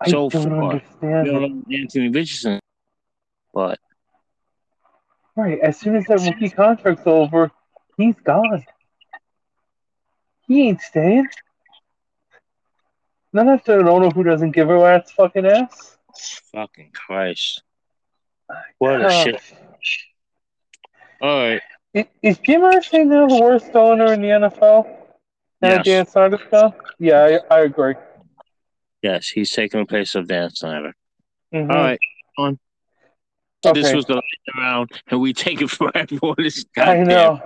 I 0.00 0.08
So 0.08 0.28
don't 0.28 0.48
far, 0.48 0.72
understand. 0.74 1.26
You 1.26 1.32
know, 1.32 1.62
Anthony 1.72 2.08
Richardson. 2.08 2.60
But 3.52 3.80
Right. 5.34 5.58
As 5.58 5.80
soon 5.80 5.96
as 5.96 6.04
that 6.06 6.20
rookie 6.20 6.50
contract's 6.50 7.06
over, 7.06 7.50
he's 7.96 8.14
gone. 8.22 8.64
He 10.46 10.68
ain't 10.68 10.80
staying. 10.80 11.26
Not 13.32 13.48
after 13.48 13.80
an 13.80 13.88
owner 13.88 14.10
who 14.10 14.22
doesn't 14.22 14.52
give 14.52 14.70
a 14.70 14.78
rat's 14.78 15.10
fucking 15.10 15.46
ass. 15.46 15.96
fucking 16.52 16.90
Christ. 16.92 17.62
What 18.78 19.00
a 19.02 19.06
Uh, 19.06 19.10
shit. 19.24 19.42
All 21.20 21.38
right. 21.50 21.62
Is 22.22 22.38
Jim 22.38 22.60
Irsay 22.62 23.06
now 23.06 23.26
the 23.26 23.40
worst 23.40 23.74
owner 23.74 24.12
in 24.12 24.22
the 24.22 24.28
NFL? 24.28 24.86
Now 25.60 25.68
Yes. 25.68 25.84
Dan 25.84 26.06
Snyder's 26.06 26.40
gone? 26.50 26.72
Yeah, 26.98 27.38
I, 27.50 27.56
I 27.56 27.60
agree. 27.62 27.94
Yes, 29.02 29.28
he's 29.28 29.50
taking 29.50 29.80
the 29.80 29.86
place 29.86 30.14
of 30.14 30.26
Dan 30.28 30.50
Snyder. 30.50 30.94
Mhm. 31.52 31.70
All 31.70 31.76
right. 31.76 31.98
Okay. 32.38 32.58
This 33.80 33.92
was 33.92 34.06
the 34.06 34.14
last 34.14 34.24
round, 34.56 34.90
and 35.08 35.20
we 35.20 35.32
take 35.34 35.60
it 35.60 35.68
forever 35.70 36.16
on 36.22 36.34
this 36.38 36.64
I 36.78 36.98
know. 36.98 37.40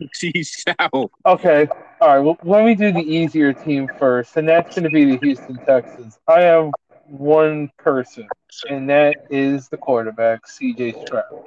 NFC 0.00 0.44
South. 0.44 1.10
Okay. 1.26 1.66
All 2.00 2.08
right. 2.08 2.18
Well, 2.18 2.36
let 2.44 2.64
me 2.64 2.74
do 2.74 2.92
the 2.92 3.00
easier 3.00 3.52
team 3.52 3.88
first, 3.98 4.36
and 4.36 4.48
that's 4.48 4.74
going 4.74 4.84
to 4.84 4.90
be 4.90 5.04
the 5.04 5.18
Houston 5.18 5.56
Texans. 5.64 6.18
I 6.28 6.42
have 6.42 6.70
one 7.08 7.70
person, 7.78 8.28
and 8.68 8.88
that 8.90 9.26
is 9.30 9.68
the 9.68 9.76
quarterback, 9.76 10.46
C.J. 10.46 11.04
Stroud. 11.04 11.46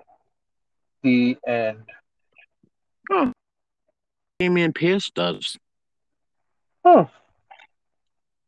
The 1.03 1.37
end. 1.47 1.83
Dameon 4.39 4.73
Pierce 4.73 5.11
does. 5.11 5.57
Oh, 6.83 7.09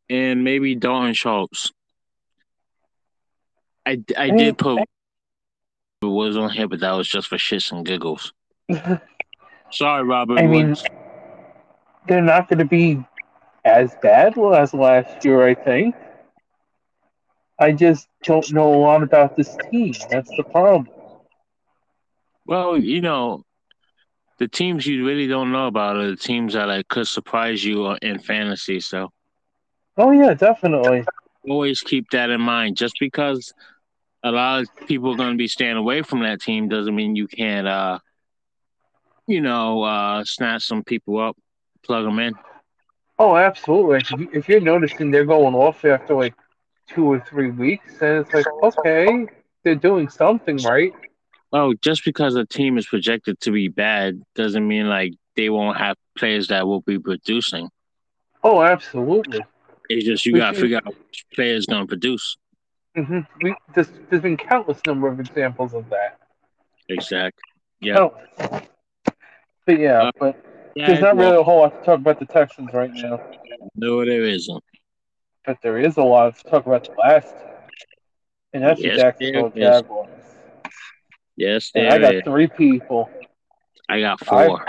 And 0.09 0.43
maybe 0.43 0.75
Dalton 0.75 1.13
Schultz. 1.13 1.71
I, 3.85 4.01
I 4.17 4.29
did 4.29 4.57
put 4.57 4.79
it 4.79 4.85
was 6.05 6.37
on 6.37 6.49
here, 6.49 6.67
but 6.67 6.79
that 6.81 6.91
was 6.91 7.07
just 7.07 7.27
for 7.27 7.37
shits 7.37 7.71
and 7.71 7.85
giggles. 7.85 8.33
Sorry, 9.71 10.03
Robert. 10.03 10.39
I 10.39 10.47
mean, 10.47 10.75
they're 12.07 12.21
not 12.21 12.49
going 12.49 12.59
to 12.59 12.65
be 12.65 13.03
as 13.65 13.95
bad 14.01 14.37
as 14.37 14.73
last 14.73 15.23
year, 15.23 15.47
I 15.47 15.53
think. 15.53 15.95
I 17.63 17.71
just 17.71 18.07
don't 18.23 18.51
know 18.51 18.73
a 18.73 18.79
lot 18.87 19.03
about 19.03 19.35
this 19.35 19.57
team. 19.71 19.93
That's 20.09 20.31
the 20.35 20.43
problem. 20.43 20.89
Well, 22.45 22.77
you 22.77 23.01
know, 23.01 23.43
the 24.39 24.47
teams 24.47 24.85
you 24.85 25.05
really 25.05 25.27
don't 25.27 25.51
know 25.51 25.67
about 25.67 25.95
are 25.97 26.09
the 26.09 26.17
teams 26.17 26.53
that 26.53 26.67
like 26.67 26.87
could 26.89 27.07
surprise 27.07 27.63
you 27.63 27.91
in 28.01 28.19
fantasy. 28.19 28.79
So 28.79 29.09
Oh 29.97 30.11
yeah, 30.11 30.33
definitely. 30.33 31.05
always 31.47 31.81
keep 31.81 32.09
that 32.11 32.29
in 32.29 32.41
mind. 32.41 32.75
Just 32.77 32.95
because 32.99 33.53
a 34.23 34.31
lot 34.31 34.61
of 34.63 34.69
people 34.87 35.13
are 35.13 35.17
going 35.17 35.31
to 35.31 35.37
be 35.37 35.47
staying 35.47 35.77
away 35.77 36.01
from 36.01 36.21
that 36.23 36.41
team 36.41 36.67
doesn't 36.67 36.95
mean 36.95 37.15
you 37.15 37.27
can't, 37.27 37.67
uh, 37.67 37.99
you 39.27 39.41
know, 39.41 39.83
uh, 39.83 40.23
snatch 40.25 40.63
some 40.65 40.83
people 40.83 41.19
up, 41.19 41.37
plug 41.85 42.05
them 42.05 42.19
in. 42.19 42.33
Oh, 43.19 43.35
absolutely. 43.37 43.99
If 43.99 44.11
you- 44.11 44.29
If 44.33 44.49
you're 44.49 44.59
noticing 44.59 45.11
they're 45.11 45.25
going 45.25 45.55
off 45.55 45.85
after 45.85 46.15
like 46.15 46.35
two 46.87 47.05
or 47.05 47.19
three 47.19 47.51
weeks, 47.51 48.01
and 48.01 48.19
it's 48.19 48.33
like, 48.33 48.45
okay, 48.63 49.27
they're 49.63 49.75
doing 49.75 50.09
something 50.09 50.57
right. 50.57 50.93
Oh, 51.51 51.73
just 51.75 52.03
because 52.03 52.35
a 52.35 52.45
team 52.45 52.77
is 52.77 52.87
projected 52.87 53.39
to 53.41 53.51
be 53.51 53.67
bad 53.67 54.21
doesn't 54.35 54.67
mean 54.67 54.89
like 54.89 55.13
they 55.35 55.49
won't 55.49 55.77
have 55.77 55.95
players 56.17 56.47
that 56.47 56.65
will 56.65 56.81
be 56.81 56.97
producing. 56.97 57.69
Oh, 58.43 58.61
absolutely. 58.61 59.41
It's 59.89 60.05
just 60.05 60.25
you 60.25 60.35
got 60.35 60.55
to 60.55 60.59
figure 60.59 60.77
out 60.77 60.87
which 60.87 61.25
players 61.33 61.65
going 61.65 61.83
to 61.83 61.87
produce. 61.87 62.37
Mm-hmm. 62.97 63.19
We, 63.41 63.55
there's, 63.73 63.91
there's 64.09 64.21
been 64.21 64.37
countless 64.37 64.79
number 64.85 65.07
of 65.07 65.19
examples 65.19 65.73
of 65.73 65.89
that. 65.89 66.19
Exactly. 66.89 67.41
Yeah. 67.81 67.99
Oh. 67.99 68.61
But 69.65 69.79
yeah, 69.79 70.03
Uh, 70.03 70.11
but 70.19 70.45
Yeah, 70.75 70.87
there's 70.87 71.01
not 71.01 71.15
well, 71.15 71.29
really 71.29 71.41
a 71.41 71.43
whole 71.43 71.59
lot 71.61 71.79
to 71.79 71.85
talk 71.85 71.99
about 71.99 72.19
the 72.19 72.25
Texans 72.25 72.73
right 72.73 72.91
now. 72.93 73.19
No, 73.75 74.03
there 74.03 74.23
isn't. 74.23 74.63
But 75.45 75.57
there 75.61 75.77
is 75.77 75.97
a 75.97 76.03
lot 76.03 76.37
to 76.37 76.43
talk 76.43 76.65
about 76.65 76.85
the 76.85 76.93
last, 76.93 77.33
and 78.53 78.63
that's 78.63 78.79
Yes, 78.81 78.95
the 78.95 79.01
Jacksonville 79.01 79.49
there. 79.49 79.71
Jaguars. 79.81 80.09
Yes, 81.35 81.71
And 81.75 81.87
I 81.89 81.99
got 81.99 82.15
is. 82.15 82.23
three 82.23 82.47
people. 82.47 83.09
I 83.89 83.99
got 83.99 84.19
four. 84.25 84.65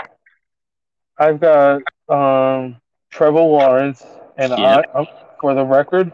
I've 1.17 1.39
got 1.39 1.81
um, 2.09 2.81
Trevor 3.09 3.39
Lawrence, 3.39 4.03
and 4.37 4.49
Yep. 4.51 4.59
I, 4.93 4.99
um, 4.99 5.07
for 5.39 5.53
the 5.53 5.63
record, 5.63 6.11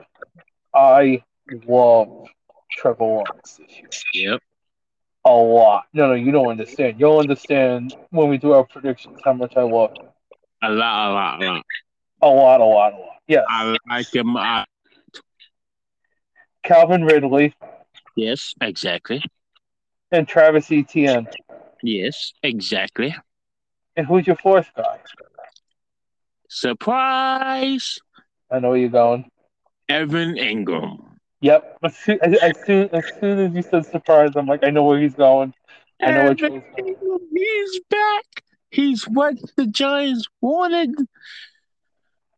I 0.75 1.23
love 1.67 2.27
Trevor 2.71 3.03
Lawrence 3.03 3.57
this 3.57 4.03
year 4.13 4.33
Yep. 4.33 4.41
a 5.25 5.31
lot. 5.31 5.85
No, 5.93 6.07
no, 6.07 6.13
you 6.13 6.31
don't 6.31 6.49
understand. 6.49 6.99
You'll 6.99 7.17
understand 7.19 7.95
when 8.11 8.29
we 8.29 8.37
do 8.37 8.51
our 8.51 8.63
predictions 8.65 9.19
how 9.23 9.33
much 9.33 9.53
I 9.57 9.63
love 9.63 9.91
him. 9.97 10.05
A 10.61 10.69
lot, 10.69 11.09
a 11.09 11.13
lot, 11.13 11.41
a 11.41 11.45
lot. 11.45 11.63
A 12.21 12.27
lot, 12.27 12.61
a 12.61 12.65
lot, 12.65 12.93
a 12.93 12.97
lot. 12.97 13.20
Yes. 13.31 13.45
I 13.47 13.77
like 13.89 14.13
him. 14.13 14.35
I, 14.35 14.65
Calvin 16.63 17.05
Ridley 17.05 17.55
yes, 18.17 18.53
exactly. 18.59 19.23
and 20.11 20.27
Travis 20.27 20.69
Etienne. 20.69 21.29
Yes, 21.81 22.33
exactly. 22.43 23.15
And 23.95 24.05
who's 24.05 24.27
your 24.27 24.35
fourth 24.35 24.69
guy? 24.75 24.99
Surprise! 26.49 27.99
I 28.51 28.59
know 28.59 28.71
where 28.71 28.79
you're 28.79 28.89
going. 28.89 29.29
Evan 29.87 30.35
Engram. 30.35 30.97
Yep. 31.39 31.77
As 31.83 31.95
soon 31.95 32.19
as, 32.21 32.37
as 32.37 32.65
soon 32.65 32.89
as 32.91 33.05
soon 33.21 33.39
as 33.39 33.53
you 33.53 33.61
said 33.61 33.85
surprise, 33.85 34.31
I'm 34.35 34.45
like, 34.45 34.65
I 34.65 34.71
know 34.71 34.83
where 34.83 34.99
he's 34.99 35.15
going. 35.15 35.53
I 36.01 36.11
know 36.11 36.17
Evan 36.17 36.27
one's 36.27 36.41
going. 36.41 36.63
Engram, 36.77 37.19
he's 37.33 37.79
back. 37.89 38.43
He's 38.71 39.03
what 39.05 39.35
the 39.55 39.67
Giants 39.67 40.27
wanted. 40.41 40.93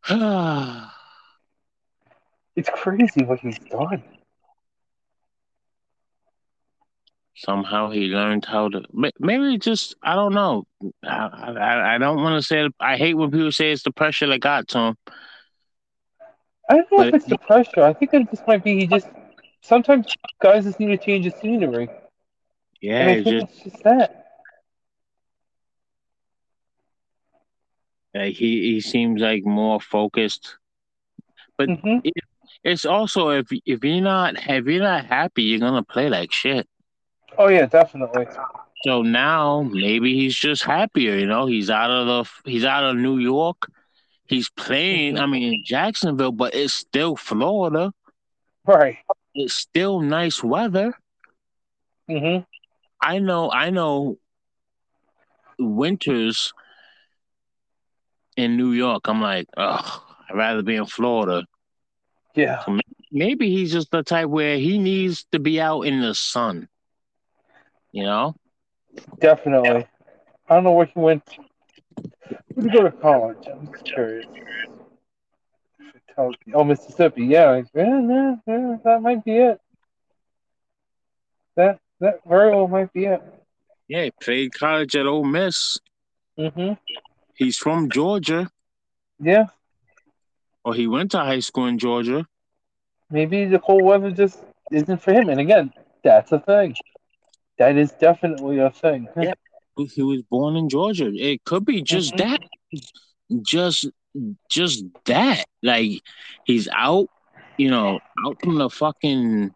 It's 2.56 2.70
crazy 2.72 3.24
what 3.24 3.40
he's 3.40 3.58
done. 3.58 4.02
Somehow 7.34 7.90
he 7.90 8.02
learned 8.06 8.44
how 8.44 8.68
to. 8.68 8.82
Maybe 9.18 9.58
just 9.58 9.96
I 10.02 10.14
don't 10.14 10.34
know. 10.34 10.64
I 11.02 11.16
I, 11.58 11.94
I 11.96 11.98
don't 11.98 12.22
want 12.22 12.40
to 12.40 12.46
say. 12.46 12.68
I 12.78 12.96
hate 12.96 13.14
when 13.14 13.32
people 13.32 13.50
say 13.50 13.72
it's 13.72 13.82
the 13.82 13.90
pressure 13.90 14.28
that 14.28 14.38
got 14.38 14.68
to 14.68 14.78
him. 14.78 14.96
I 16.70 16.76
don't 16.76 16.92
know 16.92 17.00
if 17.02 17.10
But- 17.10 17.14
it's 17.14 17.24
the 17.26 17.38
pressure. 17.38 17.82
I 17.82 17.92
think 17.92 18.14
it 18.14 18.30
just 18.30 18.46
might 18.46 18.62
be 18.62 18.78
he 18.80 18.86
just 18.86 19.08
sometimes 19.62 20.14
guys 20.40 20.62
just 20.64 20.78
need 20.78 20.96
to 20.96 20.96
change 20.98 21.24
the 21.24 21.36
scenery. 21.40 21.88
Yeah, 22.80 23.00
and 23.00 23.10
I 23.10 23.14
think 23.24 23.26
just 23.26 23.66
it's 23.66 23.72
just 23.72 23.82
that. 23.84 24.23
Like 28.14 28.34
he 28.36 28.72
he 28.72 28.80
seems 28.80 29.20
like 29.20 29.44
more 29.44 29.80
focused. 29.80 30.56
But 31.58 31.70
hmm 31.82 31.98
it's 32.64 32.84
also 32.84 33.30
if 33.30 33.48
if 33.66 33.84
you're 33.84 34.00
not 34.02 34.36
if 34.48 34.66
you're 34.66 34.82
not 34.82 35.06
happy, 35.06 35.42
you're 35.44 35.60
gonna 35.60 35.82
play 35.82 36.08
like 36.08 36.32
shit. 36.32 36.66
Oh 37.38 37.48
yeah, 37.48 37.66
definitely. 37.66 38.26
So 38.86 39.02
now 39.02 39.62
maybe 39.62 40.14
he's 40.14 40.34
just 40.36 40.64
happier. 40.64 41.16
You 41.16 41.26
know, 41.26 41.46
he's 41.46 41.70
out 41.70 41.90
of 41.90 42.06
the 42.06 42.50
he's 42.50 42.64
out 42.64 42.84
of 42.84 42.96
New 42.96 43.18
York. 43.18 43.68
He's 44.26 44.48
playing. 44.50 45.18
I 45.18 45.26
mean, 45.26 45.54
in 45.54 45.62
Jacksonville, 45.64 46.32
but 46.32 46.54
it's 46.54 46.72
still 46.74 47.16
Florida. 47.16 47.92
Right. 48.66 48.98
It's 49.34 49.54
still 49.54 50.00
nice 50.00 50.42
weather. 50.42 50.94
hmm 52.08 52.38
I 53.00 53.18
know. 53.18 53.50
I 53.50 53.70
know. 53.70 54.18
Winters 55.58 56.52
in 58.36 58.56
New 58.56 58.72
York. 58.72 59.02
I'm 59.06 59.20
like, 59.20 59.46
ugh. 59.56 60.00
I'd 60.30 60.36
rather 60.36 60.62
be 60.62 60.76
in 60.76 60.86
Florida. 60.86 61.44
Yeah. 62.34 62.64
Maybe 63.12 63.50
he's 63.50 63.72
just 63.72 63.90
the 63.90 64.02
type 64.02 64.28
where 64.28 64.56
he 64.56 64.78
needs 64.78 65.26
to 65.32 65.38
be 65.38 65.60
out 65.60 65.82
in 65.82 66.00
the 66.00 66.14
sun. 66.14 66.68
You 67.92 68.04
know? 68.04 68.34
Definitely. 69.20 69.86
I 70.48 70.54
don't 70.54 70.64
know 70.64 70.72
where 70.72 70.86
he 70.86 70.98
went. 70.98 71.22
Where 72.54 72.64
did 72.64 72.64
he 72.64 72.70
go 72.70 72.82
to 72.84 72.90
college? 72.90 73.46
I'm 73.50 73.68
curious. 73.84 74.26
If 75.78 75.94
it 75.94 76.02
tells 76.14 76.34
me. 76.46 76.52
Oh, 76.54 76.64
Mississippi. 76.64 77.24
Yeah. 77.24 77.62
yeah, 77.74 78.00
yeah, 78.00 78.34
yeah, 78.46 78.76
that 78.84 79.02
might 79.02 79.24
be 79.24 79.36
it. 79.36 79.60
That 81.56 81.78
that 82.00 82.20
very 82.26 82.50
well 82.50 82.66
might 82.66 82.92
be 82.92 83.04
it. 83.06 83.22
Yeah, 83.86 84.04
he 84.04 84.10
played 84.20 84.52
college 84.54 84.96
at 84.96 85.06
Ole 85.06 85.24
Miss. 85.24 85.78
hmm 86.36 86.72
He's 87.36 87.56
from 87.56 87.90
Georgia, 87.90 88.50
Yeah. 89.18 89.46
or 90.64 90.74
he 90.74 90.86
went 90.86 91.10
to 91.12 91.18
high 91.18 91.40
school 91.40 91.66
in 91.66 91.78
Georgia. 91.78 92.26
Maybe 93.10 93.44
the 93.44 93.58
cold 93.58 93.84
weather 93.84 94.10
just 94.10 94.42
isn't 94.70 95.00
for 95.02 95.12
him. 95.12 95.28
And 95.28 95.40
again, 95.40 95.72
that's 96.02 96.32
a 96.32 96.38
thing. 96.40 96.74
That 97.58 97.76
is 97.76 97.92
definitely 97.92 98.58
a 98.58 98.70
thing. 98.70 99.08
Yeah. 99.20 99.34
He 99.76 100.02
was 100.02 100.22
born 100.22 100.56
in 100.56 100.68
Georgia. 100.68 101.10
It 101.14 101.44
could 101.44 101.64
be 101.64 101.82
just 101.82 102.14
Mhm. 102.14 102.18
that. 102.18 102.40
Just 103.42 103.88
just 104.48 104.84
that. 105.06 105.44
Like 105.62 106.00
he's 106.44 106.68
out, 106.72 107.08
you 107.56 107.70
know, 107.70 107.98
out 108.26 108.38
from 108.42 108.56
the 108.58 108.70
fucking 108.70 109.52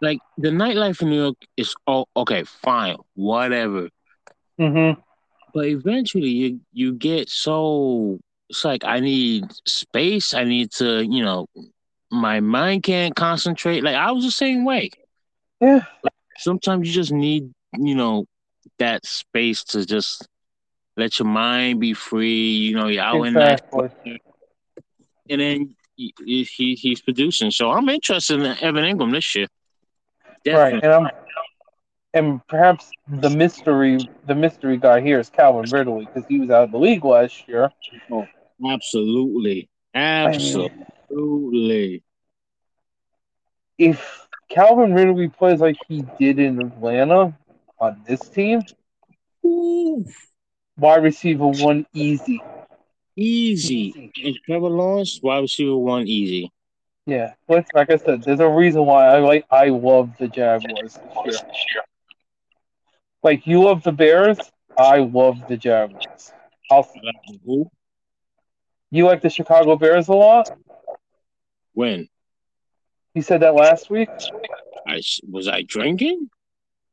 like 0.00 0.18
the 0.36 0.50
nightlife 0.50 1.00
in 1.02 1.10
New 1.10 1.22
York 1.22 1.36
is 1.56 1.74
all 1.86 2.08
okay, 2.16 2.44
fine, 2.44 2.96
whatever. 3.14 3.88
hmm 4.58 4.92
But 5.54 5.66
eventually 5.66 6.28
you 6.28 6.60
you 6.72 6.94
get 6.94 7.28
so 7.28 8.18
it's 8.48 8.64
like 8.64 8.84
I 8.84 9.00
need 9.00 9.44
space. 9.66 10.34
I 10.34 10.44
need 10.44 10.72
to, 10.72 11.02
you 11.04 11.24
know, 11.24 11.46
my 12.10 12.40
mind 12.40 12.82
can't 12.82 13.16
concentrate. 13.16 13.82
Like 13.82 13.96
I 13.96 14.12
was 14.12 14.24
the 14.24 14.30
same 14.30 14.64
way. 14.64 14.90
Yeah. 15.60 15.84
Sometimes 16.36 16.86
you 16.86 16.92
just 16.92 17.12
need, 17.12 17.50
you 17.78 17.94
know, 17.94 18.26
that 18.78 19.06
space 19.06 19.64
to 19.64 19.86
just 19.86 20.28
let 20.96 21.18
your 21.18 21.28
mind 21.28 21.80
be 21.80 21.94
free. 21.94 22.50
You 22.50 22.76
know, 22.76 22.88
you're 22.88 23.02
out 23.02 23.22
in 23.22 23.34
that, 23.34 23.62
and 25.30 25.40
then 25.40 25.74
he, 25.96 26.14
he 26.44 26.74
he's 26.74 27.00
producing. 27.00 27.50
So 27.50 27.70
I'm 27.70 27.88
interested 27.88 28.40
in 28.40 28.46
Evan 28.60 28.84
Engram 28.84 29.12
this 29.12 29.34
year. 29.34 29.46
Right. 30.46 30.74
And 30.74 30.92
I'm 30.92 31.08
and 32.14 32.46
perhaps 32.48 32.92
the 33.08 33.30
mystery 33.30 34.08
the 34.26 34.34
mystery 34.34 34.76
guy 34.76 35.00
here 35.00 35.18
is 35.18 35.30
Calvin 35.30 35.70
Ridley 35.70 36.06
because 36.06 36.26
he 36.28 36.38
was 36.38 36.50
out 36.50 36.64
of 36.64 36.70
the 36.72 36.78
league 36.78 37.04
last 37.04 37.48
year. 37.48 37.70
Oh, 38.10 38.26
absolutely. 38.66 39.68
I 40.24 40.36
mean, 40.38 40.70
Absolutely. 41.10 42.02
if 43.78 44.28
Calvin 44.48 44.94
Ridley 44.94 45.28
plays 45.28 45.60
like 45.60 45.76
he 45.88 46.02
did 46.18 46.38
in 46.38 46.60
Atlanta 46.60 47.36
on 47.78 48.02
this 48.06 48.28
team, 48.28 48.62
Ooh, 49.44 50.04
wide 50.76 51.02
receiver 51.02 51.46
one 51.46 51.86
easy. 51.92 52.42
easy. 53.16 54.12
And 54.24 54.36
Trevor 54.46 54.68
Lawrence, 54.68 55.20
wide 55.22 55.40
receiver 55.40 55.76
one, 55.76 56.06
easy. 56.06 56.50
Yeah. 57.06 57.34
But 57.48 57.66
like 57.74 57.90
I 57.90 57.96
said, 57.96 58.24
there's 58.24 58.40
a 58.40 58.48
reason 58.48 58.86
why 58.86 59.06
I 59.06 59.18
like 59.18 59.44
I 59.50 59.66
love 59.68 60.10
the 60.18 60.28
Jaguars 60.28 60.98
this 61.24 61.24
year. 61.24 61.82
Like 63.22 63.46
you 63.46 63.62
love 63.62 63.82
the 63.82 63.92
Bears, 63.92 64.38
I 64.76 64.98
love 64.98 65.36
the 65.48 65.56
Jaguars. 65.56 66.32
I'll, 66.70 66.88
you 68.90 69.06
like 69.06 69.22
the 69.22 69.30
Chicago 69.30 69.76
Bears 69.76 70.08
a 70.08 70.14
lot? 70.14 70.50
When? 71.74 72.08
You 73.14 73.22
said 73.22 73.42
that 73.42 73.54
last 73.54 73.90
week? 73.90 74.08
I 74.86 75.00
was 75.30 75.48
I 75.48 75.62
drinking? 75.62 76.30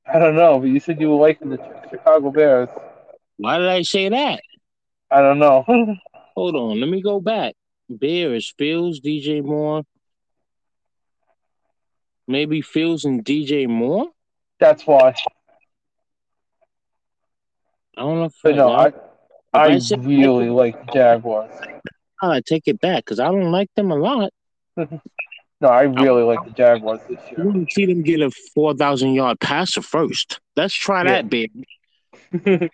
I 0.05 0.19
don't 0.19 0.35
know, 0.35 0.59
but 0.59 0.67
you 0.69 0.79
said 0.79 0.99
you 0.99 1.09
were 1.09 1.19
liking 1.19 1.49
the 1.49 1.59
Chicago 1.89 2.31
Bears. 2.31 2.69
Why 3.37 3.57
did 3.57 3.67
I 3.67 3.81
say 3.81 4.09
that? 4.09 4.41
I 5.09 5.21
don't 5.21 5.39
know. 5.39 5.65
Hold 6.35 6.55
on, 6.55 6.79
let 6.79 6.89
me 6.89 7.01
go 7.01 7.19
back. 7.19 7.55
Bears, 7.89 8.53
Fields, 8.57 9.01
DJ 9.01 9.43
Moore. 9.43 9.83
Maybe 12.27 12.61
Fields 12.61 13.05
and 13.05 13.25
DJ 13.25 13.67
Moore. 13.67 14.07
That's 14.59 14.85
why. 14.85 15.15
I 17.99 18.01
don't 18.03 18.19
know 18.19 18.25
if 18.25 18.33
But 18.41 18.55
no, 18.55 18.69
I 18.71 18.93
I 19.53 19.77
said- 19.79 20.05
really 20.05 20.49
like 20.49 20.93
Jaguars. 20.93 21.51
I 22.21 22.39
take 22.41 22.67
it 22.67 22.79
back 22.79 23.03
because 23.03 23.19
I 23.19 23.25
don't 23.25 23.51
like 23.51 23.69
them 23.75 23.91
a 23.91 23.95
lot. 23.95 24.31
No, 25.61 25.67
I 25.67 25.81
really 25.81 26.23
like 26.23 26.41
the 26.45 26.51
Jaguars 26.51 27.01
this 27.09 27.19
I 27.19 27.31
year. 27.31 27.43
want 27.45 27.67
to 27.67 27.73
see 27.75 27.85
them 27.85 28.01
get 28.01 28.21
a 28.21 28.31
four 28.55 28.73
thousand 28.75 29.13
yard 29.13 29.41
passer 29.41 29.81
first. 29.81 30.39
Let's 30.55 30.73
try 30.73 31.03
Yeah. 31.03 31.21
that, 31.21 31.29
baby. 31.29 31.67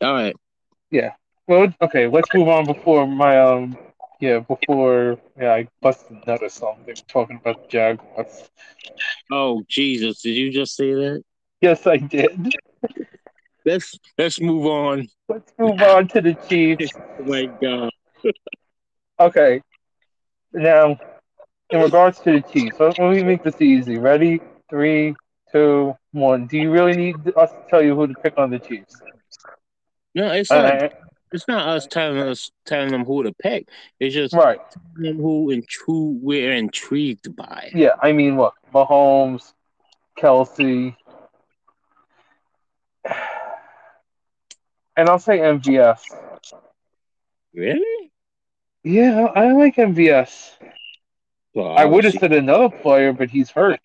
All 0.00 0.14
right. 0.14 0.34
Yeah. 0.90 1.12
Well, 1.46 1.70
okay, 1.82 2.06
let's 2.06 2.32
move 2.32 2.48
on 2.48 2.64
before 2.64 3.06
my 3.06 3.38
um 3.38 3.76
yeah 4.20 4.38
before 4.38 5.18
yeah 5.38 5.52
I 5.52 5.68
busted 5.82 6.26
nut 6.26 6.42
or 6.42 6.48
something 6.48 6.94
talking 7.08 7.36
about 7.36 7.64
the 7.64 7.68
Jaguars. 7.68 8.48
Oh 9.30 9.64
Jesus! 9.68 10.22
Did 10.22 10.36
you 10.36 10.50
just 10.50 10.74
say 10.74 10.94
that? 10.94 11.22
Yes, 11.60 11.86
I 11.86 11.98
did. 11.98 12.54
Let's 13.64 13.98
let's 14.18 14.40
move 14.40 14.66
on. 14.66 15.08
Let's 15.28 15.52
move 15.58 15.80
on 15.80 16.08
to 16.08 16.20
the 16.20 16.34
Chiefs. 16.48 16.92
Oh 17.18 17.24
my 17.24 17.46
God. 17.46 17.90
Okay, 19.20 19.62
now 20.52 20.98
in 21.70 21.80
regards 21.80 22.18
to 22.20 22.32
the 22.32 22.40
Chiefs, 22.40 22.80
let 22.80 22.98
me 22.98 23.22
make 23.22 23.44
this 23.44 23.60
easy. 23.60 23.96
Ready? 23.96 24.40
Three, 24.68 25.14
two, 25.52 25.94
one. 26.10 26.48
Do 26.48 26.58
you 26.58 26.72
really 26.72 26.96
need 26.96 27.16
us 27.36 27.50
to 27.52 27.62
tell 27.68 27.80
you 27.80 27.94
who 27.94 28.08
to 28.08 28.14
pick 28.14 28.36
on 28.38 28.50
the 28.50 28.58
Chiefs? 28.58 29.00
No, 30.16 30.32
it's 30.32 30.50
not. 30.50 30.82
Uh, 30.82 30.88
it's 31.32 31.48
not 31.48 31.68
us 31.68 31.86
telling 31.86 32.18
us 32.18 32.50
telling 32.64 32.90
them 32.90 33.04
who 33.04 33.24
to 33.24 33.32
pick. 33.32 33.68
It's 33.98 34.14
just 34.14 34.34
right. 34.34 34.60
telling 34.70 35.16
them 35.16 35.22
who 35.22 35.50
and 35.50 35.64
who 35.86 36.18
we're 36.22 36.52
intrigued 36.52 37.34
by. 37.34 37.70
Yeah, 37.74 37.94
I 38.02 38.12
mean, 38.12 38.36
look, 38.36 38.54
Mahomes, 38.72 39.52
Kelce. 40.18 40.96
And 44.96 45.08
I'll 45.08 45.18
say 45.18 45.38
MVS. 45.38 46.00
Really? 47.54 48.12
Yeah, 48.82 49.26
I 49.34 49.52
like 49.52 49.76
MVS. 49.76 50.50
Well, 51.54 51.76
I 51.76 51.84
would 51.84 52.04
have 52.04 52.14
said 52.14 52.32
another 52.32 52.68
player, 52.68 53.12
but 53.12 53.30
he's 53.30 53.50
hurt. 53.50 53.80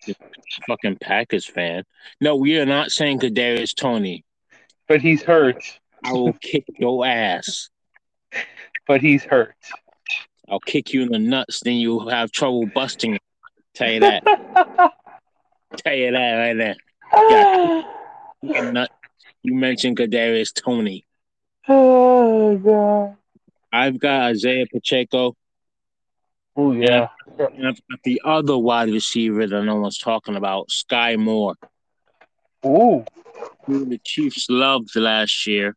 fucking 0.66 0.96
Packers 1.00 1.46
fan. 1.46 1.84
No, 2.20 2.36
we 2.36 2.58
are 2.58 2.66
not 2.66 2.90
saying 2.90 3.20
Kadarius 3.20 3.74
Toney. 3.74 4.24
But 4.88 5.00
he's 5.00 5.22
hurt. 5.22 5.62
I 6.04 6.12
will 6.12 6.32
kick 6.34 6.64
your 6.78 7.06
ass. 7.06 7.68
But 8.86 9.02
he's 9.02 9.22
hurt. 9.22 9.54
I'll 10.48 10.58
kick 10.58 10.92
you 10.92 11.02
in 11.02 11.10
the 11.10 11.18
nuts, 11.20 11.60
then 11.60 11.74
you'll 11.74 12.08
have 12.08 12.32
trouble 12.32 12.66
busting. 12.74 13.20
Tell 13.74 13.88
you 13.88 14.00
that. 14.00 14.24
Tell 15.76 15.94
you 15.94 16.10
that 16.10 16.56
right 16.56 16.74
there. 18.42 18.72
Nut. 18.72 18.90
You 19.42 19.54
mentioned 19.54 19.96
Kadarius 19.96 20.52
Toney. 20.52 21.06
oh 21.68 22.56
god. 22.58 23.16
I've 23.72 23.98
got 23.98 24.22
Isaiah 24.22 24.66
Pacheco. 24.72 25.36
Oh 26.56 26.72
yeah. 26.72 27.08
And 27.38 27.68
I've 27.68 27.80
got 27.88 28.02
the 28.04 28.20
other 28.24 28.58
wide 28.58 28.90
receiver 28.90 29.46
that 29.46 29.62
no 29.62 29.76
one's 29.76 29.98
talking 29.98 30.36
about, 30.36 30.70
Sky 30.70 31.16
Moore, 31.16 31.54
Ooh, 32.66 33.04
who 33.64 33.84
the 33.86 33.98
Chiefs 34.04 34.46
loved 34.50 34.94
last 34.96 35.46
year. 35.46 35.76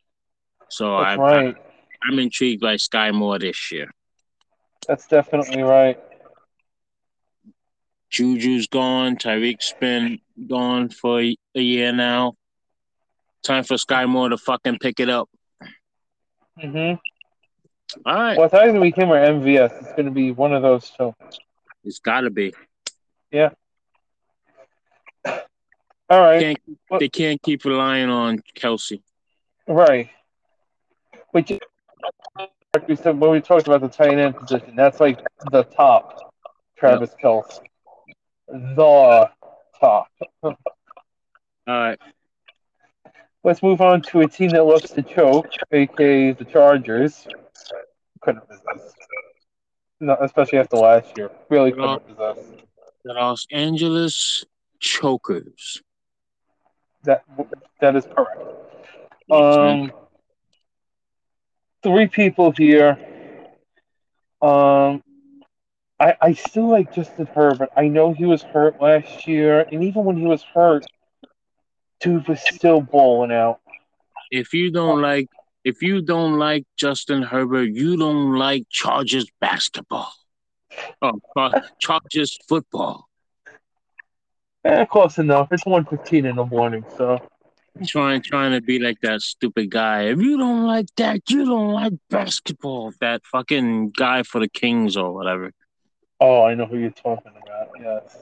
So 0.70 0.96
I'm, 0.96 1.20
right. 1.20 1.56
I'm 2.04 2.20
intrigued 2.20 2.62
by 2.62 2.78
Sky 2.78 3.12
Moore 3.12 3.40
this 3.40 3.72
year. 3.72 3.92
That's 4.88 5.08
definitely 5.08 5.62
right. 5.62 6.00
Juju's 8.12 8.68
gone. 8.68 9.16
Tyreek's 9.16 9.74
been 9.80 10.20
gone 10.48 10.90
for 10.90 11.22
a 11.22 11.36
a 11.56 11.62
year 11.62 11.92
now. 11.92 12.36
Time 13.44 13.64
for 13.64 13.78
Sky 13.78 14.06
Moore 14.06 14.30
to 14.30 14.38
fucking 14.38 14.80
pick 14.80 15.00
it 15.00 15.10
up. 15.10 15.30
Mm-hmm. 16.62 16.96
All 18.06 18.16
right. 18.16 18.38
Well, 18.38 18.46
it's 18.46 18.54
either 18.54 18.80
be 18.80 18.92
him 18.92 19.12
or 19.12 19.18
MVS. 19.18 19.82
It's 19.82 19.94
gonna 19.94 20.12
be 20.12 20.32
one 20.32 20.54
of 20.54 20.62
those 20.62 20.90
two. 20.98 21.14
It's 21.84 22.00
got 22.00 22.22
to 22.22 22.30
be. 22.30 22.54
Yeah. 23.32 23.50
All 25.26 26.22
right. 26.22 26.40
Can't, 26.40 26.60
they 27.00 27.10
can't 27.10 27.42
keep 27.42 27.66
relying 27.66 28.10
on 28.10 28.40
Kelce. 28.56 29.02
Right. 29.68 30.10
Which, 31.32 31.52
like 32.38 32.88
we 32.88 32.96
said 32.96 33.20
when 33.20 33.32
we 33.32 33.42
talked 33.42 33.68
about 33.68 33.82
the 33.82 33.90
tight 33.90 34.18
end 34.18 34.36
position, 34.36 34.76
that's 34.76 35.00
like 35.00 35.20
the 35.52 35.64
top. 35.64 36.34
Travis 36.78 37.16
Kelce. 37.22 37.60
The 38.48 39.30
top. 39.80 40.08
All 40.44 40.54
right. 41.68 42.00
Let's 43.46 43.62
move 43.62 43.82
on 43.82 44.02
to 44.04 44.22
a 44.22 44.28
team 44.28 44.52
that 44.52 44.66
looks 44.66 44.92
to 44.92 45.02
choke, 45.02 45.50
aka 45.72 46.32
the 46.32 46.46
Chargers. 46.46 47.28
Couldn't 48.22 48.44
resist. 48.50 48.96
No, 50.00 50.16
especially 50.22 50.60
after 50.60 50.78
last 50.78 51.18
year. 51.18 51.30
Really 51.50 51.72
couldn't 51.72 52.04
resist. 52.08 52.64
The 53.04 53.14
Los 53.14 53.46
Angeles 53.52 54.46
Chokers. 54.80 55.82
That 57.04 57.24
that 57.82 57.98
is 57.98 58.06
correct. 58.06 58.40
Um, 59.30 59.92
three 61.82 62.08
people 62.08 62.52
here. 62.52 62.98
Um, 64.42 65.04
I 66.00 66.16
I 66.22 66.34
still 66.34 66.70
like 66.70 66.94
Justin 66.94 67.26
Herbert. 67.26 67.70
I 67.76 67.90
know 67.90 68.14
he 68.14 68.24
was 68.24 68.42
hurt 68.42 68.82
last 68.82 69.28
year, 69.28 69.68
and 69.70 69.84
even 69.84 70.06
when 70.06 70.16
he 70.16 70.26
was 70.26 70.44
hurt, 70.44 70.86
dude 72.04 72.28
was 72.28 72.42
still 72.42 72.82
balling 72.82 73.32
out. 73.32 73.60
if 74.32 74.54
you 74.54 74.70
don't 74.72 75.02
like 75.02 75.28
if 75.64 75.82
you 75.82 76.02
don't 76.02 76.38
like 76.38 76.66
Justin 76.78 77.22
Herbert, 77.24 77.70
you 77.70 77.96
don't 77.98 78.34
like 78.36 78.64
Chargers 78.70 79.26
basketball. 79.40 80.12
Oh, 81.02 81.20
Char- 81.38 81.64
Chargers 81.80 82.38
football. 82.50 83.08
Eh, 84.66 84.86
close 84.86 85.18
enough. 85.20 85.48
It's 85.52 85.66
one 85.66 85.86
fifteen 85.86 86.26
in 86.26 86.36
the 86.36 86.46
morning, 86.46 86.84
so 86.98 87.20
Trying 87.88 88.22
trying 88.22 88.52
to 88.52 88.62
be 88.62 88.78
like 88.78 89.00
that 89.02 89.22
stupid 89.22 89.72
guy. 89.72 90.04
If 90.04 90.20
you 90.22 90.38
don't 90.38 90.64
like 90.66 90.86
that, 90.98 91.22
you 91.30 91.46
don't 91.46 91.72
like 91.72 91.94
basketball. 92.10 92.92
That 93.02 93.22
fucking 93.32 93.92
guy 93.98 94.22
for 94.24 94.40
the 94.40 94.48
Kings 94.48 94.96
or 94.96 95.12
whatever. 95.14 95.52
oh, 96.20 96.44
I 96.44 96.54
know 96.56 96.66
who 96.66 96.78
you're 96.78 96.92
talking 96.92 97.32
about. 97.42 97.70
Yes, 97.82 98.18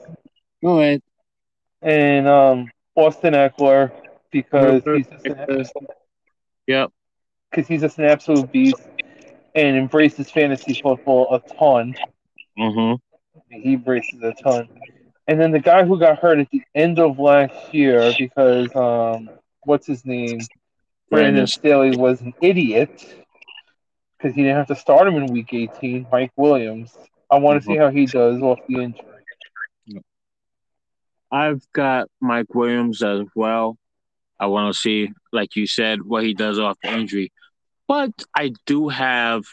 Go 0.63 0.79
ahead. 0.79 1.01
and 1.81 2.27
um, 2.27 2.71
Austin 2.95 3.33
Ekeler 3.33 3.91
because 4.31 4.83
he's 4.83 5.07
just 5.07 5.25
an, 5.25 5.67
Yep. 6.67 6.91
because 7.49 7.67
he's 7.67 7.81
just 7.81 7.97
an 7.97 8.05
absolute 8.05 8.51
beast 8.51 8.81
and 9.55 9.77
embraces 9.77 10.29
fantasy 10.29 10.79
football 10.81 11.33
a 11.33 11.39
ton. 11.55 11.95
Mm-hmm. 12.57 12.95
He 13.49 13.73
embraces 13.73 14.21
a 14.23 14.33
ton. 14.33 14.69
And 15.27 15.39
then 15.39 15.51
the 15.51 15.59
guy 15.59 15.85
who 15.85 15.99
got 15.99 16.19
hurt 16.19 16.39
at 16.39 16.49
the 16.51 16.61
end 16.75 16.99
of 16.99 17.19
last 17.19 17.73
year 17.73 18.13
because 18.17 18.73
um, 18.75 19.29
what's 19.63 19.87
his 19.87 20.05
name? 20.05 20.39
Brandon 21.09 21.33
Brandon. 21.33 21.47
Staley 21.47 21.95
was 21.95 22.21
an 22.21 22.33
idiot 22.41 22.89
because 24.17 24.35
he 24.35 24.43
didn't 24.43 24.57
have 24.57 24.67
to 24.67 24.75
start 24.75 25.07
him 25.07 25.15
in 25.15 25.27
Week 25.27 25.53
18. 25.53 26.07
Mike 26.11 26.31
Williams. 26.35 26.97
I 27.29 27.37
want 27.37 27.61
to 27.61 27.65
see 27.65 27.77
how 27.77 27.89
he 27.89 28.05
does 28.05 28.41
off 28.41 28.59
the 28.67 28.81
injury. 28.81 29.05
I've 31.31 31.61
got 31.73 32.09
Mike 32.19 32.53
Williams 32.53 33.01
as 33.01 33.25
well. 33.35 33.77
I 34.39 34.47
want 34.47 34.73
to 34.73 34.79
see, 34.79 35.11
like 35.31 35.55
you 35.55 35.67
said, 35.67 36.01
what 36.01 36.23
he 36.23 36.33
does 36.33 36.59
off 36.59 36.77
the 36.83 36.91
injury. 36.91 37.31
But 37.87 38.11
I 38.35 38.53
do 38.65 38.89
have 38.89 39.43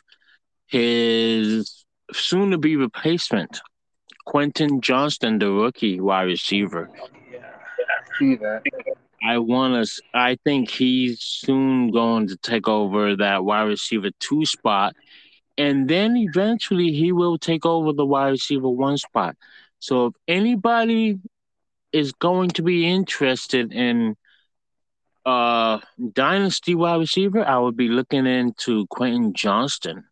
his 0.67 1.85
soon 2.13 2.51
to 2.51 2.59
be 2.59 2.77
replacement, 2.77 3.61
Quentin 4.27 4.81
Johnston, 4.81 5.39
the 5.39 5.51
rookie 5.51 6.01
wide 6.01 6.23
receiver. 6.23 6.91
See 8.19 8.37
that? 8.37 8.63
I 9.23 9.39
want 9.39 9.87
to. 9.87 10.03
I 10.15 10.39
think 10.45 10.71
he's 10.71 11.21
soon 11.21 11.91
going 11.91 12.29
to 12.29 12.37
take 12.37 12.69
over 12.69 13.17
that 13.17 13.45
wide 13.45 13.63
receiver 13.63 14.11
two 14.21 14.47
spot, 14.47 14.95
and 15.57 15.89
then 15.89 16.17
eventually 16.17 16.93
he 16.93 17.13
will 17.13 17.39
take 17.39 17.67
over 17.67 17.93
the 17.93 18.07
wide 18.07 18.29
receiver 18.29 18.69
one 18.69 18.97
spot. 18.97 19.37
So 19.81 20.07
if 20.07 20.15
anybody 20.27 21.19
is 21.93 22.13
going 22.13 22.51
to 22.51 22.63
be 22.63 22.87
interested 22.87 23.73
in 23.73 24.17
uh 25.27 25.79
dynasty 26.13 26.75
wide 26.75 26.97
receiver, 27.01 27.45
I 27.45 27.59
would 27.59 27.77
be 27.77 27.89
looking 27.89 28.27
into 28.27 28.87
Quentin 28.89 29.33
Johnston 29.35 30.05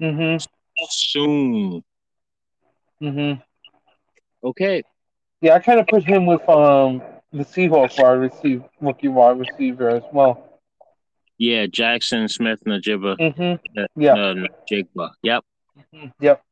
Mm-hmm. 0.00 0.44
soon. 0.88 1.82
Mm-hmm. 3.00 3.40
Okay. 4.44 4.82
Yeah, 5.40 5.54
I 5.54 5.58
kind 5.60 5.78
of 5.80 5.86
put 5.86 6.02
him 6.04 6.26
with 6.26 6.46
um 6.48 7.02
the 7.32 7.44
Seahawks 7.44 8.00
wide 8.02 8.12
receiver, 8.12 8.68
rookie 8.80 9.08
wide 9.08 9.38
receiver 9.38 9.88
as 9.90 10.02
well. 10.12 10.60
Yeah, 11.38 11.66
Jaxon 11.66 12.30
Smith-Njigba. 12.30 13.16
Mm-hmm. 13.18 13.80
Uh, 13.80 13.86
Yeah. 13.96 14.12
uh, 14.14 14.34
Njigba. 14.70 15.10
Yep. 15.22 15.44
Yep. 16.20 16.42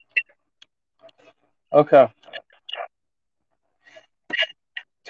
Okay. 1.72 2.08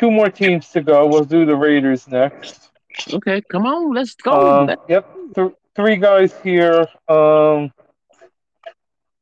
Two 0.00 0.10
more 0.10 0.30
teams 0.30 0.70
to 0.70 0.80
go. 0.80 1.06
We'll 1.06 1.26
do 1.26 1.44
the 1.44 1.54
Raiders 1.54 2.08
next. 2.08 2.70
Okay, 3.12 3.42
come 3.52 3.66
on, 3.66 3.92
let's 3.92 4.14
go. 4.14 4.62
Um, 4.62 4.76
yep. 4.88 5.06
Th- 5.34 5.52
three 5.76 5.96
guys 5.96 6.32
here. 6.42 6.86
Um, 7.06 7.70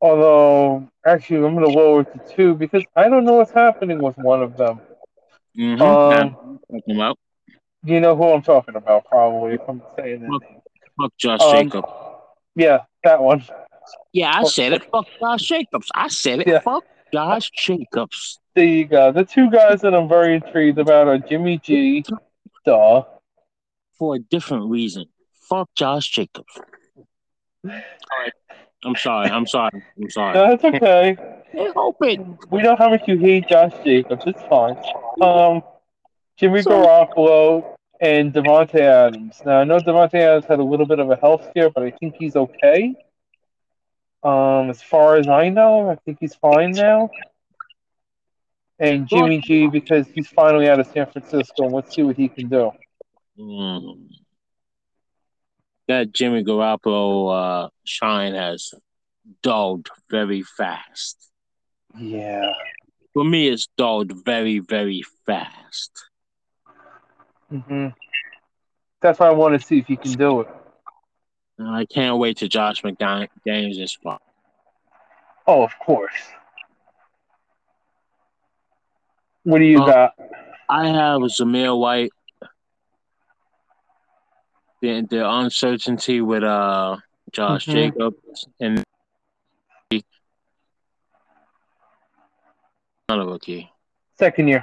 although, 0.01 0.89
actually, 1.05 1.45
I'm 1.45 1.57
going 1.57 1.67
to 1.69 1.77
lower 1.77 2.03
it 2.03 2.13
to 2.13 2.35
two 2.37 2.55
because 2.55 2.85
I 2.95 3.09
don't 3.09 3.25
know 3.25 3.35
what's 3.35 3.51
happening 3.51 4.01
with 4.01 4.17
one 4.19 4.41
of 4.41 4.57
them. 4.57 4.81
Mhm. 5.59 5.81
Um, 5.81 6.61
Talking 6.71 6.95
about 6.97 7.19
You 7.83 7.99
know 7.99 8.15
who 8.15 8.29
I'm 8.31 8.43
talking 8.43 8.77
about, 8.77 9.05
probably, 9.07 9.55
if 9.55 9.63
I'm 9.69 9.83
saying 9.97 10.21
that 10.21 10.31
Look. 10.31 10.45
fuck 11.01 11.13
Josh 11.19 11.41
Um, 11.41 11.53
Jacobs. 11.71 11.89
Yeah, 12.55 12.83
that 13.03 13.21
one. 13.21 13.43
Yeah, 14.13 14.31
I 14.33 14.45
said 14.45 14.75
it. 14.75 14.85
Fuck 14.93 15.07
Josh 15.19 15.43
Jacobs. 15.43 15.89
I 15.93 16.07
said 16.07 16.39
it. 16.39 16.47
Yeah. 16.47 16.61
Fuck 16.61 16.85
Josh 17.13 17.51
Jacobs. 17.51 18.39
You 18.67 18.85
go. 18.87 19.13
The 19.13 19.25
two 19.25 19.51
guys 19.51 19.81
that 19.83 19.95
I'm 19.95 20.09
very 20.09 20.35
intrigued 20.35 20.79
about 20.79 21.09
are 21.09 21.19
Jimmy 21.19 21.59
G. 21.59 22.05
Duh. 22.65 23.05
For 23.99 24.17
a 24.17 24.19
different 24.19 24.71
reason. 24.71 25.07
Fuck 25.49 25.71
Josh 25.75 26.09
Jacobs. 26.11 26.59
Right. 27.65 28.33
I'm 28.85 28.95
sorry. 28.97 29.29
I'm 29.31 29.47
sorry. 29.47 29.83
I'm 30.01 30.11
sorry. 30.11 30.35
That's 30.35 30.65
okay. 30.65 31.17
Hope. 31.75 31.97
We 32.01 32.63
know 32.63 32.77
how 32.77 32.91
much 32.91 33.03
you 33.09 33.19
hate 33.19 33.49
Josh 33.49 33.73
Jacobs. 33.85 34.23
It's 34.27 34.43
fine. 34.43 34.77
Um, 35.21 35.63
Jimmy 36.37 36.63
So- 36.63 36.71
Garoppolo 36.71 37.75
and 38.01 38.33
Davante 38.33 38.81
Adams. 38.81 39.43
Now 39.45 39.59
I 39.61 39.65
know 39.65 39.79
Davante 39.79 40.15
Adams 40.15 40.45
had 40.45 40.61
a 40.61 40.65
little 40.65 40.87
bit 40.87 41.01
of 41.01 41.11
a 41.11 41.17
health 41.17 41.49
scare, 41.51 41.71
but 41.71 41.83
I 41.83 41.91
think 41.91 42.15
he's 42.19 42.37
okay. 42.37 42.95
Um, 44.23 44.71
as 44.71 44.83
far 44.83 45.17
as 45.17 45.27
I 45.29 45.49
know, 45.49 45.91
I 45.91 45.97
think 46.05 46.19
he's 46.21 46.35
fine 46.35 46.73
now. 46.73 47.11
And 48.81 49.09
Jimmy 49.09 49.41
G 49.41 49.67
because 49.67 50.07
he's 50.15 50.29
finally 50.29 50.69
out 50.69 50.79
of 50.79 50.87
San 50.87 51.07
Francisco. 51.11 51.65
And 51.65 51.73
Let's 51.73 51.95
see 51.95 52.03
what 52.03 52.17
he 52.17 52.29
can 52.29 52.49
do. 52.49 52.71
Mm. 53.39 54.09
that 55.89 56.13
Jimmy 56.13 56.45
Garoppolo 56.45 57.65
uh, 57.65 57.69
shine 57.85 58.35
has 58.35 58.75
dulled 59.43 59.89
very 60.11 60.43
fast. 60.43 61.31
Yeah. 61.99 62.53
For 63.15 63.25
me, 63.25 63.49
it's 63.49 63.69
dulled 63.77 64.13
very, 64.25 64.59
very 64.59 65.03
fast. 65.27 65.91
hmm 67.49 67.89
That's 69.01 69.19
why 69.19 69.29
I 69.29 69.33
want 69.33 69.61
to 69.61 69.67
see 69.67 69.79
if 69.79 69.87
he 69.87 69.97
can 69.97 70.13
do 70.13 70.41
it. 70.43 70.49
I 71.61 71.87
can't 71.87 72.19
wait 72.19 72.39
to 72.39 72.49
Josh 72.49 72.83
McDaniels 72.83 73.81
is 73.81 73.93
spot. 73.93 74.23
Oh, 75.47 75.63
of 75.63 75.73
course. 75.79 76.13
What 79.49 79.61
do 79.61 79.65
you 79.65 79.79
Uh, 79.81 79.87
got? 79.87 80.13
I 80.69 80.89
have 80.89 81.23
Zamir 81.23 81.79
White. 81.79 82.11
The, 84.83 85.07
the 85.09 85.29
uncertainty 85.29 86.21
with 86.21 86.45
uh 86.45 86.99
Josh 87.33 87.67
Mhm. 87.67 87.73
Jacobs 87.73 88.47
and 88.61 88.85
not 93.09 93.21
a 93.21 93.25
rookie. 93.25 93.71
Second 94.19 94.49
year. 94.49 94.63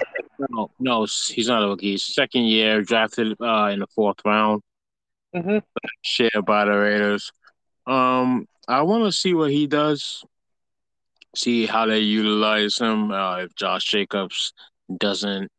No, 0.51 0.69
no, 0.79 1.07
he's 1.33 1.47
not 1.47 1.63
a 1.63 1.67
rookie. 1.67 1.91
He's 1.91 2.03
second 2.03 2.43
year, 2.43 2.81
drafted 2.83 3.35
uh 3.41 3.69
in 3.73 3.79
the 3.79 3.87
fourth 3.87 4.19
round, 4.23 4.61
hmm 5.33 5.57
shared 6.03 6.45
by 6.45 6.65
the 6.65 6.71
Raiders. 6.77 7.31
Um, 7.87 8.47
I 8.67 8.83
want 8.83 9.05
to 9.05 9.11
see 9.11 9.33
what 9.33 9.49
he 9.51 9.65
does. 9.67 10.23
See 11.35 11.65
how 11.65 11.85
they 11.87 11.99
utilize 11.99 12.77
him. 12.77 13.11
Uh, 13.11 13.37
if 13.39 13.55
Josh 13.55 13.83
Jacobs 13.85 14.53
doesn't 14.97 15.49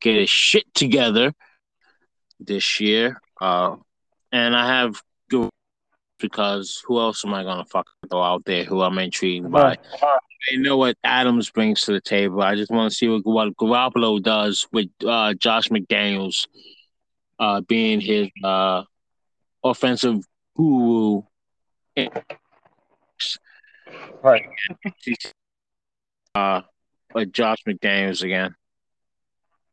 get 0.00 0.16
his 0.16 0.30
shit 0.30 0.64
together 0.74 1.32
this 2.40 2.80
year, 2.80 3.20
uh, 3.40 3.76
and 4.32 4.54
I 4.56 4.66
have 4.66 5.00
because 6.18 6.82
who 6.86 6.98
else 6.98 7.24
am 7.24 7.34
I 7.34 7.42
gonna 7.42 7.64
fucking 7.64 7.92
throw 8.10 8.22
out 8.22 8.44
there 8.44 8.64
who 8.64 8.80
I'm 8.82 8.98
intrigued 8.98 9.50
by? 9.50 9.76
I 10.02 10.56
know 10.56 10.76
what 10.76 10.96
Adams 11.02 11.50
brings 11.50 11.82
to 11.82 11.92
the 11.92 12.00
table. 12.00 12.42
I 12.42 12.54
just 12.54 12.70
want 12.70 12.90
to 12.90 12.96
see 12.96 13.08
what, 13.08 13.26
what 13.26 13.56
Garoppolo 13.56 14.22
does 14.22 14.66
with 14.72 14.88
uh, 15.04 15.34
Josh 15.34 15.68
McDaniels 15.68 16.46
uh, 17.38 17.60
being 17.62 18.00
his 18.00 18.28
uh, 18.44 18.84
offensive 19.64 20.24
guru. 20.56 21.22
Right. 24.22 24.46
Uh, 26.34 26.60
with 27.14 27.32
Josh 27.32 27.56
McDaniels 27.66 28.22
again. 28.22 28.54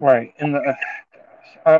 Right. 0.03 0.33
And 0.37 0.53
the, 0.53 0.75
uh, 1.65 1.79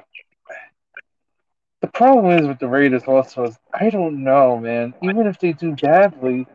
the 1.82 1.88
problem 1.88 2.40
is 2.40 2.48
with 2.48 2.58
the 2.58 2.70
Raiders 2.70 3.04
also 3.04 3.44
is 3.44 3.58
I 3.74 3.90
don't 3.90 4.24
know, 4.24 4.58
man. 4.58 4.94
Even 5.04 5.28
if 5.28 5.40
they 5.40 5.52
do 5.52 5.76
badly, 5.76 6.48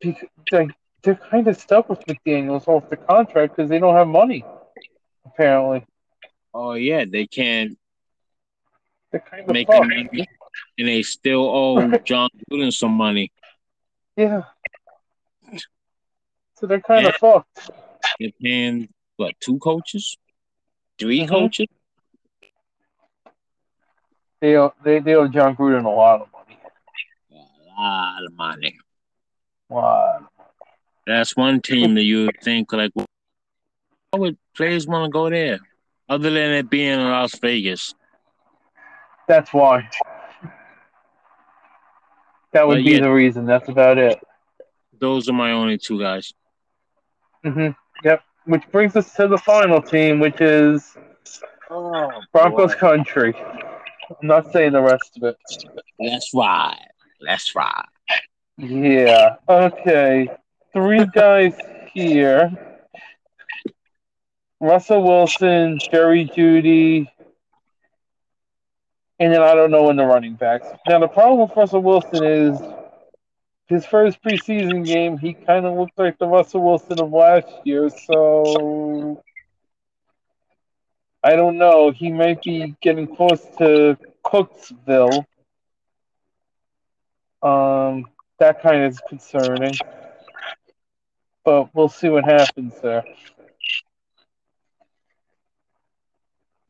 because, 0.00 0.28
like, 0.50 0.70
they're 1.04 1.14
kind 1.14 1.46
of 1.46 1.56
stuck 1.56 1.88
with 1.88 2.00
McDaniels 2.06 2.66
off 2.66 2.90
the 2.90 2.96
contract 2.96 3.54
because 3.54 3.70
they 3.70 3.78
don't 3.78 3.94
have 3.94 4.08
money. 4.08 4.44
Apparently, 5.24 5.84
Oh 6.52 6.72
yeah, 6.72 7.04
they 7.08 7.28
can't 7.28 7.78
they're 9.12 9.20
kind 9.20 9.42
of 9.42 9.52
make 9.52 9.68
fucked. 9.68 9.86
money, 9.86 10.08
and 10.78 10.88
they 10.88 11.02
still 11.04 11.48
owe 11.48 11.96
Jon 12.04 12.28
Gruden 12.50 12.72
some 12.72 12.90
money. 12.92 13.30
Yeah. 14.16 14.42
So 16.56 16.66
they're 16.66 16.80
kind 16.80 17.04
Yeah. 17.04 17.10
of 17.10 17.14
fucked. 17.16 17.70
They're 18.18 18.30
paying 18.42 18.88
what 19.16 19.34
two 19.38 19.58
coaches, 19.58 20.16
3 20.98 21.20
Mhm. 21.22 21.28
coaches. 21.28 21.66
They 24.40 24.56
owe, 24.56 24.72
they 24.84 24.98
they 25.00 25.14
owe 25.14 25.28
Jon 25.28 25.56
Gruden 25.56 25.84
a 25.86 25.88
lot 25.88 26.20
of 26.22 26.28
money. 26.32 26.58
A 27.32 27.80
lot 27.80 28.24
of 28.24 28.32
money. 28.34 28.78
Wow. 29.68 30.28
That's 31.06 31.36
one 31.36 31.60
team 31.60 31.94
that 31.94 32.02
you 32.02 32.30
think 32.42 32.72
like, 32.72 32.90
why 32.94 33.04
would 34.14 34.36
players 34.56 34.86
want 34.86 35.04
to 35.04 35.10
go 35.10 35.30
there, 35.30 35.58
other 36.08 36.30
than 36.30 36.50
it 36.52 36.68
being 36.70 36.92
in 37.00 37.10
Las 37.10 37.38
Vegas? 37.38 37.94
That's 39.28 39.52
why. 39.52 39.88
That 42.52 42.66
would 42.66 42.76
But 42.78 42.84
be 42.84 42.92
yeah. 42.92 43.00
the 43.00 43.10
reason. 43.10 43.44
That's 43.46 43.68
about 43.68 43.98
it. 43.98 44.18
Those 44.98 45.28
are 45.28 45.32
my 45.34 45.52
only 45.52 45.78
two 45.78 45.98
guys. 45.98 46.32
hmm 47.44 47.68
Yep. 48.04 48.22
Which 48.46 48.62
brings 48.70 48.96
us 48.96 49.12
to 49.14 49.28
the 49.28 49.38
final 49.38 49.82
team, 49.82 50.20
which 50.20 50.40
is 50.40 50.96
Oh, 51.68 52.10
Broncos 52.32 52.74
country. 52.74 53.34
I'm 54.08 54.28
not 54.28 54.52
saying 54.52 54.72
the 54.72 54.82
rest 54.82 55.16
of 55.16 55.24
it. 55.24 55.36
That's 55.98 56.32
right. 56.32 56.78
That's 57.26 57.54
right. 57.56 57.84
Yeah. 58.56 59.36
Okay. 59.48 60.28
Three 60.72 61.06
guys 61.12 61.54
here. 61.92 62.50
Russell 64.60 65.02
Wilson, 65.02 65.78
Jerry 65.90 66.24
Jeudy, 66.24 67.08
and 69.18 69.32
then 69.32 69.42
I 69.42 69.54
don't 69.54 69.70
know 69.70 69.84
when 69.84 69.96
the 69.96 70.06
running 70.06 70.34
backs. 70.34 70.66
Now 70.88 70.98
the 70.98 71.08
problem 71.08 71.48
with 71.48 71.56
Russell 71.56 71.82
Wilson 71.82 72.24
is 72.24 72.58
his 73.66 73.84
first 73.84 74.22
preseason 74.22 74.84
game, 74.84 75.18
he 75.18 75.34
kind 75.34 75.66
of 75.66 75.76
looked 75.76 75.98
like 75.98 76.18
the 76.18 76.26
Russell 76.26 76.62
Wilson 76.62 77.00
of 77.00 77.10
last 77.10 77.48
year. 77.64 77.88
So 77.88 79.22
I 81.22 81.34
don't 81.34 81.58
know. 81.58 81.90
He 81.90 82.12
might 82.12 82.42
be 82.42 82.76
getting 82.80 83.14
close 83.14 83.42
to 83.58 83.96
Cooksville. 84.24 85.24
Um, 87.42 88.06
that 88.38 88.62
kind 88.62 88.84
of 88.84 88.92
is 88.92 89.00
concerning. 89.08 89.74
But 91.44 91.74
we'll 91.74 91.88
see 91.88 92.08
what 92.08 92.24
happens 92.24 92.74
there. 92.80 93.04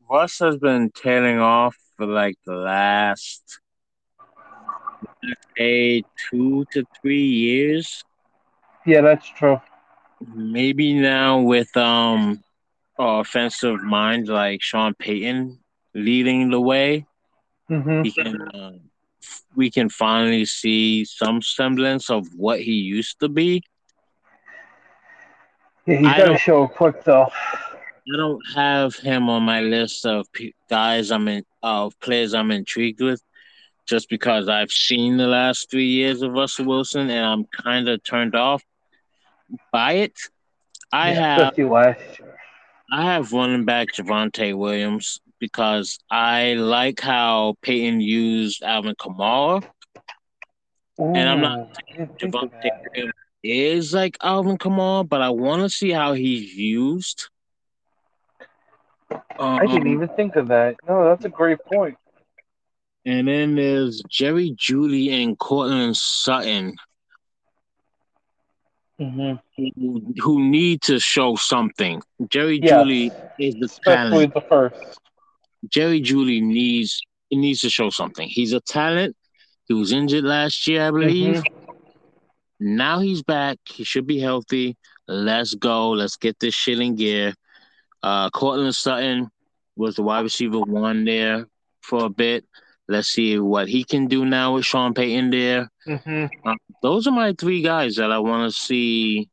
Russ 0.09 0.39
has 0.39 0.57
been 0.57 0.89
tailing 0.91 1.39
off 1.39 1.75
for 1.97 2.05
like 2.05 2.37
the 2.45 2.53
last, 2.55 3.59
say, 5.57 6.03
two 6.29 6.65
to 6.71 6.83
three 7.01 7.23
years. 7.25 8.03
Yeah, 8.85 9.01
that's 9.01 9.27
true. 9.29 9.59
Maybe 10.33 10.93
now 10.93 11.39
with 11.41 11.75
um 11.77 12.43
offensive 12.97 13.81
minds 13.81 14.29
like 14.29 14.61
Sean 14.61 14.93
Payton 14.95 15.59
leading 15.93 16.49
the 16.49 16.59
way, 16.61 17.05
hmm 17.67 18.03
he 18.03 18.11
can 18.11 18.35
uh, 18.53 18.71
we 19.55 19.69
can 19.71 19.89
finally 19.89 20.45
see 20.45 21.05
some 21.05 21.41
semblance 21.41 22.09
of 22.09 22.27
what 22.35 22.61
he 22.61 22.73
used 22.73 23.19
to 23.19 23.29
be. 23.29 23.63
Yeah, 25.85 25.97
he's 25.97 26.13
got 26.13 26.25
to 26.25 26.37
show 26.37 26.67
quick 26.67 27.03
though. 27.03 27.27
I 28.13 28.17
don't 28.17 28.41
have 28.55 28.95
him 28.95 29.29
on 29.29 29.43
my 29.43 29.61
list 29.61 30.05
of 30.05 30.27
guys 30.69 31.11
I'm 31.11 31.27
in 31.27 31.43
of 31.61 31.99
players 31.99 32.33
I'm 32.33 32.51
intrigued 32.51 33.01
with, 33.01 33.21
just 33.87 34.09
because 34.09 34.47
I've 34.49 34.71
seen 34.71 35.17
the 35.17 35.27
last 35.27 35.69
three 35.71 35.87
years 35.87 36.21
of 36.21 36.33
Russell 36.33 36.65
Wilson 36.65 37.09
and 37.09 37.25
I'm 37.25 37.45
kind 37.63 37.87
of 37.89 38.03
turned 38.03 38.35
off 38.35 38.63
by 39.71 39.93
it. 39.93 40.13
I 40.91 41.11
Yeah, 41.11 41.13
have 41.13 41.51
especially 41.51 41.65
last 41.65 42.19
year. 42.19 42.37
I 42.91 43.03
have 43.03 43.31
running 43.33 43.65
back 43.65 43.89
Javonte 43.93 44.55
Williams 44.57 45.19
because 45.39 45.99
I 46.09 46.53
like 46.53 46.99
how 46.99 47.55
Payton 47.61 48.01
used 48.01 48.63
Alvin 48.63 48.95
Kamara. 48.95 49.63
And 51.13 51.29
I'm 51.29 51.41
not 51.41 51.59
Ooh, 51.59 51.67
I 51.77 51.93
didn't 51.97 52.19
think 52.19 52.41
of 52.41 52.49
Javonte. 52.51 52.69
Williams 52.95 53.13
is 53.43 53.93
like 53.93 54.17
Alvin 54.21 54.57
Kamara, 54.57 55.07
but 55.07 55.21
I 55.21 55.29
want 55.29 55.61
to 55.63 55.69
see 55.69 55.91
how 55.91 56.13
he's 56.13 56.53
used. 56.55 57.29
I 59.57 59.67
didn't 59.67 59.87
Um, 59.87 59.91
even 59.91 60.09
think 60.09 60.35
of 60.35 60.47
that. 60.49 60.75
No, 60.87 61.05
that's 61.05 61.25
a 61.25 61.29
great 61.29 61.59
point. 61.65 61.97
And 63.07 63.25
then 63.25 63.55
there's 63.55 64.03
Jerry 64.09 64.51
Jeudy 64.51 65.23
and 65.23 65.39
Courtland 65.39 65.95
Sutton 65.95 66.75
hmm 68.99 69.35
who, 69.55 70.13
who 70.17 70.43
need 70.43 70.81
to 70.83 70.99
show 70.99 71.35
something. 71.35 72.01
Jerry 72.27 72.59
Jeudy 72.59 73.11
is 73.39 73.55
the 73.55 73.65
especially 73.65 74.09
talent. 74.09 74.33
the 74.33 74.41
first. 74.49 74.99
Jerry 75.69 76.01
Jeudy 76.01 76.41
needs 76.41 77.01
he 77.29 77.37
needs 77.37 77.61
to 77.61 77.69
show 77.69 77.89
something. 77.89 78.27
He's 78.27 78.51
a 78.51 78.59
talent. 78.59 79.15
He 79.67 79.73
was 79.73 79.93
injured 79.93 80.25
last 80.25 80.67
year, 80.67 80.87
I 80.87 80.91
believe. 80.91 81.43
Now 82.59 82.99
he's 82.99 83.23
back. 83.23 83.57
He 83.65 83.85
should 83.85 84.05
be 84.05 84.19
healthy. 84.19 84.75
Let's 85.07 85.53
go. 85.55 85.91
Let's 85.91 86.17
get 86.17 86.39
this 86.39 86.53
shit 86.53 86.79
in 86.79 86.95
gear. 86.95 87.33
Uh, 88.03 88.29
Courtland 88.31 88.75
Sutton 88.75 89.29
was 89.77 89.95
the 89.95 90.03
wide 90.03 90.23
receiver 90.23 90.59
one 90.59 91.05
there 91.05 91.47
for 91.81 92.05
a 92.05 92.09
bit. 92.09 92.45
Let's 92.87 93.09
see 93.09 93.37
what 93.39 93.67
he 93.67 93.83
can 93.83 94.07
do 94.07 94.25
now 94.25 94.55
with 94.55 94.65
Sean 94.65 94.93
Payton 94.93 95.29
there. 95.29 95.69
hmm 95.85 96.25
Those 96.81 97.07
are 97.07 97.11
my 97.11 97.33
three 97.37 97.61
guys 97.61 97.95
that 97.95 98.11
I 98.11 98.19
want 98.19 98.51
to 98.51 98.57
see. 98.57 99.29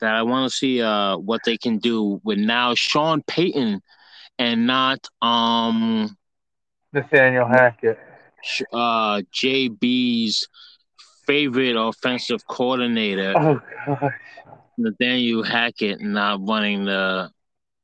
That 0.00 0.14
I 0.14 0.22
want 0.22 0.50
to 0.50 0.56
see 0.56 0.80
uh 0.82 1.16
what 1.16 1.40
they 1.44 1.56
can 1.56 1.78
do 1.78 2.20
with 2.22 2.38
now 2.38 2.74
Sean 2.74 3.22
Payton 3.26 3.80
and 4.38 4.66
not 4.66 5.06
um 5.22 6.16
Nathaniel 6.92 7.46
Hackett. 7.46 7.98
uh, 8.72 9.20
JB's 9.32 10.46
favorite 11.26 11.76
offensive 11.76 12.46
coordinator, 12.46 13.34
Oh 13.36 13.60
gosh. 13.86 14.14
Nathaniel 14.78 15.42
Hackett, 15.42 16.00
not 16.00 16.40
running 16.46 16.84
the 16.84 17.30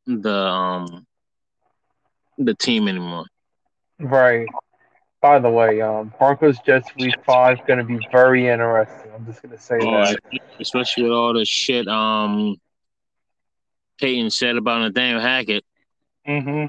the 0.07 0.33
um 0.37 1.07
the 2.39 2.55
team 2.55 2.89
anymore. 2.89 3.25
Right. 3.99 4.47
By 5.21 5.39
the 5.39 5.49
way, 5.51 5.81
um, 5.81 6.13
Broncos 6.19 6.59
Jets 6.67 6.95
Week 6.97 7.15
Five 7.25 7.67
going 7.67 7.79
to 7.79 7.85
be 7.85 7.99
very 8.13 8.49
interesting. 8.49 9.11
I'm 9.15 9.25
just 9.25 9.43
going 9.43 9.57
to 9.57 9.63
say 9.63 9.79
Oh, 9.81 10.05
that. 10.05 10.19
especially 10.61 11.05
with 11.05 11.13
all 11.13 11.33
the 11.33 11.45
shit 11.47 11.89
um 11.89 12.57
Payton 14.01 14.31
said 14.31 14.57
about 14.57 14.81
Nathaniel 14.83 15.21
Hackett. 15.21 15.65
hmm 16.27 16.67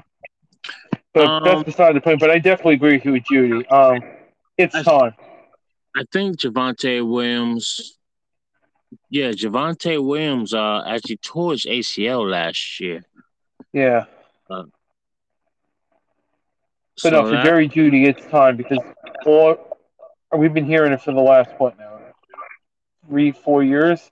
But 1.12 1.26
Um, 1.26 1.44
that's 1.44 1.62
beside 1.64 1.96
the 1.96 2.00
point. 2.00 2.20
But 2.20 2.30
I 2.30 2.38
definitely 2.38 2.74
agree 2.74 2.94
with 2.96 3.04
you, 3.04 3.20
Jeudy. 3.20 3.70
Um, 3.72 4.00
it's 4.56 4.74
I- 4.74 4.82
time. 4.82 5.14
I 5.98 6.04
think 6.12 6.38
Javonte 6.40 7.06
Williams. 7.06 7.98
Yeah, 9.10 9.30
Javonte 9.30 10.02
Williams 10.02 10.54
uh 10.54 10.82
actually 10.86 11.16
tore 11.18 11.52
his 11.52 11.66
ACL 11.66 12.30
last 12.30 12.80
year. 12.80 13.02
Yeah. 13.72 14.04
So 16.98 17.10
But 17.10 17.16
no, 17.16 17.24
for 17.24 17.30
that- 17.36 17.44
Jerry 17.44 17.68
Jeudy, 17.68 18.06
it's 18.06 18.24
time 18.26 18.56
because 18.56 18.78
all 19.24 19.78
we've 20.36 20.54
been 20.54 20.64
hearing 20.66 20.92
it 20.92 21.00
for 21.02 21.12
the 21.12 21.20
last 21.20 21.50
what 21.58 21.78
now, 21.78 21.98
three, 23.08 23.32
four 23.32 23.62
years. 23.62 24.10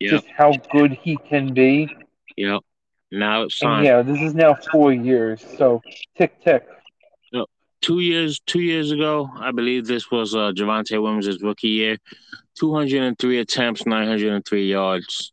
Yep. 0.00 0.10
Just 0.10 0.26
how 0.28 0.52
good 0.72 0.92
he 0.92 1.16
can 1.16 1.52
be. 1.54 1.94
Yep. 2.36 2.60
Now 3.12 3.42
it's 3.42 3.60
And 3.62 3.68
time. 3.68 3.84
yeah, 3.84 4.02
this 4.02 4.20
is 4.20 4.34
now 4.34 4.54
four 4.72 4.92
years. 4.92 5.44
So 5.56 5.82
tick 6.16 6.40
tick. 6.42 6.66
Two 7.82 8.00
years 8.00 8.40
two 8.46 8.62
years 8.62 8.90
ago, 8.90 9.30
I 9.38 9.52
believe 9.52 9.86
this 9.86 10.10
was 10.10 10.34
uh 10.34 10.50
Javonte 10.52 11.00
Williams' 11.00 11.40
rookie 11.40 11.68
year. 11.68 11.98
Two 12.58 12.74
hundred 12.74 13.02
and 13.02 13.16
three 13.16 13.38
attempts, 13.38 13.86
nine 13.86 14.08
hundred 14.08 14.32
and 14.32 14.44
three 14.44 14.66
yards. 14.68 15.32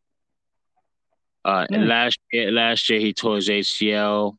Uh 1.44 1.66
Hmm. 1.68 1.76
last 1.88 2.20
year 2.32 2.52
last 2.52 2.90
year 2.90 3.00
he 3.00 3.12
tore 3.14 3.38
his 3.38 3.50
ACL 3.50 4.38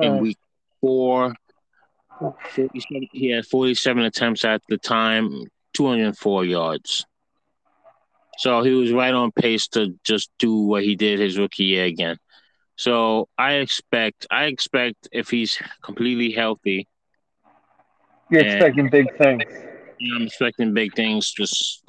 in 0.00 0.18
week 0.18 0.38
four. 0.80 1.34
47, 2.20 3.08
he 3.12 3.30
had 3.30 3.46
47 3.46 4.04
attempts 4.04 4.44
at 4.44 4.62
the 4.68 4.78
time, 4.78 5.44
204 5.74 6.44
yards. 6.44 7.06
So 8.38 8.62
he 8.62 8.72
was 8.72 8.92
right 8.92 9.12
on 9.12 9.32
pace 9.32 9.68
to 9.68 9.98
just 10.04 10.30
do 10.38 10.54
what 10.62 10.82
he 10.82 10.96
did 10.96 11.18
his 11.18 11.38
rookie 11.38 11.64
year 11.64 11.84
again. 11.84 12.16
So 12.76 13.28
I 13.36 13.54
expect, 13.54 14.26
I 14.30 14.44
expect 14.44 15.08
if 15.12 15.28
he's 15.28 15.60
completely 15.82 16.30
healthy, 16.30 16.86
you're 18.30 18.46
expecting 18.46 18.88
big 18.88 19.14
things. 19.18 19.42
I'm 20.14 20.22
expecting 20.22 20.72
big 20.72 20.94
things. 20.94 21.32
Just 21.32 21.82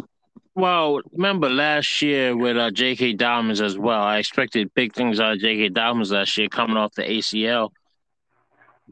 well, 0.56 1.00
remember 1.14 1.50
last 1.50 2.02
year 2.02 2.36
with 2.36 2.58
uh, 2.58 2.72
J.K. 2.72 3.14
Dobbins 3.14 3.62
as 3.62 3.78
well. 3.78 4.02
I 4.02 4.18
expected 4.18 4.74
big 4.74 4.94
things 4.94 5.20
out 5.20 5.34
of 5.34 5.40
J.K. 5.40 5.70
Dobbins 5.70 6.12
last 6.12 6.38
year 6.38 6.50
coming 6.50 6.78
off 6.78 6.94
the 6.96 7.04
ACL, 7.04 7.70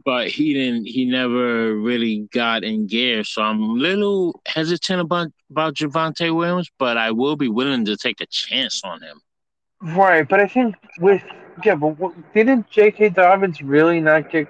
but 0.04 0.28
he 0.28 0.54
didn't. 0.54 0.86
He 0.86 1.06
never 1.06 1.76
really 1.76 2.28
got 2.32 2.64
in 2.64 2.88
gear. 2.88 3.24
So 3.24 3.42
I'm 3.42 3.62
a 3.62 3.74
little 3.74 4.42
hesitant 4.46 5.02
about 5.02 5.32
about 5.50 5.76
Javonte 5.76 6.36
Williams, 6.36 6.70
but 6.78 6.98
I 6.98 7.12
will 7.12 7.36
be 7.36 7.50
willing 7.50 7.86
to 7.86 7.98
take 7.98 8.22
a 8.22 8.26
chance 8.28 8.82
on 8.84 9.02
him. 9.02 9.22
Right, 9.82 10.28
but 10.28 10.40
I 10.40 10.48
think 10.48 10.76
with 11.00 11.24
yeah, 11.64 11.76
but 11.76 12.00
what, 12.00 12.14
didn't 12.34 12.70
J.K. 12.70 13.10
Dobbins 13.10 13.62
really 13.62 14.00
not 14.00 14.32
get 14.32 14.48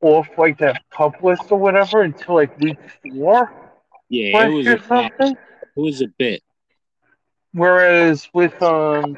off 0.00 0.28
like 0.36 0.58
that 0.58 0.82
pup 0.90 1.22
list 1.22 1.44
or 1.50 1.58
whatever 1.58 2.02
until 2.02 2.34
like 2.36 2.56
week 2.58 2.78
four 3.02 3.52
Yeah, 4.08 4.46
it 4.46 4.52
was 4.52 4.66
a, 4.66 5.10
it 5.20 5.38
was 5.74 6.00
a 6.02 6.08
bit. 6.08 6.42
Whereas 7.52 8.28
with 8.34 8.60
um 8.62 9.16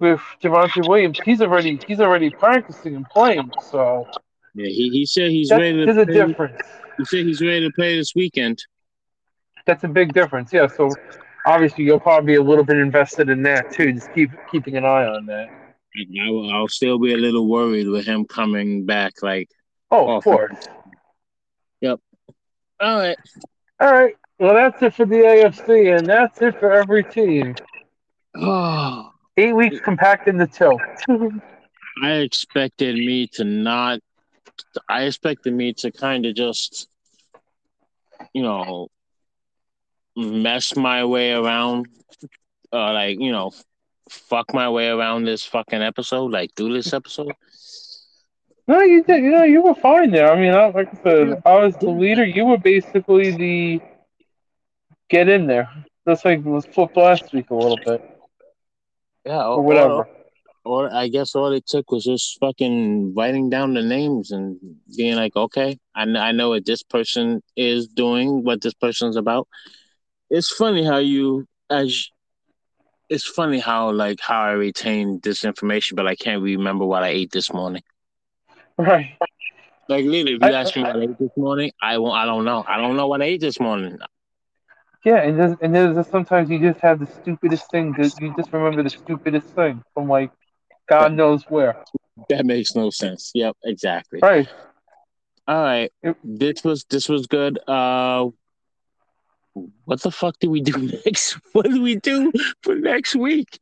with 0.00 0.20
Javonte 0.42 0.88
Williams, 0.88 1.20
he's 1.24 1.40
already 1.40 1.80
he's 1.86 2.00
already 2.00 2.30
practicing 2.30 2.96
and 2.96 3.08
playing, 3.08 3.50
so 3.62 4.06
Yeah, 4.54 4.66
he, 4.66 4.88
he 4.90 5.06
said 5.06 5.30
he's 5.30 5.50
that, 5.50 5.58
ready 5.58 5.86
to 5.86 5.86
there's 5.86 5.96
a 5.98 6.06
play. 6.06 6.26
difference. 6.26 6.60
He 6.98 7.04
said 7.04 7.26
he's 7.26 7.40
ready 7.42 7.60
to 7.60 7.70
play 7.72 7.96
this 7.96 8.14
weekend. 8.14 8.58
That's 9.66 9.84
a 9.84 9.88
big 9.88 10.12
difference, 10.12 10.52
yeah. 10.52 10.66
So 10.66 10.94
obviously 11.46 11.84
you'll 11.84 12.00
probably 12.00 12.26
be 12.32 12.36
a 12.36 12.42
little 12.42 12.64
bit 12.64 12.78
invested 12.78 13.28
in 13.28 13.42
that 13.44 13.70
too. 13.72 13.92
Just 13.92 14.12
keep 14.12 14.30
keeping 14.50 14.76
an 14.76 14.84
eye 14.84 15.06
on 15.06 15.26
that. 15.26 15.48
I 15.96 16.30
will, 16.30 16.50
I'll 16.52 16.68
still 16.68 16.98
be 16.98 17.12
a 17.12 17.16
little 17.16 17.48
worried 17.48 17.88
with 17.88 18.06
him 18.06 18.24
coming 18.24 18.86
back. 18.86 19.14
Like, 19.22 19.48
Oh, 19.90 20.06
Oh, 20.08 20.16
of 20.16 20.24
course. 20.24 20.56
Yep. 21.80 22.00
All 22.80 22.98
right, 22.98 23.18
All 23.80 23.92
right. 23.92 24.16
Well, 24.38 24.54
that's 24.54 24.80
it 24.82 24.94
for 24.94 25.04
the 25.04 25.16
AFC, 25.16 25.98
and 25.98 26.08
that's 26.08 26.40
it 26.40 26.58
for 26.58 26.72
every 26.72 27.04
team. 27.04 27.54
oh, 28.36 29.09
Eight 29.40 29.54
weeks 29.54 29.80
compact 29.80 30.28
in 30.28 30.36
the 30.36 30.46
till. 30.46 30.78
I 32.02 32.12
expected 32.16 32.96
me 32.96 33.26
to 33.28 33.44
not. 33.44 34.00
I 34.88 35.04
expected 35.04 35.54
me 35.54 35.72
to 35.74 35.90
kind 35.90 36.26
of 36.26 36.34
just, 36.34 36.88
you 38.34 38.42
know, 38.42 38.88
mess 40.14 40.76
my 40.76 41.06
way 41.06 41.32
around, 41.32 41.86
uh, 42.70 42.92
like 42.92 43.18
you 43.18 43.32
know, 43.32 43.52
fuck 44.10 44.52
my 44.52 44.68
way 44.68 44.88
around 44.88 45.24
this 45.24 45.44
fucking 45.44 45.80
episode, 45.80 46.30
like 46.30 46.54
do 46.54 46.72
this 46.72 46.92
episode. 46.92 47.32
no, 48.66 48.80
you 48.80 49.02
did. 49.04 49.22
You 49.22 49.30
know, 49.30 49.44
you 49.44 49.62
were 49.62 49.74
fine 49.74 50.10
there. 50.10 50.30
I 50.30 50.38
mean, 50.38 50.52
I, 50.52 50.68
like 50.68 50.92
I 50.92 51.02
said, 51.02 51.42
I 51.46 51.64
was 51.64 51.76
the 51.76 51.88
leader. 51.88 52.26
You 52.26 52.44
were 52.44 52.58
basically 52.58 53.30
the 53.30 53.80
get 55.08 55.28
in 55.28 55.46
there. 55.46 55.70
That's 56.04 56.26
like 56.26 56.44
was 56.44 56.66
flipped 56.66 56.98
last 56.98 57.32
week 57.32 57.50
a 57.50 57.54
little 57.54 57.78
bit, 57.84 58.09
Yeah, 59.24 59.46
or 59.46 59.62
whatever. 59.62 60.06
Or 60.64 60.92
I 60.92 61.08
guess 61.08 61.34
all 61.34 61.52
it 61.52 61.66
took 61.66 61.90
was 61.90 62.04
just 62.04 62.38
fucking 62.38 63.14
writing 63.14 63.48
down 63.48 63.74
the 63.74 63.82
names 63.82 64.30
and 64.30 64.58
being 64.94 65.16
like, 65.16 65.34
okay, 65.34 65.78
I, 65.94 66.02
I 66.02 66.32
know 66.32 66.50
what 66.50 66.66
this 66.66 66.82
person 66.82 67.42
is 67.56 67.86
doing, 67.86 68.44
what 68.44 68.60
this 68.60 68.74
person's 68.74 69.16
about. 69.16 69.48
It's 70.28 70.50
funny 70.52 70.84
how 70.84 70.98
you, 70.98 71.46
as 71.70 72.10
it's 73.08 73.26
funny 73.26 73.58
how 73.58 73.90
like 73.90 74.20
how 74.20 74.40
I 74.42 74.52
retain 74.52 75.18
this 75.22 75.44
information, 75.44 75.96
but 75.96 76.06
I 76.06 76.14
can't 76.14 76.42
remember 76.42 76.84
what 76.84 77.02
I 77.02 77.08
ate 77.08 77.32
this 77.32 77.52
morning. 77.52 77.82
Right. 78.78 79.16
Like 79.88 80.04
literally, 80.04 80.34
if 80.34 80.42
you 80.42 80.54
I- 80.54 80.60
ask 80.60 80.76
me 80.76 80.82
what 80.82 80.96
I 80.96 81.02
ate 81.02 81.18
this 81.18 81.36
morning, 81.36 81.72
I 81.82 81.98
won't. 81.98 82.16
I 82.16 82.24
don't 82.24 82.44
know. 82.44 82.64
I 82.66 82.76
don't 82.76 82.96
know 82.96 83.08
what 83.08 83.22
I 83.22 83.24
ate 83.24 83.40
this 83.40 83.58
morning. 83.58 83.98
Yeah, 85.04 85.16
and 85.22 85.38
there's, 85.38 85.56
and 85.62 85.74
there's 85.74 85.96
just 85.96 86.10
sometimes 86.10 86.50
you 86.50 86.58
just 86.58 86.80
have 86.80 87.00
the 87.00 87.06
stupidest 87.06 87.70
thing 87.70 87.92
that 87.98 88.12
you 88.20 88.34
just 88.36 88.52
remember 88.52 88.82
the 88.82 88.90
stupidest 88.90 89.46
thing 89.48 89.82
from 89.94 90.08
like 90.08 90.30
God 90.88 91.12
knows 91.12 91.44
where. 91.48 91.82
That 92.28 92.44
makes 92.44 92.74
no 92.74 92.90
sense. 92.90 93.30
Yep, 93.34 93.56
exactly. 93.64 94.20
Right. 94.22 94.48
All 95.48 95.62
right. 95.62 95.90
This 96.22 96.62
was 96.62 96.84
this 96.90 97.08
was 97.08 97.26
good. 97.26 97.58
Uh 97.66 98.28
what 99.84 100.00
the 100.02 100.10
fuck 100.10 100.38
do 100.38 100.50
we 100.50 100.60
do 100.60 100.78
next? 101.06 101.38
What 101.52 101.64
do 101.66 101.82
we 101.82 101.96
do 101.96 102.32
for 102.62 102.74
next 102.74 103.16
week? 103.16 103.58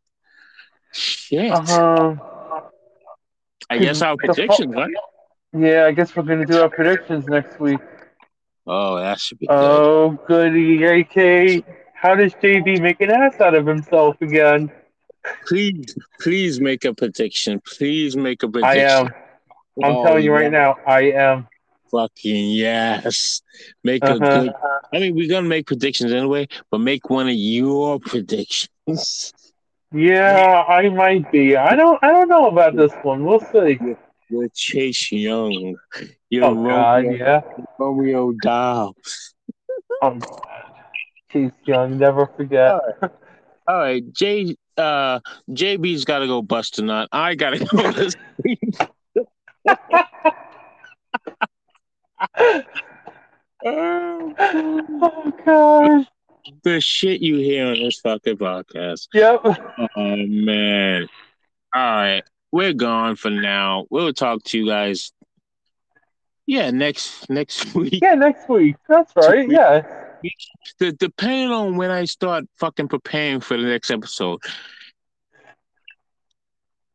Shit. 0.93 1.53
Um. 1.53 2.21
I 3.71 3.79
guess 3.79 4.03
our 4.03 4.17
the 4.17 4.29
fu- 4.29 4.35
predictions, 4.35 4.75
right? 4.75 4.91
Yeah, 5.53 5.85
I 5.87 5.93
guess 5.93 6.15
we're 6.17 6.23
gonna 6.25 6.47
do 6.47 6.61
our 6.61 6.69
predictions 6.69 7.27
next 7.27 7.61
week. 7.61 7.81
Oh, 8.71 8.97
that 9.01 9.19
should 9.19 9.39
be 9.39 9.47
good. 9.47 9.55
Oh, 9.55 10.19
goody, 10.29 10.85
AK. 10.85 11.65
How 11.95 12.15
does 12.15 12.35
JB 12.35 12.81
make 12.81 13.01
an 13.01 13.11
ass 13.11 13.41
out 13.41 13.55
of 13.55 13.67
himself 13.67 14.21
again? 14.21 14.71
please, 15.47 15.97
please 16.21 16.61
make 16.61 16.85
a 16.85 16.95
prediction. 16.95 17.61
Please 17.67 18.17
make 18.17 18.43
a 18.43 18.49
prediction. 18.49 18.79
I 18.79 18.83
am. 19.01 19.07
I'm 19.83 19.97
Oh, 19.97 20.05
telling 20.05 20.25
you 20.25 20.33
right 20.33 20.45
yeah. 20.45 20.49
now, 20.51 20.77
I 20.87 21.03
am. 21.13 21.49
Fucking 21.91 22.51
yes. 22.51 23.41
Make 23.85 24.03
a 24.05 24.13
Uh-huh. 24.13 24.19
good 24.19 24.53
I 24.93 24.99
mean 25.01 25.15
we're 25.15 25.29
gonna 25.29 25.49
make 25.49 25.67
predictions 25.67 26.13
anyway, 26.13 26.47
but 26.71 26.79
make 26.81 27.09
one 27.11 27.29
of 27.29 27.35
your 27.35 27.99
predictions. 27.99 29.33
Yeah, 29.93 30.65
I 30.69 30.89
might 30.91 31.31
be. 31.33 31.57
I 31.57 31.75
don't. 31.75 31.99
I 32.03 32.09
don't 32.13 32.29
know 32.29 32.49
about 32.49 32.77
this 32.77 32.93
one. 33.03 33.25
We'll 33.25 33.41
see. 33.41 33.79
You're 34.31 34.49
Chase 34.55 35.13
Young. 35.13 35.77
You're 36.31 36.45
Oh 36.45 36.55
God, 36.55 37.05
Romeo, 37.05 37.17
yeah. 37.17 37.41
Romeo 37.79 38.33
Dow. 38.43 38.95
Um, 40.03 40.21
Chase 41.33 41.53
Young, 41.65 41.99
never 41.99 42.27
forget. 42.37 42.81
All 43.69 43.79
right, 43.79 44.03
J 44.13 44.57
uh 44.77 45.21
JB's 45.51 46.05
gotta 46.05 46.27
go 46.27 46.43
bust 46.43 46.79
a 46.79 46.83
nut. 46.83 47.09
I 47.13 47.35
gotta 47.35 47.59
go 47.65 47.93
to 47.93 48.11
sleep. 48.11 48.61
Oh, 53.65 54.35
oh 54.39 55.33
gosh. 55.45 56.07
the 56.63 56.81
shit 56.81 57.21
you 57.21 57.37
hear 57.39 57.67
on 57.67 57.75
this 57.75 57.99
fucking 58.01 58.37
podcast. 58.37 59.09
Yep. 59.13 59.41
Oh 59.97 60.17
man. 60.17 61.09
All 61.75 61.83
right. 61.83 62.23
We're 62.53 62.73
gone 62.73 63.17
for 63.17 63.31
now. 63.31 63.87
We'll 63.91 64.13
talk 64.13 64.43
to 64.45 64.59
you 64.59 64.67
guys 64.67 65.13
Yeah, 66.47 66.71
next 66.71 67.29
next 67.29 67.75
week. 67.75 67.99
Yeah, 68.03 68.15
next 68.15 68.49
week. 68.49 68.77
That's 68.89 69.13
right. 69.17 69.49
Yeah. 69.49 69.83
D- 70.81 70.93
depending 70.99 71.51
on 71.53 71.77
when 71.77 71.91
I 71.91 72.05
start 72.07 72.45
fucking 72.59 72.89
preparing 72.89 73.41
for 73.41 73.57
the 73.57 73.65
next 73.69 73.91
episode, 73.91 74.41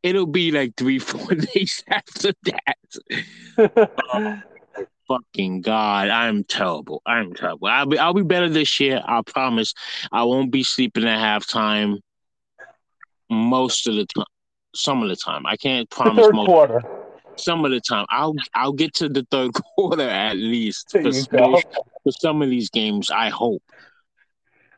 it'll 0.01 0.25
be 0.25 0.51
like 0.51 0.75
three, 0.75 0.99
four 1.11 1.35
days 1.35 1.83
after 1.87 2.33
that. 2.43 2.77
Oh, 4.13 4.39
fucking 5.07 5.61
god, 5.61 6.07
I'm 6.09 6.43
terrible. 6.45 7.01
I'm 7.05 7.33
terrible. 7.33 7.67
I'll 7.67 7.85
be 7.85 7.99
I'll 7.99 8.13
be 8.13 8.23
better 8.23 8.49
this 8.49 8.79
year. 8.79 9.01
I 9.05 9.21
promise. 9.21 9.73
I 10.11 10.23
won't 10.23 10.49
be 10.51 10.63
sleeping 10.63 11.03
at 11.05 11.19
halftime 11.19 11.99
most 13.29 13.87
of 13.87 13.95
the 13.95 14.05
time. 14.05 14.25
Some 14.75 15.03
of 15.03 15.09
the 15.09 15.15
time, 15.15 15.45
I 15.45 15.55
can't 15.55 15.89
the 15.89 15.95
promise 15.95 16.25
third 16.25 16.35
most. 16.35 16.45
quarter. 16.47 16.81
Some 17.35 17.65
of 17.65 17.71
the 17.71 17.79
time, 17.81 18.05
I'll 18.09 18.35
I'll 18.55 18.73
get 18.73 18.93
to 18.95 19.09
the 19.09 19.25
third 19.29 19.53
quarter 19.75 20.07
at 20.09 20.35
least 20.37 20.91
for, 20.91 21.03
for 21.11 22.11
some 22.19 22.41
of 22.41 22.49
these 22.49 22.69
games. 22.69 23.09
I 23.11 23.29
hope. 23.29 23.63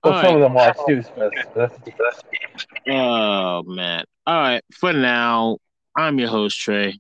Well, 0.03 0.13
All 0.13 0.22
some 0.22 0.35
right. 0.35 0.35
of 0.35 0.41
them 0.41 0.57
are 0.57 0.76
too, 0.88 1.03
Smith. 1.03 2.89
Oh 2.89 3.63
man. 3.63 4.03
All 4.27 4.39
right. 4.39 4.63
For 4.73 4.93
now, 4.93 5.57
I'm 5.95 6.19
your 6.19 6.30
host 6.30 6.59
Trey, 6.59 6.99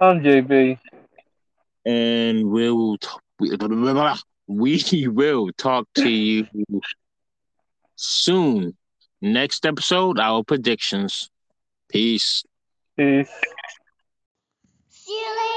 I'm 0.00 0.20
JB. 0.20 0.78
and 1.86 2.48
we'll 2.50 2.98
t- 2.98 3.08
we 3.38 5.08
will 5.08 5.50
talk 5.56 5.86
to 5.96 6.08
you 6.08 6.46
soon. 7.96 8.76
Next 9.20 9.64
episode, 9.66 10.18
our 10.18 10.42
predictions. 10.42 11.30
Peace. 11.92 12.42
Peace. 12.96 13.28
See 14.88 15.12
you 15.12 15.28
later. 15.36 15.51